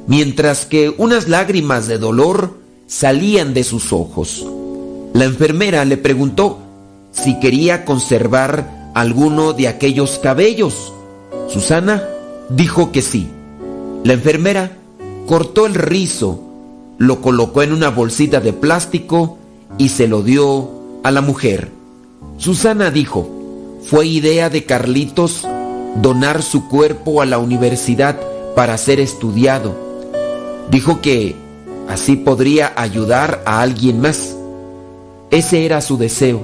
[0.06, 2.54] mientras que unas lágrimas de dolor
[2.86, 4.46] salían de sus ojos.
[5.14, 6.60] La enfermera le preguntó
[7.12, 10.94] si quería conservar alguno de aquellos cabellos.
[11.50, 12.04] Susana
[12.50, 13.28] dijo que sí.
[14.04, 14.78] La enfermera
[15.26, 16.40] cortó el rizo,
[17.00, 19.40] lo colocó en una bolsita de plástico
[19.80, 20.70] y se lo dio
[21.02, 21.72] a la mujer.
[22.38, 23.28] Susana dijo,
[23.84, 25.48] fue idea de Carlitos
[26.02, 28.20] donar su cuerpo a la universidad
[28.56, 29.76] para ser estudiado.
[30.70, 31.36] Dijo que
[31.88, 34.36] Así podría ayudar a alguien más.
[35.32, 36.42] Ese era su deseo.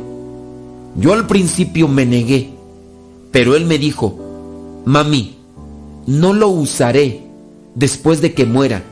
[0.95, 2.49] Yo al principio me negué,
[3.31, 4.17] pero él me dijo,
[4.85, 5.37] mami,
[6.07, 7.23] no lo usaré
[7.75, 8.83] después de que muera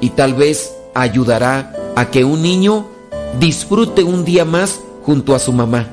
[0.00, 2.86] y tal vez ayudará a que un niño
[3.38, 5.88] disfrute un día más junto a su mamá.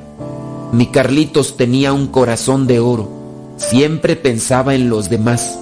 [0.71, 3.09] Mi Carlitos tenía un corazón de oro,
[3.57, 5.59] siempre pensaba en los demás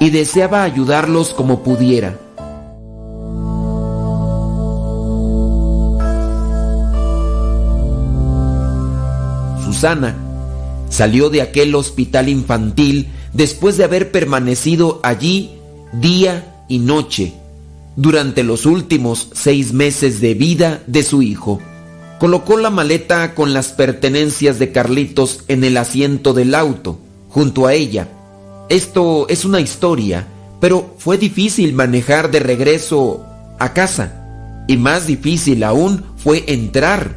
[0.00, 2.18] y deseaba ayudarlos como pudiera.
[9.64, 10.16] Susana
[10.88, 15.50] salió de aquel hospital infantil después de haber permanecido allí
[15.92, 17.34] día y noche
[17.96, 21.60] durante los últimos seis meses de vida de su hijo.
[22.18, 26.98] Colocó la maleta con las pertenencias de Carlitos en el asiento del auto,
[27.28, 28.08] junto a ella.
[28.68, 30.26] Esto es una historia,
[30.60, 33.24] pero fue difícil manejar de regreso
[33.58, 34.64] a casa.
[34.68, 37.16] Y más difícil aún fue entrar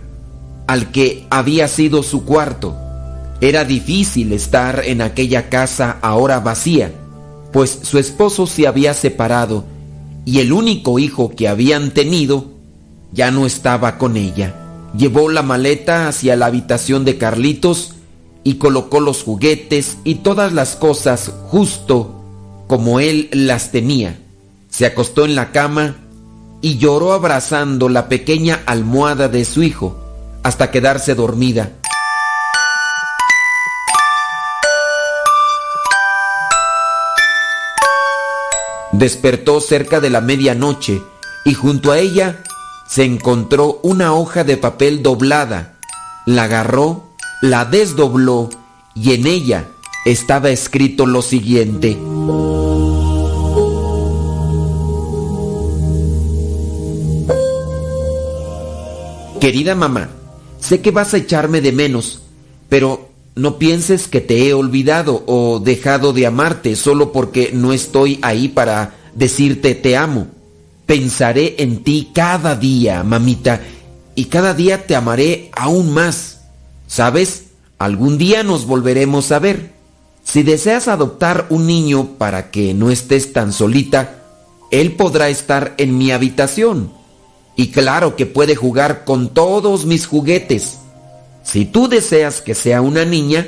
[0.67, 2.75] al que había sido su cuarto.
[3.41, 6.91] Era difícil estar en aquella casa ahora vacía,
[7.51, 9.65] pues su esposo se había separado
[10.25, 12.45] y el único hijo que habían tenido
[13.11, 14.53] ya no estaba con ella.
[14.95, 17.95] Llevó la maleta hacia la habitación de Carlitos
[18.43, 22.15] y colocó los juguetes y todas las cosas justo
[22.67, 24.19] como él las tenía.
[24.69, 25.97] Se acostó en la cama
[26.61, 29.97] y lloró abrazando la pequeña almohada de su hijo
[30.43, 31.71] hasta quedarse dormida.
[38.91, 41.01] Despertó cerca de la medianoche
[41.45, 42.43] y junto a ella
[42.87, 45.75] se encontró una hoja de papel doblada.
[46.25, 47.08] La agarró,
[47.41, 48.49] la desdobló
[48.95, 49.69] y en ella
[50.05, 51.97] estaba escrito lo siguiente.
[59.39, 60.09] Querida mamá,
[60.59, 62.21] sé que vas a echarme de menos,
[62.67, 68.19] pero no pienses que te he olvidado o dejado de amarte solo porque no estoy
[68.21, 70.27] ahí para decirte te amo.
[70.85, 73.61] Pensaré en ti cada día, mamita,
[74.15, 76.38] y cada día te amaré aún más.
[76.89, 77.43] ¿Sabes?
[77.77, 79.73] Algún día nos volveremos a ver.
[80.23, 84.23] Si deseas adoptar un niño para que no estés tan solita,
[84.71, 86.91] él podrá estar en mi habitación.
[87.55, 90.79] Y claro que puede jugar con todos mis juguetes.
[91.43, 93.47] Si tú deseas que sea una niña,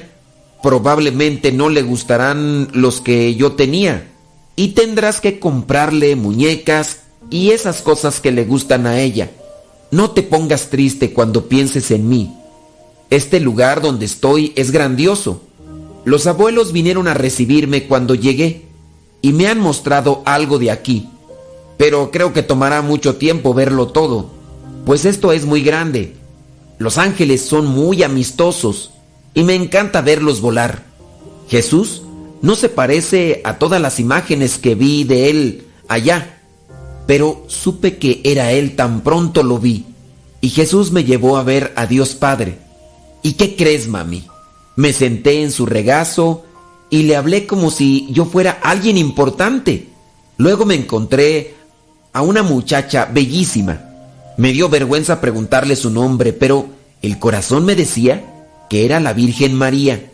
[0.61, 4.07] probablemente no le gustarán los que yo tenía
[4.55, 6.99] y tendrás que comprarle muñecas
[7.31, 9.31] y esas cosas que le gustan a ella.
[9.89, 12.37] No te pongas triste cuando pienses en mí.
[13.11, 15.43] Este lugar donde estoy es grandioso.
[16.03, 18.65] Los abuelos vinieron a recibirme cuando llegué
[19.21, 21.07] y me han mostrado algo de aquí,
[21.77, 24.31] pero creo que tomará mucho tiempo verlo todo,
[24.83, 26.15] pues esto es muy grande
[26.81, 28.89] los ángeles son muy amistosos
[29.35, 30.83] y me encanta verlos volar.
[31.47, 32.01] Jesús
[32.41, 36.41] no se parece a todas las imágenes que vi de él allá,
[37.05, 39.85] pero supe que era él tan pronto lo vi.
[40.41, 42.57] Y Jesús me llevó a ver a Dios Padre.
[43.23, 44.27] ¿Y qué crees, mami?
[44.75, 46.43] Me senté en su regazo
[46.89, 49.89] y le hablé como si yo fuera alguien importante.
[50.37, 51.55] Luego me encontré
[52.13, 53.91] a una muchacha bellísima
[54.37, 56.67] me dio vergüenza preguntarle su nombre, pero
[57.03, 60.09] el corazón me decía que era la Virgen María.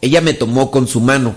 [0.00, 1.34] Ella me tomó con su mano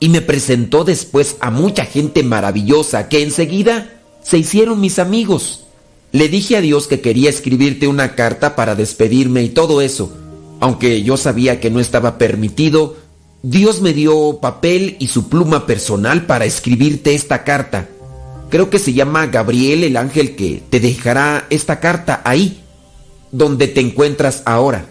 [0.00, 5.66] y me presentó después a mucha gente maravillosa que enseguida se hicieron mis amigos.
[6.12, 10.10] Le dije a Dios que quería escribirte una carta para despedirme y todo eso.
[10.64, 12.96] Aunque yo sabía que no estaba permitido,
[13.42, 17.86] Dios me dio papel y su pluma personal para escribirte esta carta.
[18.48, 22.62] Creo que se llama Gabriel el ángel que te dejará esta carta ahí,
[23.30, 24.86] donde te encuentras ahora.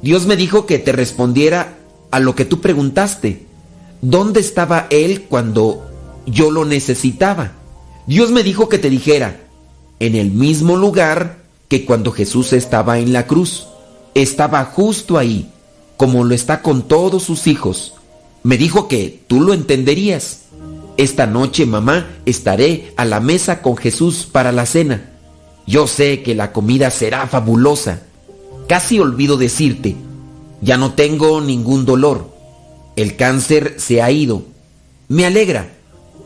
[0.00, 1.76] Dios me dijo que te respondiera
[2.10, 3.44] a lo que tú preguntaste.
[4.00, 5.86] ¿Dónde estaba Él cuando
[6.24, 7.52] yo lo necesitaba?
[8.06, 9.38] Dios me dijo que te dijera,
[9.98, 13.66] en el mismo lugar que cuando Jesús estaba en la cruz.
[14.14, 15.50] Estaba justo ahí,
[15.96, 17.94] como lo está con todos sus hijos.
[18.42, 20.40] Me dijo que tú lo entenderías.
[20.96, 25.10] Esta noche, mamá, estaré a la mesa con Jesús para la cena.
[25.66, 28.02] Yo sé que la comida será fabulosa.
[28.66, 29.96] Casi olvido decirte,
[30.60, 32.30] ya no tengo ningún dolor.
[32.96, 34.42] El cáncer se ha ido.
[35.08, 35.70] Me alegra,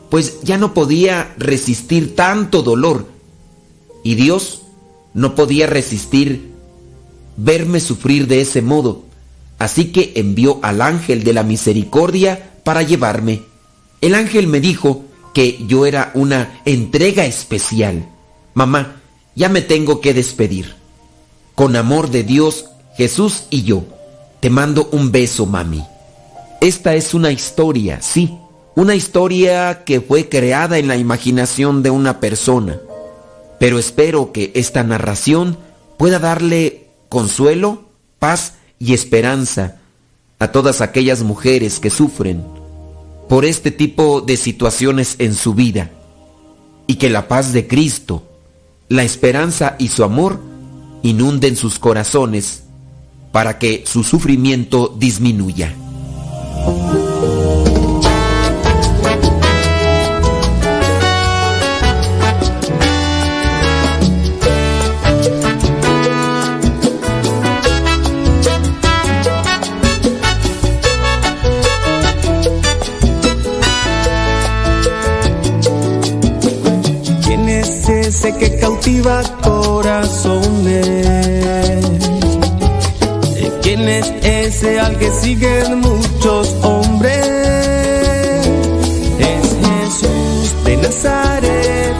[0.09, 3.07] pues ya no podía resistir tanto dolor.
[4.03, 4.63] Y Dios
[5.13, 6.54] no podía resistir
[7.37, 9.03] verme sufrir de ese modo.
[9.57, 13.43] Así que envió al ángel de la misericordia para llevarme.
[14.01, 18.09] El ángel me dijo que yo era una entrega especial.
[18.53, 19.01] Mamá,
[19.35, 20.75] ya me tengo que despedir.
[21.55, 22.65] Con amor de Dios,
[22.97, 23.83] Jesús y yo,
[24.39, 25.83] te mando un beso, mami.
[26.61, 28.37] Esta es una historia, sí,
[28.75, 32.79] una historia que fue creada en la imaginación de una persona.
[33.59, 35.57] Pero espero que esta narración
[35.97, 36.84] pueda darle
[37.15, 37.85] consuelo,
[38.19, 39.77] paz y esperanza
[40.37, 42.43] a todas aquellas mujeres que sufren
[43.29, 45.91] por este tipo de situaciones en su vida
[46.87, 48.23] y que la paz de Cristo,
[48.89, 50.41] la esperanza y su amor
[51.03, 52.63] inunden sus corazones
[53.31, 55.73] para que su sufrimiento disminuya.
[78.33, 80.87] Que cautiva corazones?
[83.61, 87.27] ¿Quién es ese al que siguen muchos hombres?
[89.19, 91.95] Es Jesús de Nazaret,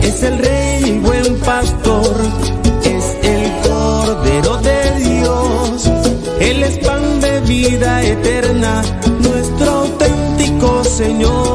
[0.00, 2.16] es el rey y buen pastor,
[2.82, 5.90] es el cordero de Dios,
[6.40, 8.82] él es pan de vida eterna,
[9.20, 11.45] nuestro auténtico Señor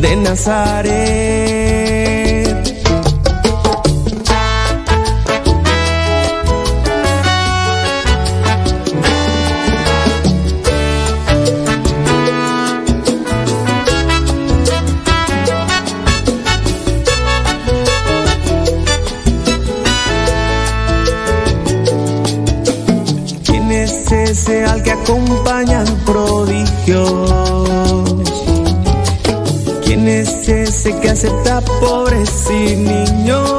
[0.00, 1.88] de Nazaret.
[23.44, 27.47] ¿Quién es ese al que acompañan prodigios?
[30.78, 33.50] Ese que acepta pobres y niños?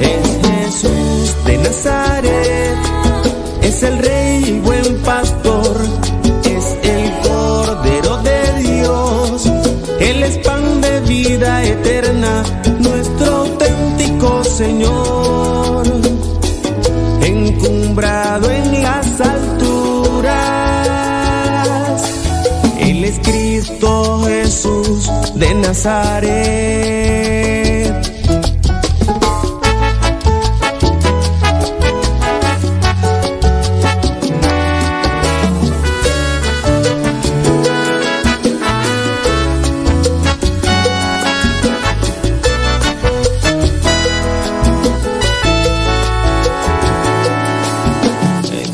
[0.00, 2.78] Es Jesús de Nazaret,
[3.60, 5.65] es el rey y buen pastor,
[25.38, 27.26] de Nazaret.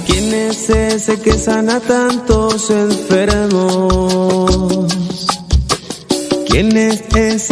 [0.07, 3.92] ¿Quién es ese que sana tantos enfermos?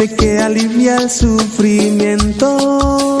[0.09, 3.20] Que alivia el sufrimiento?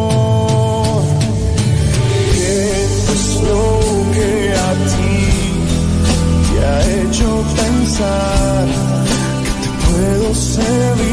[10.61, 11.10] Servir.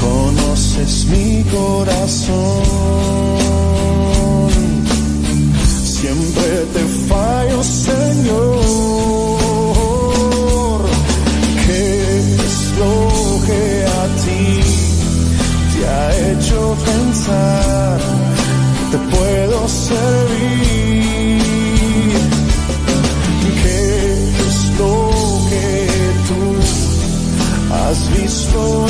[0.00, 2.79] Conoces mi corazón.
[28.52, 28.89] Has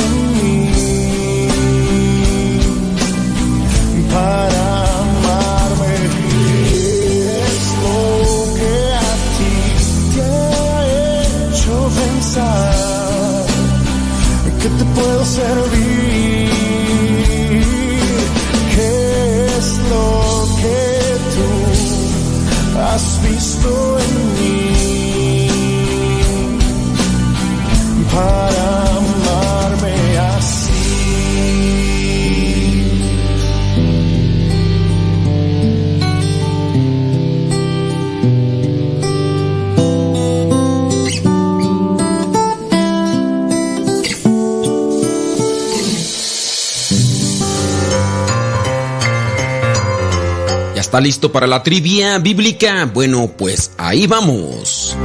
[50.91, 52.83] está listo para la trivia bíblica?
[52.93, 54.97] Bueno, pues ahí vamos.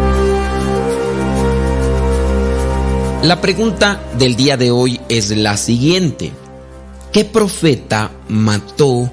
[3.22, 6.32] La pregunta del día de hoy es la siguiente.
[7.12, 9.12] ¿Qué profeta mató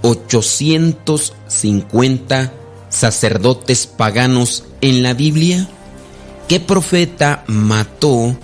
[0.00, 2.52] 850
[2.88, 5.68] sacerdotes paganos en la Biblia?
[6.48, 8.34] ¿Qué profeta mató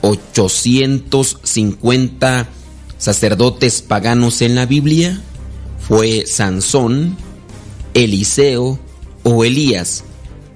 [0.00, 2.48] 850
[2.96, 5.20] sacerdotes paganos en la Biblia?
[5.80, 7.16] ¿Fue Sansón,
[7.94, 8.78] Eliseo
[9.22, 10.04] o Elías?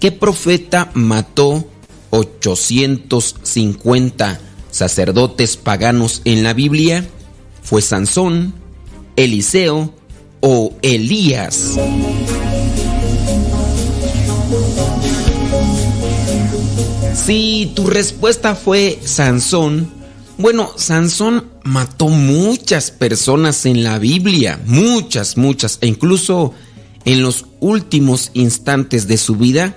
[0.01, 1.67] ¿Qué profeta mató
[2.11, 4.41] 850
[4.71, 7.07] sacerdotes paganos en la Biblia?
[7.63, 8.55] ¿Fue Sansón,
[9.17, 9.95] Eliseo
[10.41, 11.79] o Elías?
[17.15, 19.91] Si tu respuesta fue Sansón,
[20.37, 26.53] bueno, Sansón mató muchas personas en la Biblia, muchas, muchas, e incluso
[27.05, 29.75] en los últimos instantes de su vida,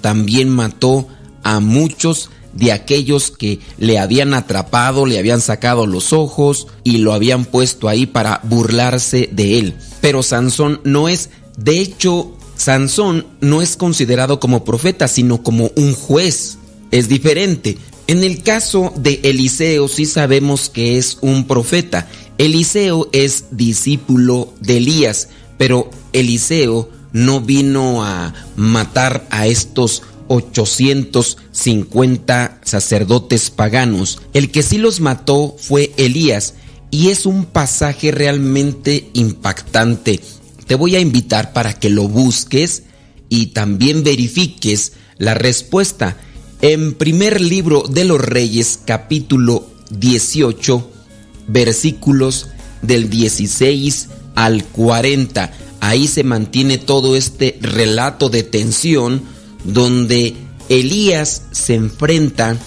[0.00, 1.06] también mató
[1.42, 7.12] a muchos de aquellos que le habían atrapado, le habían sacado los ojos y lo
[7.12, 9.74] habían puesto ahí para burlarse de él.
[10.00, 15.94] Pero Sansón no es, de hecho, Sansón no es considerado como profeta, sino como un
[15.94, 16.58] juez.
[16.90, 17.78] Es diferente.
[18.10, 22.08] En el caso de Eliseo sí sabemos que es un profeta.
[22.38, 25.28] Eliseo es discípulo de Elías,
[25.58, 34.20] pero Eliseo no vino a matar a estos 850 sacerdotes paganos.
[34.34, 36.54] El que sí los mató fue Elías
[36.90, 40.18] y es un pasaje realmente impactante.
[40.66, 42.82] Te voy a invitar para que lo busques
[43.28, 46.16] y también verifiques la respuesta.
[46.62, 50.90] En primer libro de los Reyes, capítulo 18,
[51.46, 52.48] versículos
[52.82, 55.52] del 16 al 40.
[55.80, 59.22] Ahí se mantiene todo este relato de tensión
[59.64, 60.34] donde
[60.68, 62.58] Elías se enfrenta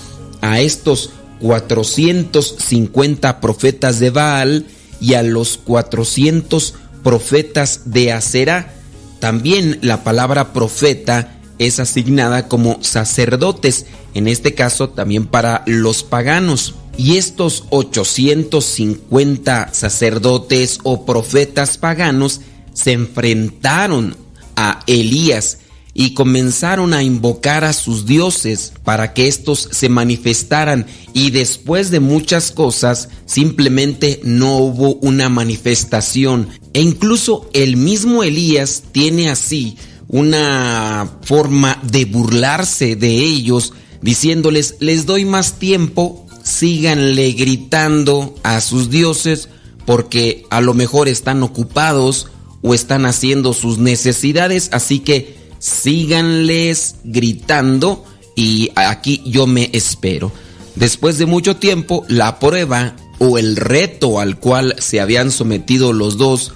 [0.41, 1.11] a estos
[1.41, 4.65] 450 profetas de Baal
[4.99, 8.73] y a los 400 profetas de Aserá.
[9.19, 16.75] También la palabra profeta es asignada como sacerdotes, en este caso también para los paganos.
[16.97, 22.41] Y estos 850 sacerdotes o profetas paganos
[22.73, 24.15] se enfrentaron
[24.55, 25.57] a Elías
[25.93, 31.99] y comenzaron a invocar a sus dioses para que éstos se manifestaran y después de
[31.99, 39.77] muchas cosas simplemente no hubo una manifestación e incluso el mismo Elías tiene así
[40.13, 43.73] una forma de burlarse de ellos,
[44.03, 49.49] diciéndoles, les doy más tiempo, síganle gritando a sus dioses,
[49.87, 52.27] porque a lo mejor están ocupados
[52.61, 60.31] o están haciendo sus necesidades, así que síganles gritando y aquí yo me espero.
[60.75, 66.17] Después de mucho tiempo, la prueba o el reto al cual se habían sometido los
[66.17, 66.53] dos,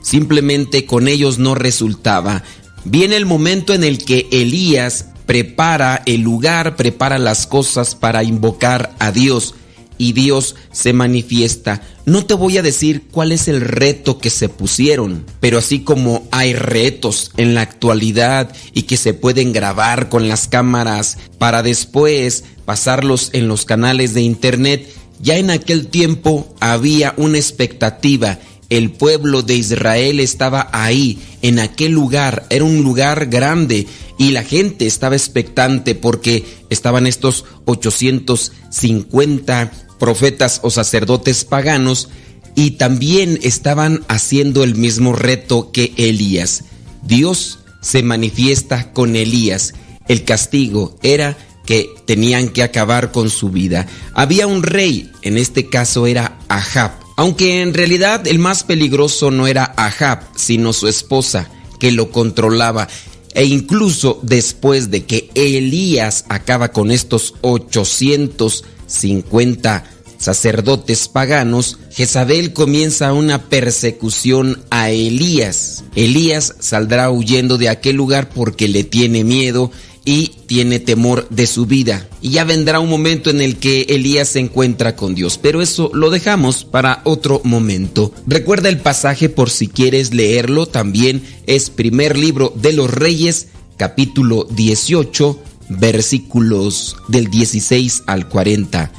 [0.00, 2.44] simplemente con ellos no resultaba.
[2.84, 8.94] Viene el momento en el que Elías prepara el lugar, prepara las cosas para invocar
[8.98, 9.54] a Dios
[10.00, 11.82] y Dios se manifiesta.
[12.06, 16.26] No te voy a decir cuál es el reto que se pusieron, pero así como
[16.30, 22.44] hay retos en la actualidad y que se pueden grabar con las cámaras para después
[22.64, 24.90] pasarlos en los canales de internet,
[25.20, 28.38] ya en aquel tiempo había una expectativa.
[28.70, 33.86] El pueblo de Israel estaba ahí, en aquel lugar, era un lugar grande
[34.16, 42.08] y la gente estaba expectante porque estaban estos 850 profetas o sacerdotes paganos
[42.54, 46.64] y también estaban haciendo el mismo reto que Elías.
[47.02, 49.74] Dios se manifiesta con Elías.
[50.08, 53.86] El castigo era que tenían que acabar con su vida.
[54.14, 59.46] Había un rey, en este caso era Ahab, aunque en realidad el más peligroso no
[59.46, 62.88] era Ahab, sino su esposa, que lo controlaba.
[63.34, 69.84] E incluso después de que Elías acaba con estos 850
[70.16, 75.84] sacerdotes paganos, Jezabel comienza una persecución a Elías.
[75.96, 79.70] Elías saldrá huyendo de aquel lugar porque le tiene miedo
[80.04, 82.08] y tiene temor de su vida.
[82.22, 85.90] Y ya vendrá un momento en el que Elías se encuentra con Dios, pero eso
[85.92, 88.12] lo dejamos para otro momento.
[88.26, 94.46] Recuerda el pasaje por si quieres leerlo, también es primer libro de los reyes, capítulo
[94.50, 98.90] 18, versículos del 16 al 40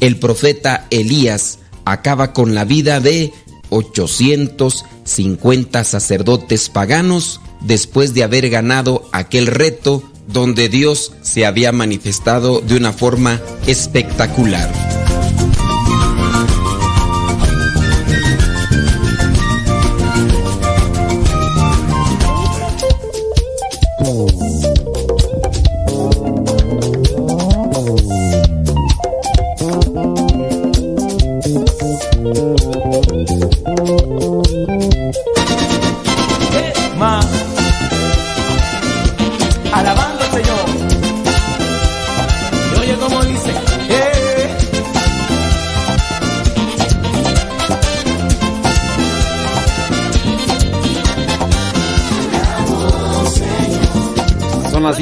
[0.00, 3.32] el profeta Elías acaba con la vida de
[3.70, 12.76] 850 sacerdotes paganos después de haber ganado aquel reto donde Dios se había manifestado de
[12.76, 15.05] una forma espectacular.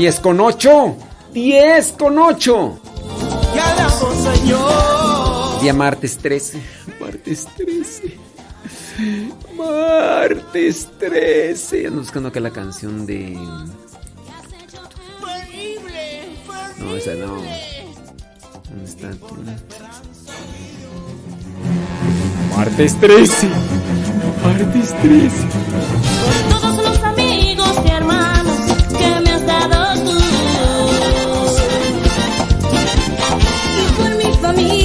[0.05, 0.97] 10 con 8.
[1.33, 2.81] 10 con 8.
[5.63, 6.61] Día martes 13.
[7.01, 8.19] Martes 13.
[9.57, 11.87] Martes 13.
[11.87, 13.31] Ando buscando acá la canción de.
[16.79, 17.37] No, esa no.
[18.69, 19.09] ¿Dónde está?
[22.55, 23.49] Martes 13.
[24.43, 26.14] Martes 13.
[34.55, 34.84] Por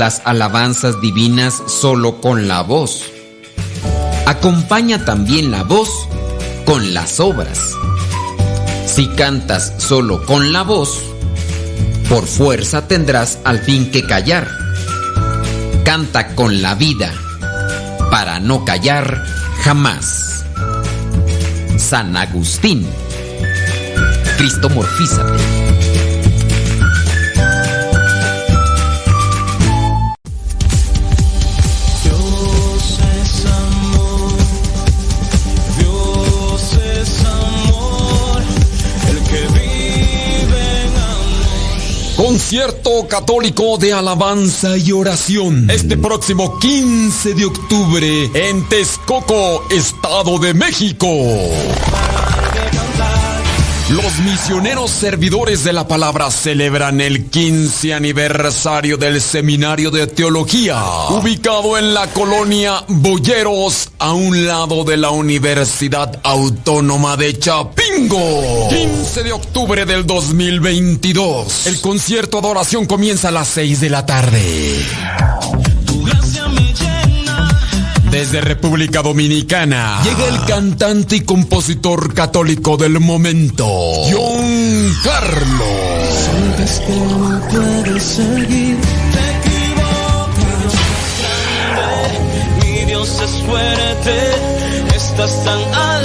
[0.00, 3.02] las alabanzas divinas solo con la voz.
[4.24, 5.90] Acompaña también la voz
[6.64, 7.74] con las obras.
[8.86, 11.02] Si cantas solo con la voz,
[12.08, 14.48] por fuerza tendrás al fin que callar.
[15.84, 17.12] Canta con la vida,
[18.10, 19.22] para no callar
[19.64, 20.46] jamás.
[21.76, 22.86] San Agustín.
[24.38, 24.70] Cristo
[42.20, 45.70] Concierto católico de alabanza y oración.
[45.70, 51.08] Este próximo 15 de octubre en Texcoco, Estado de México.
[53.88, 60.78] Los misioneros servidores de la palabra celebran el 15 aniversario del Seminario de Teología,
[61.08, 67.38] ubicado en la colonia Boyeros, a un lado de la Universidad Autónoma de
[68.00, 68.68] Chapingo.
[68.68, 71.66] 15 de octubre del 2022.
[71.66, 74.84] El concierto de oración comienza a las 6 de la tarde.
[78.10, 83.66] Desde República Dominicana llega el cantante y compositor católico del momento,
[84.10, 85.68] John Carlos.
[86.24, 88.78] Sientes que no puedes seguir,
[89.12, 90.74] te equivocas.
[91.70, 95.99] Grande, Mi Dios es fuerte, estás tan alto,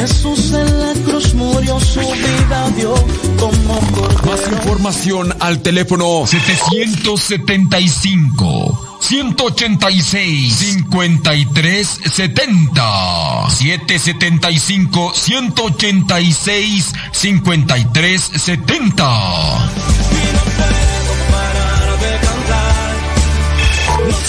[0.00, 2.94] Jesús en la cruz murió, su vida dio
[3.38, 19.70] como por Más información al teléfono 775 186 5370 775 186 5370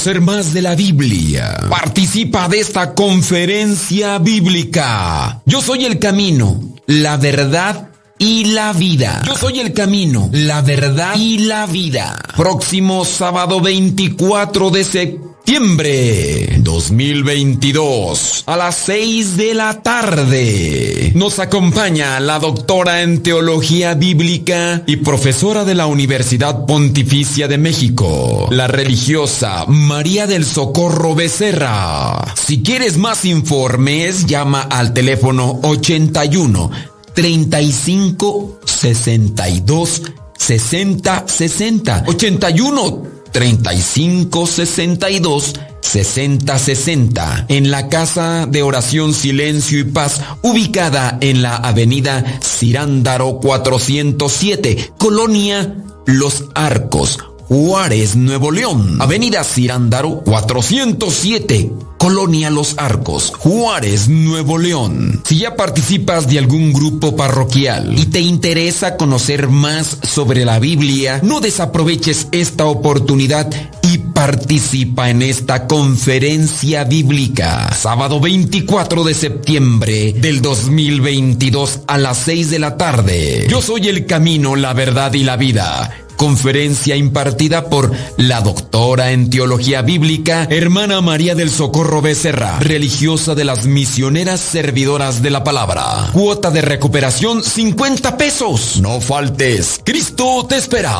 [0.00, 1.58] Conocer más de la Biblia?
[1.68, 5.42] Participa de esta conferencia bíblica.
[5.44, 9.20] Yo soy el camino, la verdad y la vida.
[9.26, 12.18] Yo soy el camino, la verdad y la vida.
[12.34, 21.12] Próximo sábado 24 de septiembre 2022 a las 6 de la tarde.
[21.14, 28.48] Nos acompaña la doctora en teología bíblica y profesora de la Universidad Pontificia de México,
[28.50, 32.34] la religiosa María del Socorro Becerra.
[32.34, 36.70] Si quieres más informes, llama al teléfono 81
[37.12, 40.02] 35 62
[40.38, 43.02] 60 60 81
[43.32, 51.56] 35 62 60 60 en la Casa de Oración Silencio y Paz ubicada en la
[51.56, 55.76] Avenida Cirándaro 407 Colonia
[56.06, 57.18] Los Arcos
[57.50, 59.02] Juárez, Nuevo León.
[59.02, 65.20] Avenida Cirándaro 407, Colonia Los Arcos, Juárez, Nuevo León.
[65.26, 71.20] Si ya participas de algún grupo parroquial y te interesa conocer más sobre la Biblia,
[71.22, 73.50] no desaproveches esta oportunidad
[73.82, 77.70] y participa en esta conferencia bíblica.
[77.74, 83.46] Sábado 24 de septiembre del 2022 a las 6 de la tarde.
[83.50, 89.30] Yo soy el camino, la verdad y la vida conferencia impartida por la doctora en
[89.30, 96.08] teología bíblica, hermana María del Socorro Becerra, religiosa de las misioneras servidoras de la palabra.
[96.12, 98.80] Cuota de recuperación 50 pesos.
[98.80, 100.92] No faltes, Cristo te espera.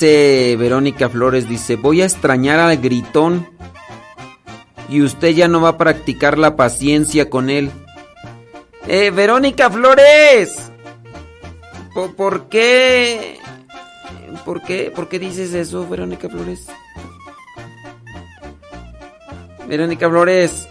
[0.00, 3.48] Verónica Flores, dice, voy a extrañar al gritón
[4.88, 7.70] y usted ya no va a practicar la paciencia con él.
[8.86, 10.70] Eh, Verónica Flores,
[11.94, 13.38] ¿por, por qué?
[14.44, 14.90] ¿Por qué?
[14.94, 16.66] ¿Por qué dices eso, Verónica Flores?
[19.68, 20.66] Verónica Flores,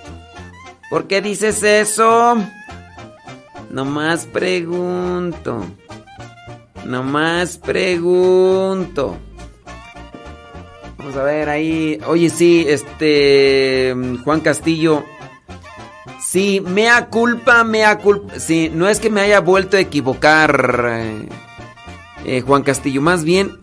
[0.90, 2.36] ¿por qué dices eso?
[3.70, 5.66] Nomás pregunto.
[6.86, 9.18] Nomás pregunto.
[10.98, 12.00] Vamos a ver ahí.
[12.08, 13.96] Oye, sí, este.
[14.24, 15.04] Juan Castillo.
[16.22, 18.40] Sí, mea culpa, mea culpa.
[18.40, 21.30] Sí, no es que me haya vuelto a equivocar, eh,
[22.26, 23.02] eh, Juan Castillo.
[23.02, 23.60] Más bien.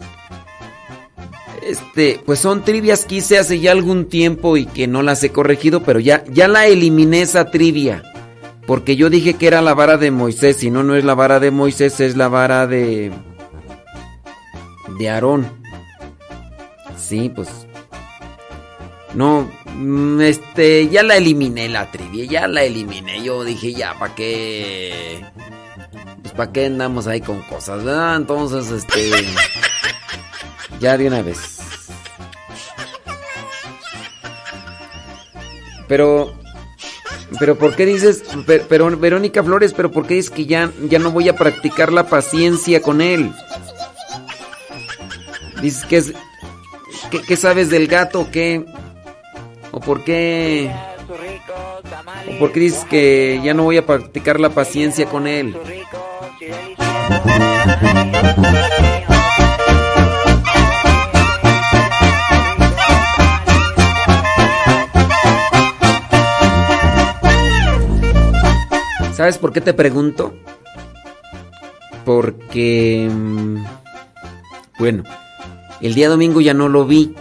[1.62, 5.30] Este, pues son trivias que hice hace ya algún tiempo y que no las he
[5.30, 8.02] corregido, pero ya, ya la eliminé esa trivia.
[8.66, 11.38] Porque yo dije que era la vara de Moisés, y no, no es la vara
[11.38, 13.12] de Moisés, es la vara de.
[14.98, 15.46] de Aarón.
[16.96, 17.48] Sí, pues.
[19.14, 23.22] No, mm, este, ya la eliminé la trivia, ya la eliminé.
[23.22, 25.24] Yo dije, ya, ¿para qué?
[26.22, 28.16] Pues ¿para qué andamos ahí con cosas, verdad?
[28.16, 29.12] Entonces, este.
[30.80, 31.58] ya de una vez.
[35.86, 36.45] Pero.
[37.38, 38.22] Pero ¿por qué dices,
[38.68, 42.06] pero, Verónica Flores, pero ¿por qué dices que ya, ya no voy a practicar la
[42.06, 43.32] paciencia con él?
[45.60, 46.12] Dices que es...
[47.26, 48.64] ¿Qué, sabes del gato o qué?
[49.70, 50.70] ¿O por qué?
[52.28, 55.56] ¿O por qué dices que ya no voy a practicar la paciencia con él?
[69.16, 70.34] ¿Sabes por qué te pregunto?
[72.04, 73.08] Porque...
[73.10, 73.64] Mm,
[74.78, 75.04] bueno,
[75.80, 77.14] el día domingo ya no lo vi.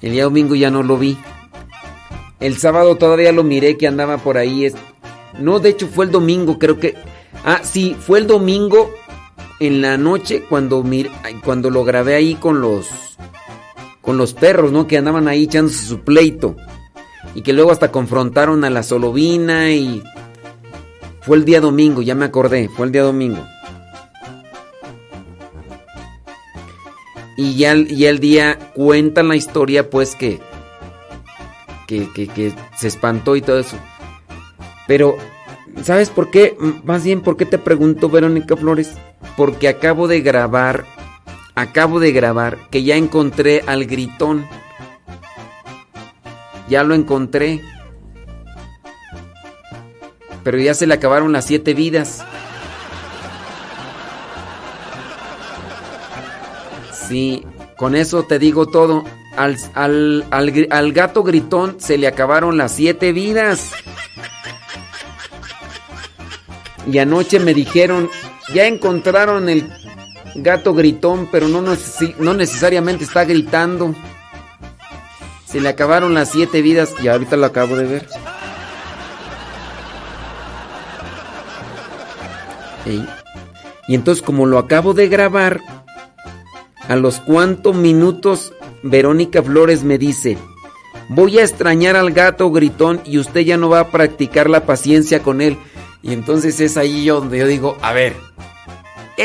[0.00, 1.18] El día domingo ya no lo vi.
[2.38, 4.72] El sábado todavía lo miré que andaba por ahí.
[5.40, 6.94] No, de hecho fue el domingo, creo que...
[7.44, 8.92] Ah, sí, fue el domingo
[9.58, 10.84] en la noche cuando,
[11.44, 13.09] cuando lo grabé ahí con los
[14.10, 14.88] con los perros, ¿no?
[14.88, 16.56] Que andaban ahí echándose su pleito.
[17.36, 20.02] Y que luego hasta confrontaron a la solovina y...
[21.20, 23.46] Fue el día domingo, ya me acordé, fue el día domingo.
[27.36, 30.40] Y ya, el día cuentan la historia, pues que,
[31.86, 33.76] que, que, que se espantó y todo eso.
[34.88, 35.18] Pero,
[35.84, 36.56] ¿sabes por qué?
[36.82, 38.90] Más bien, ¿por qué te pregunto, Verónica Flores?
[39.36, 40.84] Porque acabo de grabar
[41.54, 44.46] acabo de grabar que ya encontré al gritón.
[46.68, 47.60] Ya lo encontré.
[50.44, 52.24] Pero ya se le acabaron las siete vidas.
[57.08, 57.44] Sí,
[57.76, 59.04] con eso te digo todo.
[59.36, 60.24] Al, al,
[60.70, 63.72] al, gato gritón se le acabaron las siete vidas.
[66.86, 68.08] Y anoche me dijeron,
[68.54, 69.70] ya encontraron el
[70.34, 73.94] gato gritón, pero no, no necesariamente está gritando.
[75.46, 78.06] Se le acabaron las siete vidas y ahorita lo acabo de ver.
[83.86, 85.60] Y entonces como lo acabo de grabar,
[86.88, 88.52] a los cuantos minutos
[88.82, 90.38] Verónica Flores me dice,
[91.08, 95.22] voy a extrañar al gato gritón y usted ya no va a practicar la paciencia
[95.22, 95.56] con él.
[96.02, 98.16] Y entonces es ahí donde yo digo, a ver,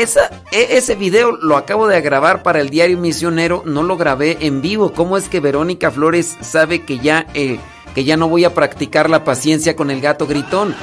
[0.02, 4.38] esa, e, ese video lo acabo de grabar para el diario Misionero, no lo grabé
[4.40, 4.92] en vivo.
[4.92, 7.58] ¿Cómo es que Verónica Flores sabe que ya, eh,
[7.94, 10.74] que ya no voy a practicar la paciencia con el gato gritón?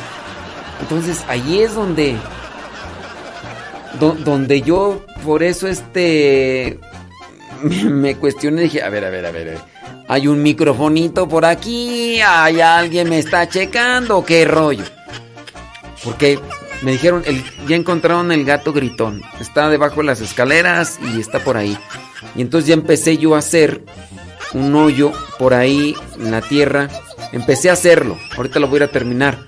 [0.82, 2.16] Entonces ahí es donde,
[4.00, 6.80] donde yo por eso este
[7.62, 9.58] me, me cuestioné dije, a ver, a ver, a ver,
[10.08, 14.84] hay un microfonito por aquí, hay alguien me está checando, qué rollo.
[16.04, 16.40] Porque
[16.84, 19.22] me dijeron, el, ya encontraron el gato gritón.
[19.40, 21.78] Está debajo de las escaleras y está por ahí.
[22.36, 23.84] Y entonces ya empecé yo a hacer
[24.54, 26.90] un hoyo por ahí en la tierra.
[27.32, 28.18] Empecé a hacerlo.
[28.36, 29.40] Ahorita lo voy a terminar.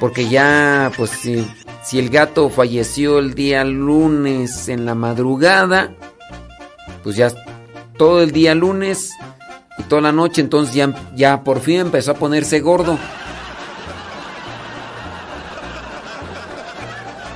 [0.00, 1.46] Porque ya, pues si,
[1.84, 5.94] si el gato falleció el día lunes en la madrugada,
[7.02, 7.30] pues ya
[7.98, 9.12] todo el día lunes
[9.78, 12.98] y toda la noche, entonces ya, ya por fin empezó a ponerse gordo.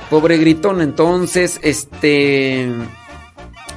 [0.09, 2.67] Pobre gritón, entonces, este...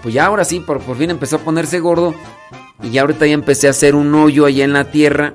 [0.03, 2.15] Pues ya ahora sí, por, por fin empezó a ponerse gordo.
[2.83, 5.35] Y ya ahorita ya empecé a hacer un hoyo allá en la tierra.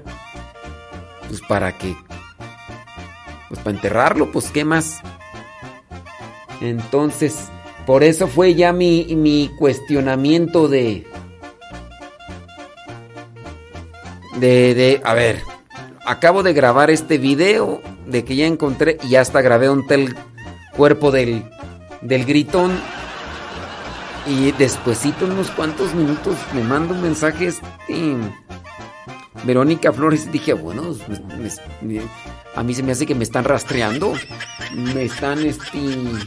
[1.27, 1.95] Pues para que...
[3.47, 5.01] Pues para enterrarlo, pues qué más.
[6.59, 7.47] Entonces,
[7.85, 11.05] por eso fue ya mi, mi cuestionamiento de...
[14.39, 15.41] De, de, a ver,
[16.05, 20.15] acabo de grabar este video de que ya encontré y hasta grabé un tel
[20.77, 21.43] cuerpo del,
[22.01, 22.71] del gritón.
[24.25, 28.15] Y despuesito, unos cuantos minutos, me manda un mensaje este,
[29.43, 30.31] Verónica Flores.
[30.31, 30.95] Dije, bueno,
[32.55, 34.13] a mí se me hace que me están rastreando.
[34.73, 35.79] Me están, este...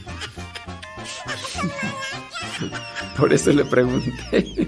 [3.17, 4.67] Por eso le pregunté.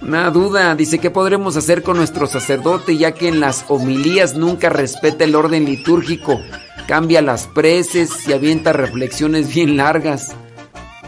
[0.00, 4.68] Una duda, dice, ¿qué podremos hacer con nuestro sacerdote ya que en las homilías nunca
[4.68, 6.40] respeta el orden litúrgico?
[6.86, 10.34] Cambia las preces y avienta reflexiones bien largas.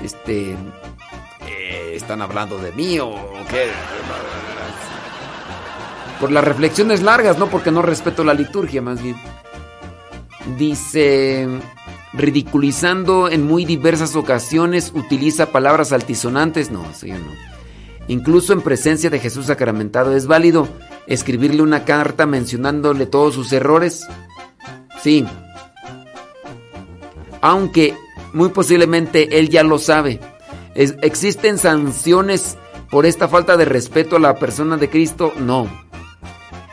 [0.03, 0.57] Este.
[1.47, 3.15] Eh, ¿Están hablando de mí o
[3.49, 3.71] qué?
[6.21, 9.17] Por las reflexiones largas, no porque no respeto la liturgia, más bien.
[10.57, 11.49] Dice.
[12.15, 16.71] Ridiculizando en muy diversas ocasiones, utiliza palabras altisonantes.
[16.71, 17.33] No, eso yo no.
[18.09, 20.69] Incluso en presencia de Jesús sacramentado es válido.
[21.07, 24.07] escribirle una carta mencionándole todos sus errores?
[25.03, 25.27] Sí.
[27.41, 27.95] Aunque
[28.33, 30.21] muy posiblemente él ya lo sabe.
[30.75, 32.57] ¿Existen sanciones
[32.91, 35.33] por esta falta de respeto a la persona de Cristo?
[35.39, 35.69] No.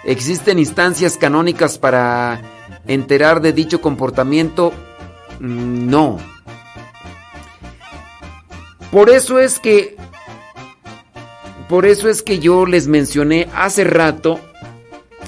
[0.04, 2.42] ¿Existen instancias canónicas para
[2.88, 4.72] enterar de dicho comportamiento?
[5.40, 6.18] Mm, no.
[8.92, 9.98] Por eso es que
[11.68, 14.40] por eso es que yo les mencioné hace rato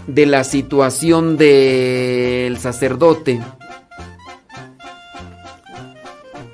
[0.06, 3.42] de la situación del sacerdote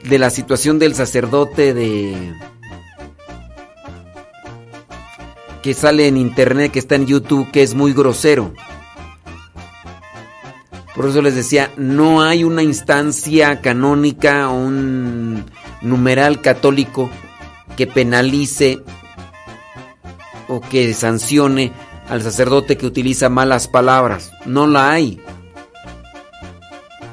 [0.04, 2.34] de la situación del sacerdote de
[5.62, 8.54] que sale en internet, que está en YouTube, que es muy grosero.
[10.94, 15.46] Por eso les decía, no hay una instancia canónica o un
[15.82, 17.10] numeral católico
[17.76, 18.82] que penalice
[20.48, 21.72] o que sancione
[22.10, 24.32] al sacerdote que utiliza malas palabras.
[24.46, 25.20] No la hay.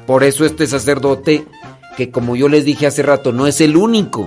[0.05, 1.45] Por eso este sacerdote,
[2.01, 4.25] que como yo les dije hace rato, no es el único.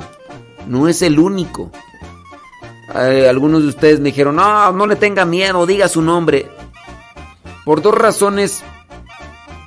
[0.68, 1.72] No es el único.
[2.94, 6.48] Eh, algunos de ustedes me dijeron, no, no le tenga miedo, diga su nombre.
[7.64, 8.62] Por dos razones,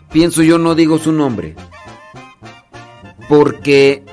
[0.10, 1.58] pienso yo no digo su nombre.
[3.28, 4.06] Porque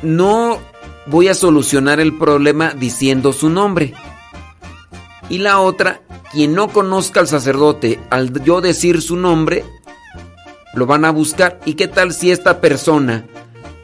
[0.00, 0.58] no
[1.06, 3.92] voy a solucionar el problema diciendo su nombre.
[5.28, 6.00] Y la otra,
[6.32, 9.66] quien no conozca al sacerdote, al yo decir su nombre,
[10.74, 11.60] lo van a buscar.
[11.64, 13.24] ¿Y qué tal si esta persona,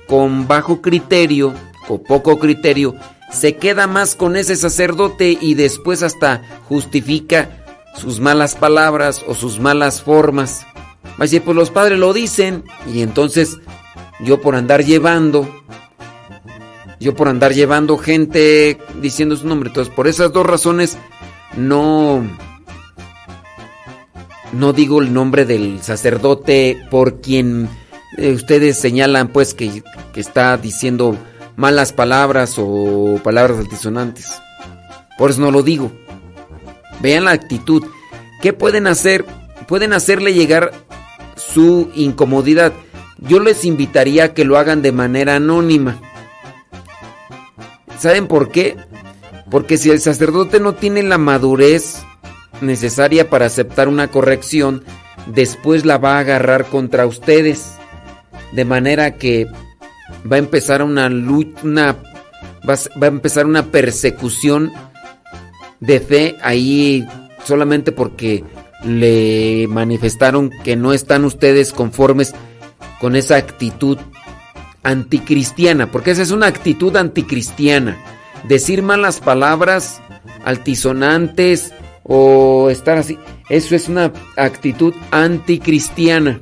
[0.06, 1.54] con bajo criterio
[1.88, 2.94] o poco criterio,
[3.32, 7.64] se queda más con ese sacerdote y después hasta justifica
[7.94, 10.66] sus malas palabras o sus malas formas.
[11.20, 13.58] Va pues los padres lo dicen y entonces
[14.20, 15.48] yo por andar llevando,
[16.98, 20.96] yo por andar llevando gente diciendo su nombre, entonces por esas dos razones
[21.56, 22.24] no
[24.54, 27.68] no digo el nombre del sacerdote por quien
[28.16, 31.16] eh, ustedes señalan pues que, que está diciendo
[31.56, 34.30] malas palabras o palabras altisonantes.
[35.18, 35.92] Por eso no lo digo.
[37.00, 37.84] Vean la actitud.
[38.40, 39.24] ¿Qué pueden hacer?
[39.66, 40.72] Pueden hacerle llegar
[41.36, 42.72] su incomodidad.
[43.18, 46.00] Yo les invitaría a que lo hagan de manera anónima.
[47.98, 48.76] ¿Saben por qué?
[49.50, 52.02] Porque si el sacerdote no tiene la madurez
[52.64, 54.82] necesaria para aceptar una corrección,
[55.26, 57.72] después la va a agarrar contra ustedes.
[58.52, 59.46] De manera que
[60.30, 61.96] va a empezar una lucha, una,
[62.68, 64.72] va, a empezar una persecución
[65.80, 67.06] de fe ahí
[67.44, 68.44] solamente porque
[68.84, 72.34] le manifestaron que no están ustedes conformes
[73.00, 73.98] con esa actitud
[74.82, 77.96] anticristiana, porque esa es una actitud anticristiana.
[78.46, 80.00] Decir malas palabras
[80.44, 81.72] altisonantes
[82.04, 83.18] o estar así,
[83.48, 86.40] eso es una actitud anticristiana.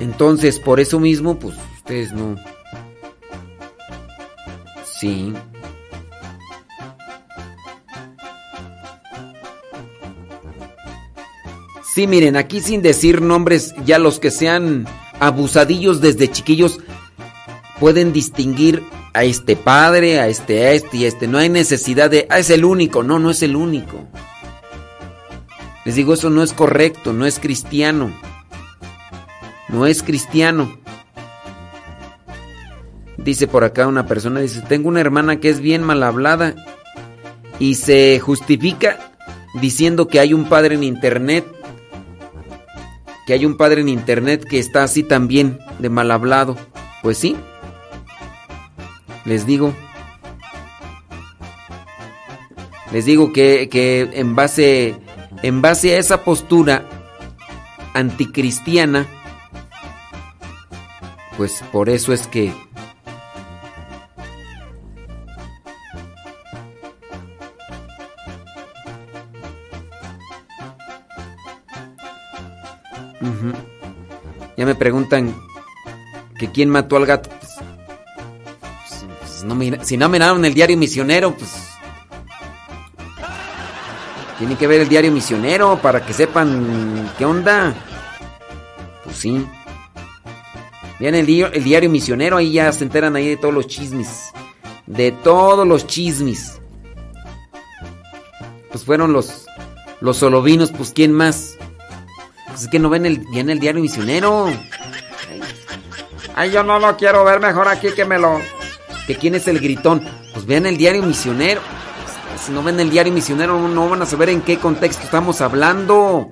[0.00, 2.36] Entonces, por eso mismo, pues ustedes no.
[4.84, 5.32] Sí.
[11.94, 14.86] Sí, miren, aquí sin decir nombres, ya los que sean
[15.18, 16.78] abusadillos desde chiquillos
[17.80, 21.26] pueden distinguir a este padre, a este, a este y a este.
[21.26, 23.02] No hay necesidad de, ah, es el único.
[23.02, 24.06] No, no es el único.
[25.84, 28.12] Les digo, eso no es correcto, no es cristiano
[29.68, 30.78] no es cristiano.
[33.16, 36.54] Dice por acá una persona, dice, tengo una hermana que es bien mal hablada
[37.58, 39.12] y se justifica
[39.60, 41.44] diciendo que hay un padre en internet,
[43.26, 46.56] que hay un padre en internet que está así también de mal hablado.
[47.02, 47.36] Pues sí,
[49.28, 49.74] les digo.
[52.92, 54.96] Les digo que, que en, base,
[55.42, 56.88] en base a esa postura
[57.92, 59.06] anticristiana,
[61.36, 62.52] pues por eso es que
[74.56, 75.36] Ya me preguntan
[76.36, 77.30] que quién mató al gato.
[79.48, 81.50] No si no miraron el diario misionero, pues
[84.38, 87.74] tiene que ver el diario misionero para que sepan qué onda.
[89.04, 89.46] Pues sí.
[91.00, 94.32] Vean el, el diario misionero, ahí ya se enteran ahí de todos los chismes.
[94.86, 96.60] De todos los chismes.
[98.70, 99.46] Pues fueron los,
[100.00, 101.56] los solovinos, pues ¿quién más?
[102.48, 104.50] Pues es que no ven el, el diario misionero.
[106.36, 108.38] Ay, yo no lo quiero ver mejor aquí que me lo...
[109.08, 110.02] Que quién es el gritón.
[110.34, 111.62] Pues vean el diario misionero.
[112.44, 116.30] Si no ven el diario misionero, no van a saber en qué contexto estamos hablando.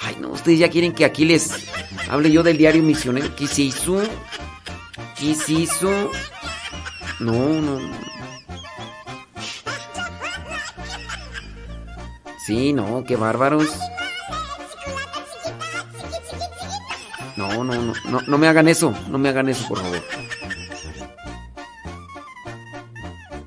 [0.00, 1.50] Ay, no, ustedes ya quieren que aquí les
[2.08, 3.34] hable yo del diario misionero.
[3.34, 3.70] ¿Qué se?
[5.18, 6.10] ¿Qué se hizo?
[7.18, 7.80] No, no.
[12.46, 13.68] Sí, no, qué bárbaros.
[17.36, 20.02] No, no, no, no me hagan eso, no me hagan eso, por favor.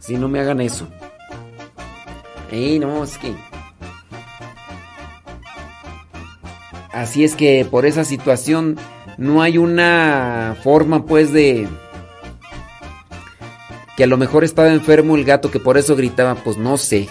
[0.05, 0.85] Sí, no me hagan eso.
[2.51, 3.33] Ey, no, es que...
[6.91, 8.77] Así es que por esa situación
[9.17, 11.69] no hay una forma pues de...
[13.95, 17.07] Que a lo mejor estaba enfermo el gato que por eso gritaba, pues no sé.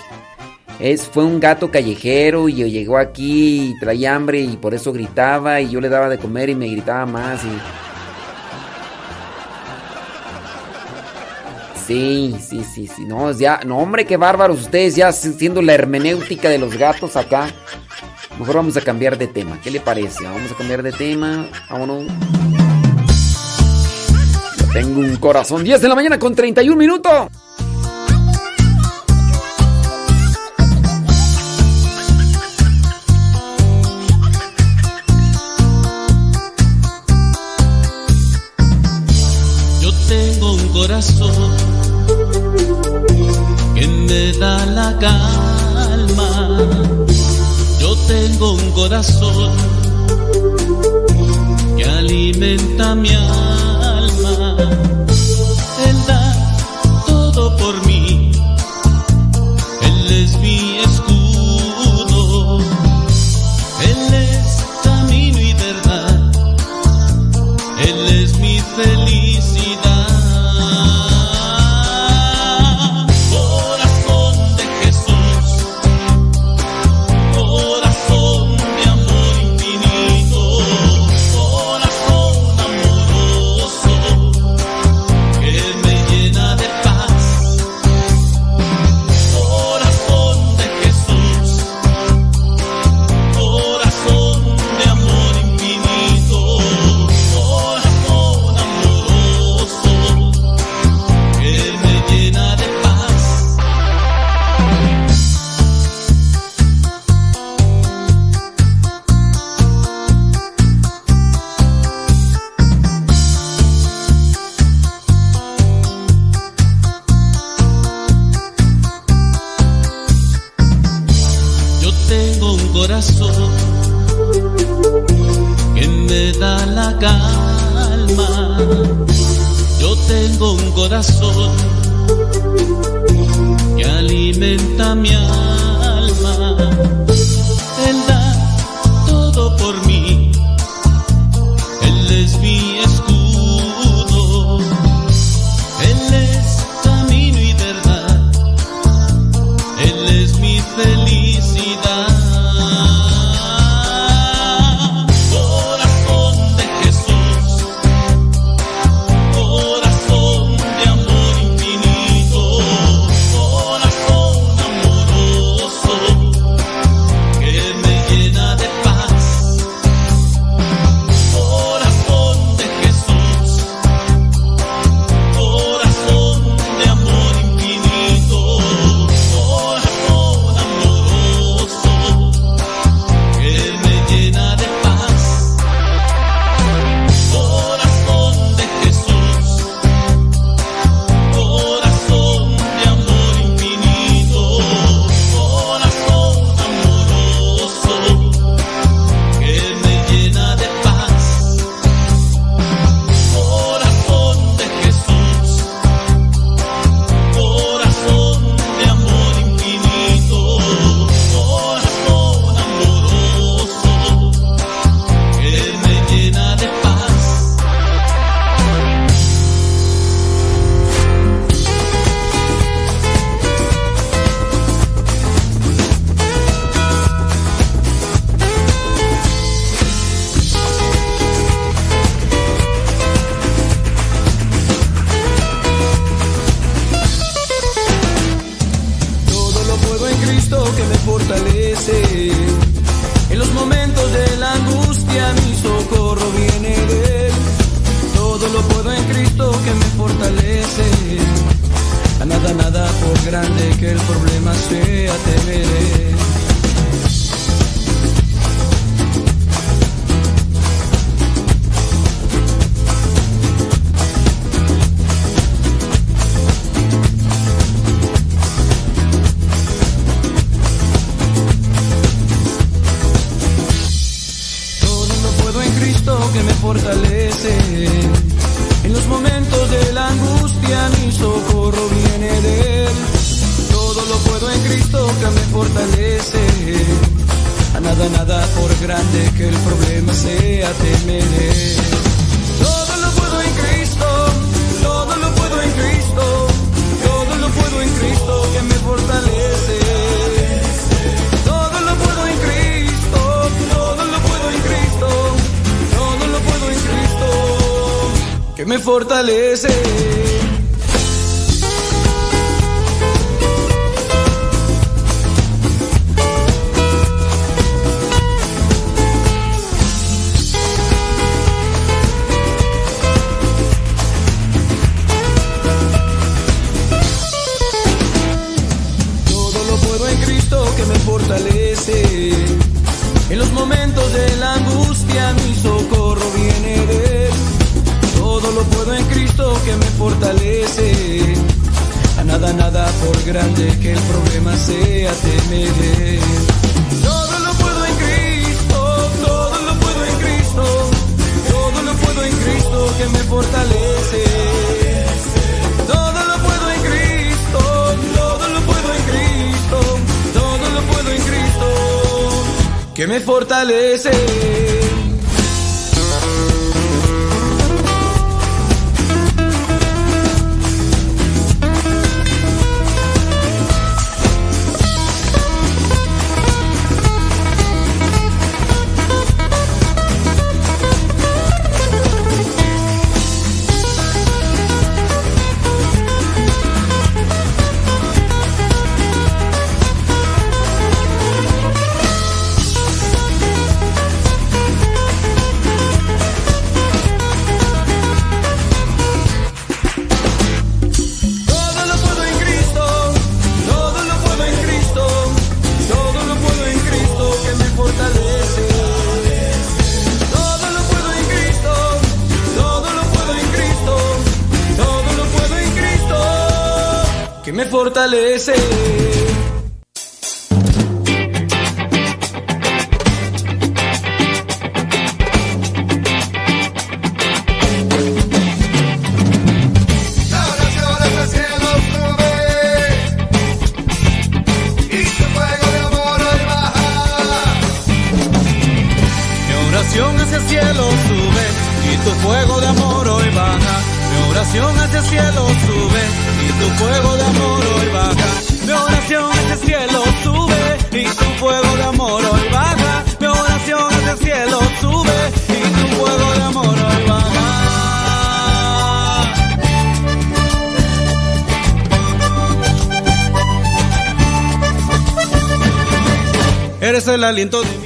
[0.78, 5.62] Es, fue un gato callejero y llegó aquí y traía hambre y por eso gritaba
[5.62, 7.91] y yo le daba de comer y me gritaba más y...
[11.86, 13.04] Sí, sí, sí, sí.
[13.04, 17.48] No, ya, no, hombre, qué bárbaros ustedes ya siendo la hermenéutica de los gatos acá.
[18.38, 19.58] Mejor vamos a cambiar de tema.
[19.62, 20.24] ¿Qué le parece?
[20.24, 21.46] Vamos a cambiar de tema.
[21.70, 22.06] Vámonos.
[24.72, 25.64] Tengo un corazón.
[25.64, 27.28] 10 de la mañana con 31 minutos.
[45.02, 46.58] Calma.
[47.80, 49.52] Yo tengo un corazón
[51.76, 54.56] que alimenta mi alma.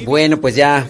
[0.05, 0.87] Bueno, pues ya.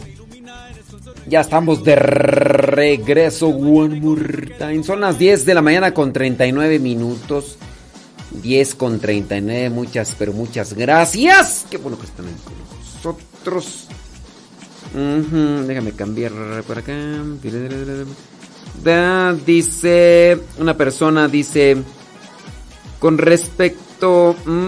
[1.27, 3.49] Ya estamos de regreso.
[3.49, 4.85] One more time.
[4.85, 7.57] Son las 10 de la mañana con 39 minutos.
[8.31, 9.71] 10 con 39.
[9.71, 11.67] Muchas, pero muchas gracias.
[11.69, 13.89] Qué bueno que están ahí con nosotros.
[15.67, 16.33] Déjame cambiar
[16.67, 16.95] por acá.
[19.45, 20.39] Dice.
[20.59, 21.77] Una persona dice.
[23.01, 24.37] Con respecto.
[24.45, 24.67] mm,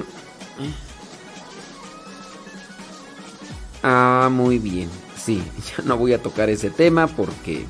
[3.83, 4.89] Ah, muy bien.
[5.17, 5.43] Sí,
[5.77, 7.65] ya no voy a tocar ese tema porque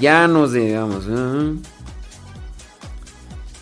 [0.00, 1.04] ya nos digamos.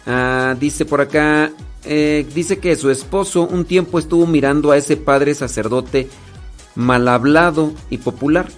[0.06, 1.52] Ah, dice por acá,
[1.84, 6.08] eh, dice que su esposo un tiempo estuvo mirando a ese padre sacerdote
[6.74, 8.48] mal hablado y popular.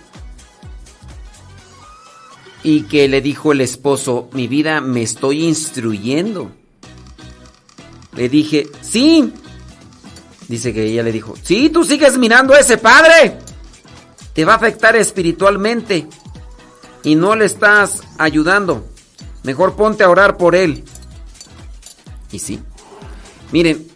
[2.65, 6.53] Y que le dijo el esposo, mi vida, me estoy instruyendo.
[8.17, 9.33] Le dije, sí.
[10.53, 13.39] Dice que ella le dijo, sí, tú sigues mirando a ese padre.
[14.35, 16.07] Te va a afectar espiritualmente.
[17.05, 18.87] Y no le estás ayudando.
[19.45, 20.85] Mejor ponte a orar por él.
[22.31, 22.61] Y sí.
[23.51, 23.87] Miren,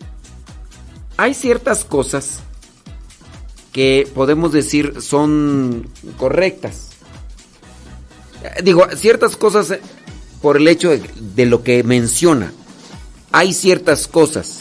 [1.18, 2.38] hay ciertas cosas
[3.70, 6.88] que podemos decir son correctas.
[8.42, 9.82] Eh, Digo, ciertas cosas eh,
[10.40, 12.50] por el hecho de lo que menciona.
[13.30, 14.60] hay ciertas cosas,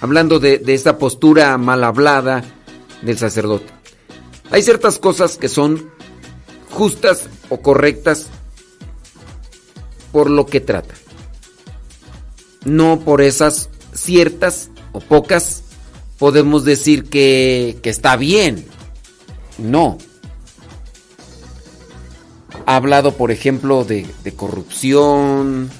[0.00, 2.44] hablando de, de esta postura mal hablada
[3.02, 3.66] del sacerdote,
[4.50, 5.90] hay ciertas cosas que son
[6.70, 8.28] justas o correctas
[10.12, 10.94] por lo que trata.
[12.64, 15.62] No por esas ciertas o pocas
[16.18, 18.66] podemos decir que, que está bien.
[19.58, 19.98] No.
[22.66, 25.70] Ha hablado, por ejemplo, de, de corrupción,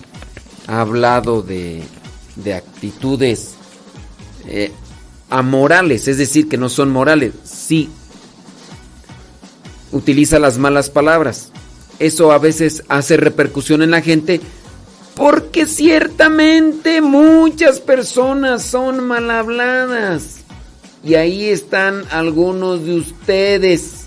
[0.67, 1.83] ha hablado de,
[2.37, 3.58] de actitudes
[4.49, 4.73] eh,
[5.31, 7.35] amorales, es decir, que no son morales.
[7.45, 7.89] Sí,
[9.93, 11.53] utiliza las malas palabras.
[11.99, 14.41] Eso a veces hace repercusión en la gente
[15.19, 20.39] porque ciertamente muchas personas son mal habladas.
[21.03, 24.07] Y ahí están algunos de ustedes.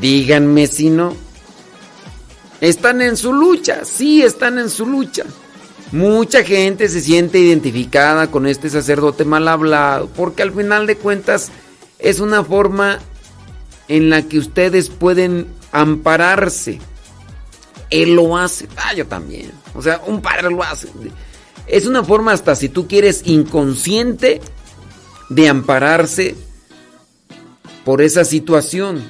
[0.00, 1.14] Díganme si no.
[2.60, 5.24] Están en su lucha, sí están en su lucha.
[5.92, 11.50] Mucha gente se siente identificada con este sacerdote mal hablado, porque al final de cuentas
[11.98, 13.00] es una forma
[13.88, 16.78] en la que ustedes pueden ampararse.
[17.90, 19.50] Él lo hace, ah, yo también.
[19.74, 20.86] O sea, un padre lo hace.
[21.66, 24.40] Es una forma hasta si tú quieres inconsciente
[25.28, 26.36] de ampararse
[27.84, 29.02] por esa situación.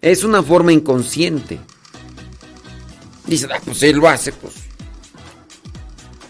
[0.00, 1.60] Es una forma inconsciente.
[3.26, 4.67] Dice, ah, pues él lo hace, pues.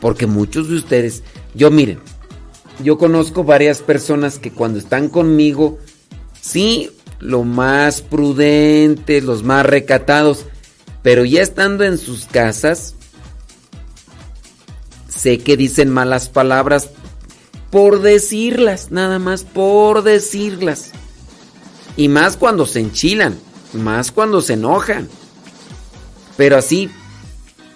[0.00, 1.22] Porque muchos de ustedes,
[1.54, 1.98] yo miren,
[2.82, 5.78] yo conozco varias personas que cuando están conmigo,
[6.40, 10.46] sí, lo más prudentes, los más recatados,
[11.02, 12.94] pero ya estando en sus casas,
[15.08, 16.90] sé que dicen malas palabras
[17.70, 20.92] por decirlas, nada más por decirlas.
[21.96, 23.38] Y más cuando se enchilan,
[23.72, 25.08] más cuando se enojan.
[26.36, 26.90] Pero así,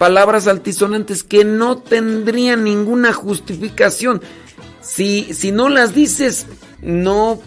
[0.03, 4.21] palabras altisonantes que no tendrían ninguna justificación.
[4.81, 6.47] Si, si no las dices,
[6.81, 7.41] no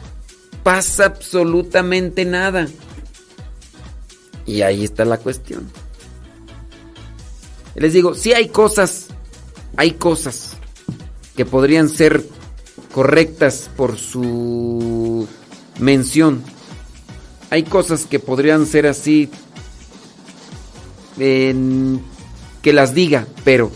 [0.64, 2.70] pasa absolutamente nada.
[4.46, 5.70] Y ahí está la cuestión.
[7.76, 9.08] Les digo, sí hay cosas,
[9.76, 10.52] hay cosas
[11.36, 12.26] que podrían ser
[12.94, 15.28] correctas por su
[15.78, 16.42] mención.
[17.50, 19.30] Hay cosas que podrían ser así
[22.66, 23.70] que las diga, pero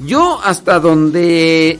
[0.00, 1.78] yo hasta donde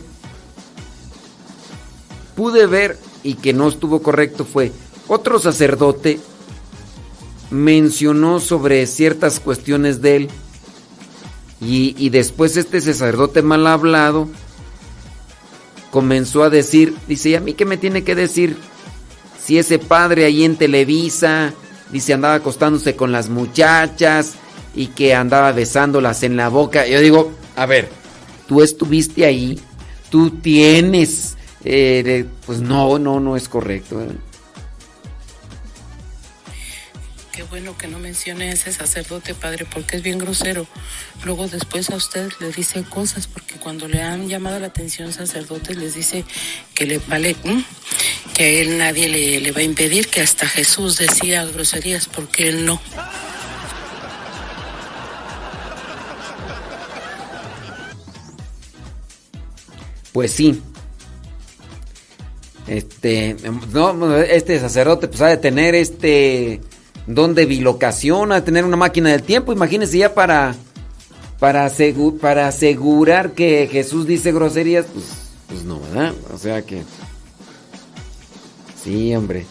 [2.37, 4.71] pude ver y que no estuvo correcto fue
[5.07, 6.21] otro sacerdote
[7.51, 10.29] mencionó sobre ciertas cuestiones de él
[11.63, 14.29] y, después este sacerdote mal hablado
[15.91, 18.59] comenzó a decir, dice, ¿y a mí qué me tiene que decir?
[19.43, 21.55] Si ese padre ahí en Televisa,
[21.91, 24.35] dice, andaba acostándose con las muchachas,
[24.79, 26.87] y que andaba besándolas en la boca.
[26.87, 27.89] Yo digo, a ver,
[28.47, 29.59] tú estuviste ahí,
[30.09, 34.01] tú tienes, eh, pues no, no, no es correcto.
[34.01, 34.07] ¿eh?
[37.33, 40.65] Qué bueno que no mencione a ese sacerdote, padre, porque es bien grosero.
[41.25, 45.77] Luego después a usted le dice cosas, porque cuando le han llamado la atención sacerdotes
[45.77, 46.25] les dice
[46.75, 47.35] que le vale,
[48.33, 52.49] que a él nadie le, le va a impedir, que hasta Jesús decía groserías, porque
[52.49, 52.81] él no.
[60.19, 60.61] Pues sí.
[62.67, 63.37] Este,
[64.31, 66.61] este sacerdote pues ha de tener este
[67.07, 70.57] don de bilocación, ha de tener una máquina del tiempo, imagínense ya para
[71.39, 71.71] para,
[72.21, 75.05] para asegurar que Jesús dice groserías, pues,
[75.47, 76.13] pues no, ¿verdad?
[76.35, 76.83] O sea que
[78.83, 79.47] Sí, hombre.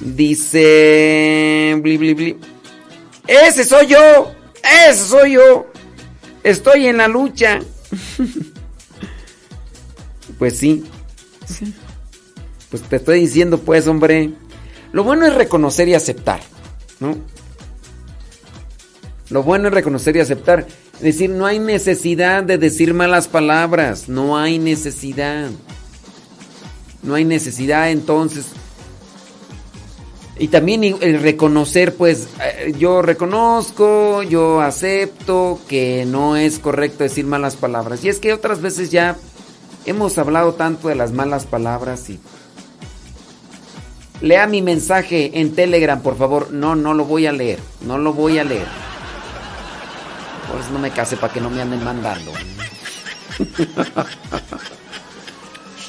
[0.00, 2.38] Dice bli bli bli.
[3.26, 4.32] Ese soy yo.
[4.88, 5.66] Ese soy yo.
[6.42, 7.60] Estoy en la lucha.
[10.38, 10.84] Pues sí.
[12.70, 14.32] Pues te estoy diciendo, pues, hombre.
[14.92, 16.40] Lo bueno es reconocer y aceptar,
[17.00, 17.16] ¿no?
[19.30, 20.66] Lo bueno es reconocer y aceptar.
[20.94, 24.08] Es decir, no hay necesidad de decir malas palabras.
[24.08, 25.50] No hay necesidad.
[27.02, 28.46] No hay necesidad entonces.
[30.38, 37.24] Y también el reconocer, pues, eh, yo reconozco, yo acepto que no es correcto decir
[37.24, 38.04] malas palabras.
[38.04, 39.16] Y es que otras veces ya
[39.86, 42.20] Hemos hablado tanto de las malas palabras y...
[44.20, 46.50] Lea mi mensaje en Telegram, por favor.
[46.50, 47.60] No, no lo voy a leer.
[47.82, 48.66] No lo voy a leer.
[50.50, 52.32] Por eso no me case para que no me anden mandando.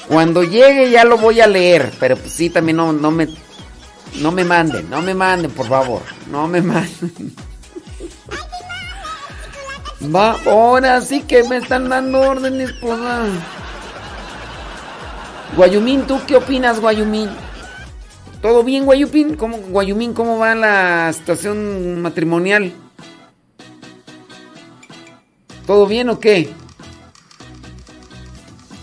[0.08, 1.92] Cuando llegue ya lo voy a leer.
[2.00, 3.28] Pero pues sí, también no, no me...
[4.22, 6.02] No me manden, no me manden, por favor.
[6.30, 7.36] No me manden.
[10.16, 13.00] Va, ahora sí que me están dando órdenes, pues.
[15.56, 17.30] Guayumín, ¿tú qué opinas, Guayumín?
[18.42, 19.36] ¿Todo bien, Guayupín?
[19.36, 22.72] ¿Cómo, Guayumín, cómo va la situación matrimonial?
[25.66, 26.50] ¿Todo bien o qué?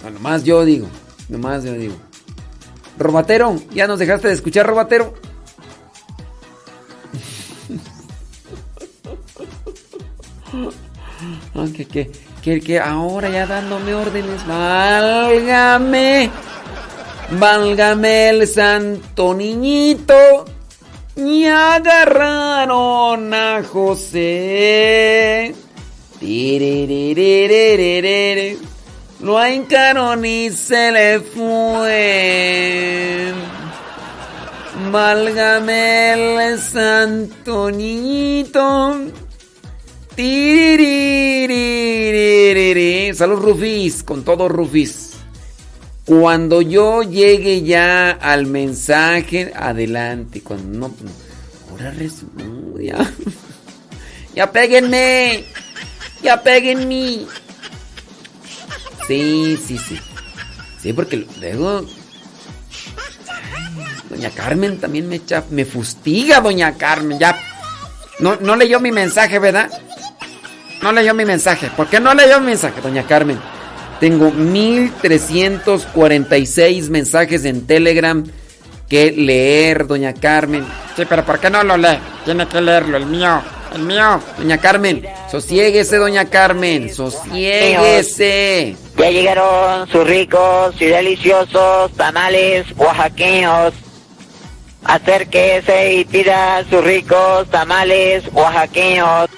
[0.02, 0.88] No, nomás yo digo,
[1.28, 1.94] nomás yo digo.
[2.98, 5.14] Robatero, ¿ya nos dejaste de escuchar, Robatero?
[11.54, 12.10] Ah, que, que,
[12.42, 14.46] que, que ahora ya dándome órdenes.
[14.46, 16.30] Válgame.
[17.30, 20.44] Válgame el santo niñito.
[21.16, 25.54] Y agarraron a José.
[29.20, 32.54] Lo encarón y se le fue.
[34.90, 39.00] Válgame el santo niñito.
[43.14, 45.13] Salud Rufis, con todo Rufis.
[46.04, 50.42] Cuando yo llegue ya al mensaje, adelante.
[50.42, 50.94] Cuando no,
[51.70, 52.44] ahora resulta,
[52.80, 53.10] ya.
[54.34, 55.44] Ya péguenme.
[56.20, 57.26] Ya péguenme.
[59.06, 60.00] Sí, sí, sí.
[60.82, 61.86] Sí, porque luego.
[64.10, 67.18] Doña Carmen también me echa, me fustiga, doña Carmen.
[67.18, 67.38] Ya.
[68.18, 69.70] No, no leyó mi mensaje, ¿verdad?
[70.82, 71.70] No leyó mi mensaje.
[71.76, 73.38] ¿Por qué no leyó mi mensaje, doña Carmen?
[74.00, 78.24] Tengo 1346 mensajes en Telegram
[78.88, 80.64] que leer, doña Carmen.
[80.96, 81.98] Sí, pero ¿por qué no lo lee?
[82.24, 83.42] Tiene que leerlo, el mío,
[83.74, 84.20] el mío.
[84.38, 88.76] Doña Carmen, sosiéguese, doña Carmen, sosiéguese.
[88.96, 93.74] Ya llegaron sus ricos y deliciosos tamales oaxaqueños.
[94.84, 99.28] Acérquese y pida sus ricos tamales oaxaqueños.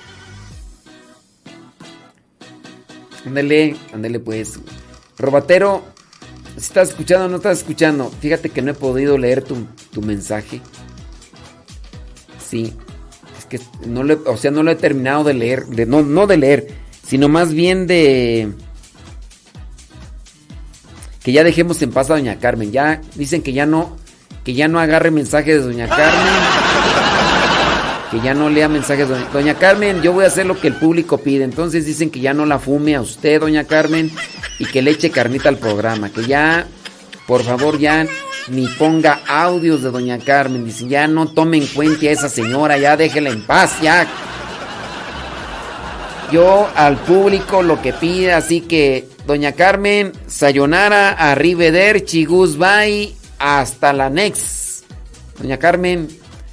[3.26, 4.58] Ándale, ándale pues.
[5.18, 5.82] Robatero,
[6.54, 10.00] si estás escuchando o no estás escuchando, fíjate que no he podido leer tu, tu
[10.02, 10.60] mensaje.
[12.48, 12.72] Sí,
[13.38, 16.02] es que no lo, he- o sea, no lo he terminado de leer, de, no,
[16.02, 16.68] no de leer,
[17.06, 18.52] sino más bien de
[21.24, 22.70] que ya dejemos en paz a doña Carmen.
[22.70, 23.96] Ya dicen que ya no,
[24.44, 26.32] que ya no agarre mensajes de doña Carmen.
[28.10, 29.08] Que ya no lea mensajes.
[29.32, 31.44] Doña, Carmen, yo voy a hacer lo que el público pide.
[31.44, 34.10] Entonces dicen que ya no la fume a usted, doña Carmen,
[34.58, 36.10] y que le eche carnita al programa.
[36.10, 36.66] Que ya,
[37.26, 38.06] por favor, ya
[38.48, 40.64] ni ponga audios de doña Carmen.
[40.64, 44.06] Dicen, ya no tome en cuenta a esa señora, ya déjela en paz, ya.
[46.32, 54.10] Yo al público lo que pide, así que, doña Carmen, sayonara, arrivederci, goodbye, hasta la
[54.10, 54.84] next.
[55.38, 56.08] Doña Carmen,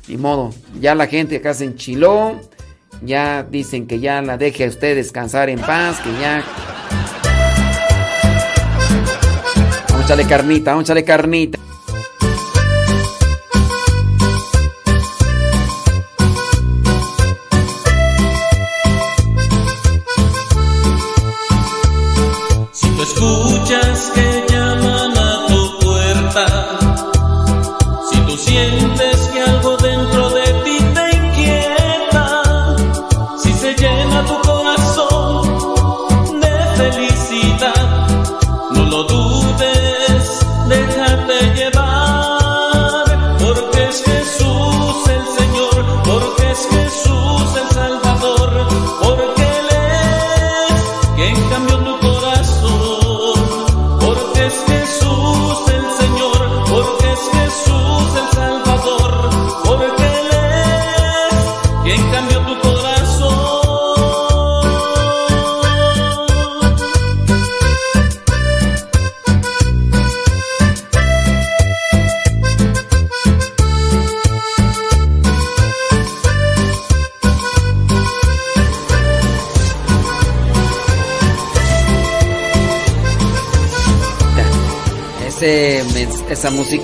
[0.08, 2.42] ni modo, ya la gente acá se enchiló,
[3.02, 6.44] ya dicen que ya la deje a usted descansar en paz, que ya...
[9.90, 11.63] Vamos a echarle carnita, vamos a echarle carnita.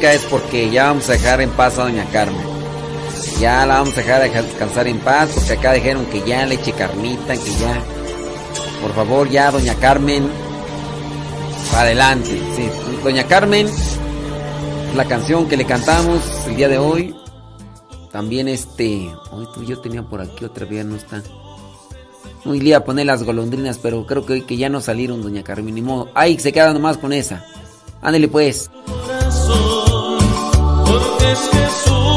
[0.01, 2.41] Es porque ya vamos a dejar en paz a doña Carmen.
[3.39, 6.71] Ya la vamos a dejar descansar en paz porque acá dijeron que ya le eche
[6.71, 7.81] carnita, que ya...
[8.81, 10.29] Por favor, ya doña Carmen,
[11.75, 12.39] adelante.
[13.03, 13.67] Doña Carmen,
[14.95, 17.15] la canción que le cantamos el día de hoy.
[18.11, 19.11] También este...
[19.31, 21.21] Hoy tú yo tenía por aquí otra vez, no está.
[22.45, 25.75] Le iba a poner las golondrinas, pero creo que, que ya no salieron, doña Carmen,
[25.75, 26.09] ni modo.
[26.13, 27.45] Ay, se queda nomás con esa.
[28.01, 28.71] Ándale pues.
[31.21, 32.08] Es Jesús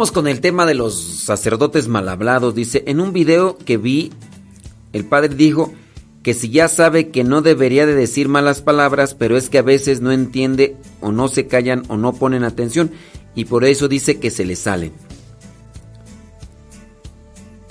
[0.00, 2.54] con el tema de los sacerdotes mal hablados.
[2.54, 4.10] Dice, en un video que vi,
[4.94, 5.74] el padre dijo
[6.22, 9.62] que si ya sabe que no debería de decir malas palabras, pero es que a
[9.62, 12.90] veces no entiende o no se callan o no ponen atención
[13.34, 14.92] y por eso dice que se le salen.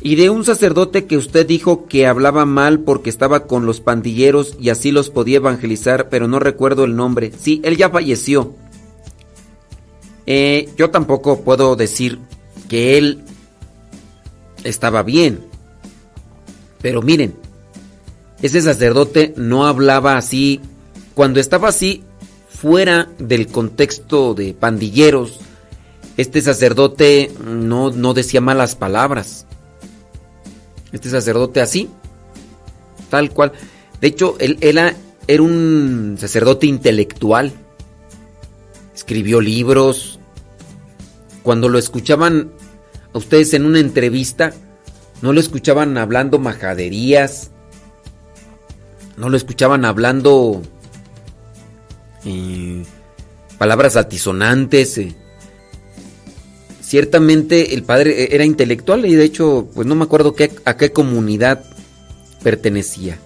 [0.02, 4.56] Y de un sacerdote que usted dijo que hablaba mal porque estaba con los pandilleros
[4.60, 7.34] y así los podía evangelizar, pero no recuerdo el nombre.
[7.38, 8.54] Sí, él ya falleció.
[10.32, 12.20] Eh, yo tampoco puedo decir
[12.68, 13.24] que él
[14.64, 15.44] estaba bien.
[16.84, 17.34] Pero miren,
[18.44, 20.62] ese sacerdote no hablaba así.
[21.16, 22.04] Cuando estaba así,
[22.48, 25.40] fuera del contexto de pandilleros,
[26.16, 29.48] este sacerdote no, no decía malas palabras.
[30.92, 31.90] Este sacerdote así,
[33.10, 33.52] tal cual.
[34.00, 37.52] De hecho, él, era, era un sacerdote intelectual.
[38.94, 40.19] Escribió libros.
[41.50, 42.52] Cuando lo escuchaban
[43.12, 44.54] a ustedes en una entrevista,
[45.24, 47.50] no lo escuchaban hablando majaderías.
[49.18, 50.62] No lo escuchaban hablando
[52.24, 52.86] eh,
[53.58, 55.00] palabras altisonantes.
[55.00, 55.16] eh.
[56.82, 60.78] Ciertamente el padre e-, era intelectual y de hecho, pues no me acuerdo qué, a
[60.78, 61.64] qué comunidad
[62.44, 63.18] pertenecía.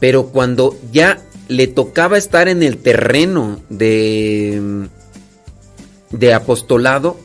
[0.00, 4.88] Pero cuando ya le tocaba estar en el terreno de,
[6.10, 7.18] de apostolado,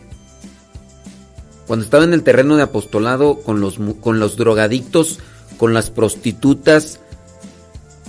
[1.67, 5.19] cuando estaba en el terreno de apostolado con los, con los drogadictos,
[5.57, 6.99] con las prostitutas,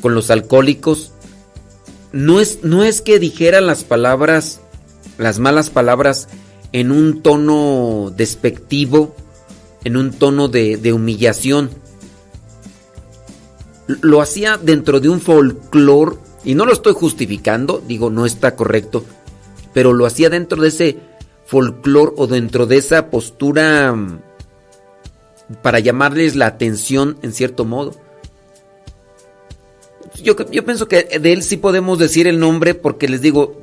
[0.00, 1.12] con los alcohólicos,
[2.12, 4.60] no es, no es que dijera las palabras,
[5.18, 6.28] las malas palabras
[6.72, 9.14] en un tono despectivo,
[9.84, 11.70] en un tono de, de humillación.
[13.86, 19.04] Lo hacía dentro de un folclore, y no lo estoy justificando, digo, no está correcto,
[19.74, 20.96] pero lo hacía dentro de ese
[21.44, 24.20] folclore o dentro de esa postura mm,
[25.62, 27.94] para llamarles la atención en cierto modo.
[30.22, 33.60] Yo, yo pienso que de él sí podemos decir el nombre porque les digo,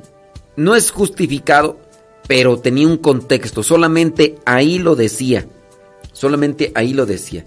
[0.54, 1.78] no es justificado,
[2.28, 5.46] pero tenía un contexto, solamente ahí lo decía,
[6.12, 7.46] solamente ahí lo decía.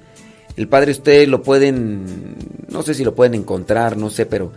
[0.57, 2.35] El padre ustedes lo pueden,
[2.69, 4.53] no sé si lo pueden encontrar, no sé, pero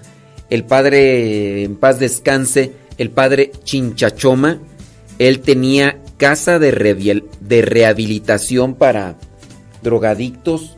[0.48, 4.58] el padre en paz descanse, el padre Chinchachoma,
[5.18, 9.16] él tenía casa de, reviel- de rehabilitación para
[9.82, 10.76] drogadictos,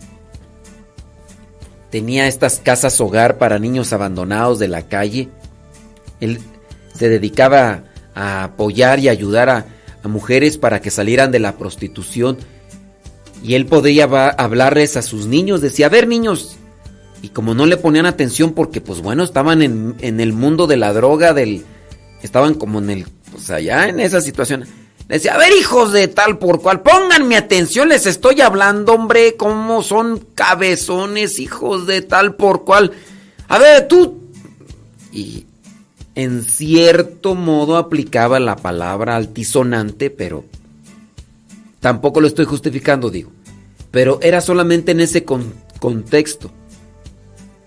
[1.90, 5.28] tenía estas casas hogar para niños abandonados de la calle,
[6.20, 6.39] él
[6.94, 7.84] se dedicaba
[8.15, 9.66] a apoyar y ayudar a,
[10.05, 12.39] mujeres para que salieran de la prostitución.
[13.42, 16.57] Y él podía hablarles a sus niños, decía, a ver niños,
[17.23, 20.78] y como no le ponían atención porque pues bueno, estaban en, en el mundo de
[20.78, 21.65] la droga, del,
[22.23, 24.66] estaban como en el, pues allá en esa situación.
[25.08, 29.36] Le decía, a ver hijos de tal por cual, pónganme atención, les estoy hablando, hombre,
[29.36, 32.92] cómo son cabezones, hijos de tal por cual.
[33.49, 34.20] A ver, tú...
[35.12, 35.47] Y
[36.15, 40.44] en cierto modo aplicaba la palabra altisonante, pero
[41.81, 43.32] tampoco lo estoy justificando, digo.
[43.90, 46.52] Pero era solamente en ese con- contexto.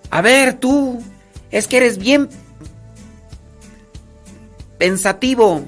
[0.09, 1.01] A ver, tú,
[1.51, 2.29] es que eres bien
[4.83, 5.63] pensativo.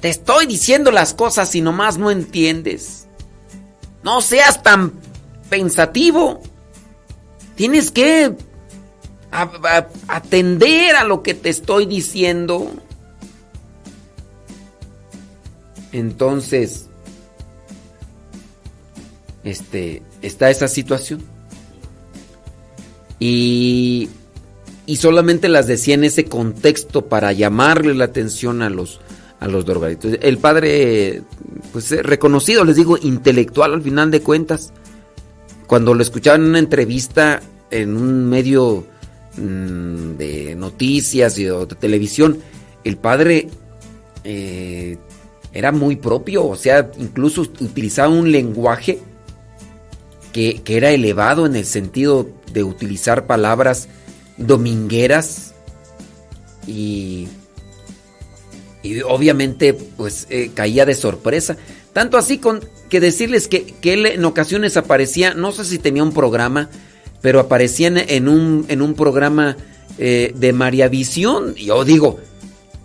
[0.00, 3.06] Te estoy diciendo las cosas y nomás no entiendes.
[4.02, 4.94] No seas tan
[5.50, 6.40] pensativo.
[7.56, 8.34] Tienes que
[10.08, 12.72] atender a lo que te estoy diciendo.
[15.92, 16.88] Entonces,
[19.44, 21.22] este, está esa situación.
[23.18, 24.08] Y,
[24.90, 29.00] y solamente las decía en ese contexto para llamarle la atención a los,
[29.38, 30.18] a los drogadictos.
[30.20, 31.22] El padre,
[31.70, 34.72] pues eh, reconocido, les digo, intelectual al final de cuentas.
[35.68, 38.84] Cuando lo escuchaba en una entrevista en un medio
[39.36, 42.38] mm, de noticias y de televisión,
[42.82, 43.46] el padre
[44.24, 44.98] eh,
[45.52, 48.98] era muy propio, o sea, incluso utilizaba un lenguaje
[50.32, 53.88] que, que era elevado en el sentido de utilizar palabras
[54.40, 55.54] domingueras
[56.66, 57.28] y,
[58.82, 61.56] y obviamente pues eh, caía de sorpresa.
[61.92, 66.02] Tanto así con que decirles que, que él en ocasiones aparecía, no sé si tenía
[66.02, 66.70] un programa,
[67.20, 69.56] pero aparecía en, un, en un programa
[69.98, 71.54] eh, de María Visión.
[71.54, 72.18] Yo digo,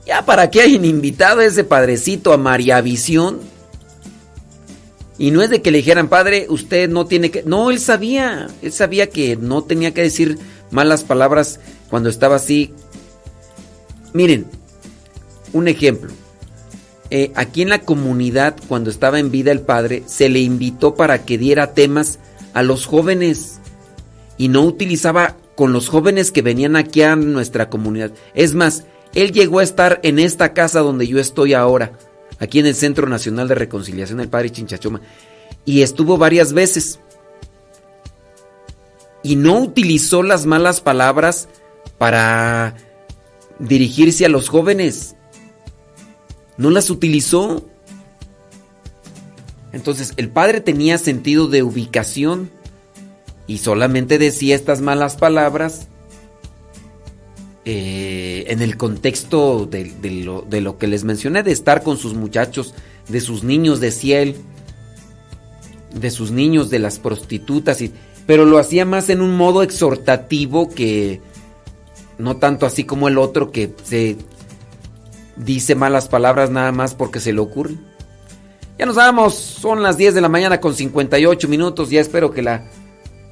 [0.05, 3.39] ya para qué hayan invitado a ese padrecito a María Visión.
[5.17, 7.43] Y no es de que le dijeran, padre, usted no tiene que...
[7.43, 10.37] No, él sabía, él sabía que no tenía que decir
[10.75, 12.73] malas palabras cuando estaba así.
[14.13, 14.45] Miren,
[15.53, 16.11] un ejemplo.
[17.09, 21.23] eh, aquí en la comunidad, cuando estaba en vida el padre, se le invitó para
[21.23, 22.19] que diera temas
[22.53, 23.59] a los jóvenes
[24.37, 28.11] y no utilizaba con los jóvenes que venían aquí a nuestra comunidad.
[28.33, 31.93] Es más, él llegó a estar en esta casa donde yo estoy ahora,
[32.39, 35.01] aquí en el Centro Nacional de Reconciliación del Padre Chinchachoma,
[35.63, 36.99] y estuvo varias veces.
[39.25, 41.47] Y no utilizó las malas palabras
[41.97, 42.75] para
[43.57, 45.15] dirigirse a los jóvenes.
[46.57, 47.65] No las utilizó.
[49.73, 52.51] Entonces el padre tenía sentido de ubicación
[53.47, 55.87] y solamente decía estas malas palabras
[57.65, 59.91] eh, en el contexto de,
[60.23, 62.75] lo, de, lo, que les mencioné, de estar con sus muchachos,
[63.09, 64.35] de sus niños, decía él,
[65.95, 67.91] de sus niños, de las prostitutas, y,
[68.25, 71.21] pero lo hacía más en un modo exhortativo que
[72.17, 74.17] no tanto así como el otro que se
[75.35, 77.75] dice malas palabras nada más porque se le ocurre.
[78.77, 82.41] Ya nos vamos, son las 10 de la mañana con 58 minutos, ya espero que
[82.41, 82.65] la,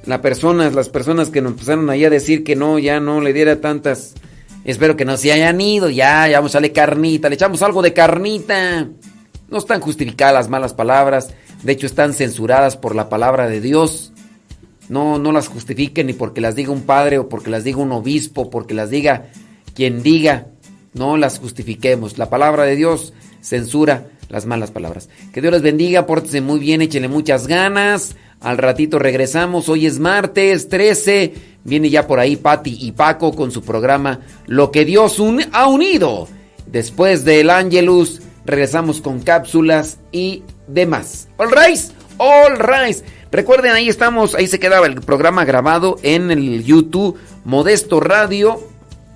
[0.06, 3.34] la persona, las personas que nos empezaron ahí a decir que no, ya no le
[3.34, 4.14] diera tantas,
[4.64, 7.82] espero que no se hayan ido, ya, ya vamos a darle carnita, le echamos algo
[7.82, 8.88] de carnita.
[9.50, 14.13] No están justificadas las malas palabras, de hecho están censuradas por la palabra de Dios.
[14.88, 17.92] No, no las justifiquen ni porque las diga un padre o porque las diga un
[17.92, 19.26] obispo, porque las diga
[19.74, 20.46] quien diga.
[20.92, 22.18] No las justifiquemos.
[22.18, 25.08] La palabra de Dios censura las malas palabras.
[25.32, 28.16] Que Dios les bendiga, pórtense muy bien, échenle muchas ganas.
[28.40, 29.68] Al ratito regresamos.
[29.68, 31.34] Hoy es martes 13.
[31.64, 35.18] Viene ya por ahí Patti y Paco con su programa Lo que Dios
[35.52, 36.28] ha unido.
[36.66, 41.28] Después del Angelus, regresamos con cápsulas y demás.
[41.38, 41.80] All right,
[42.18, 42.96] all right.
[43.34, 48.60] Recuerden, ahí estamos, ahí se quedaba el programa grabado en el YouTube Modesto Radio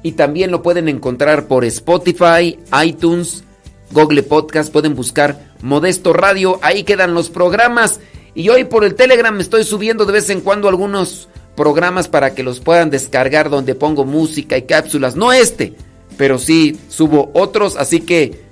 [0.02, 3.44] y también lo pueden encontrar por Spotify, iTunes,
[3.92, 8.00] Google Podcast, pueden buscar Modesto Radio, ahí quedan los programas
[8.34, 12.42] y hoy por el Telegram estoy subiendo de vez en cuando algunos programas para que
[12.42, 15.74] los puedan descargar donde pongo música y cápsulas, no este,
[16.16, 18.42] pero sí subo otros, así que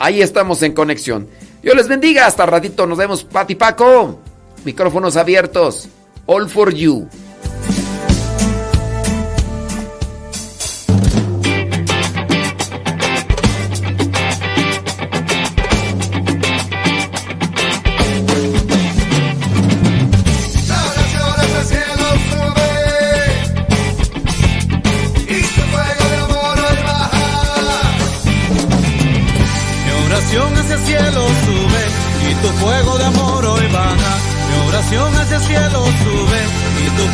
[0.00, 1.28] ahí estamos en conexión.
[1.62, 4.18] Dios les bendiga, hasta ratito nos vemos, Pati Paco.
[4.66, 5.88] Micrófonos abiertos.
[6.26, 7.08] All for you.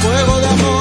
[0.03, 0.32] Fuego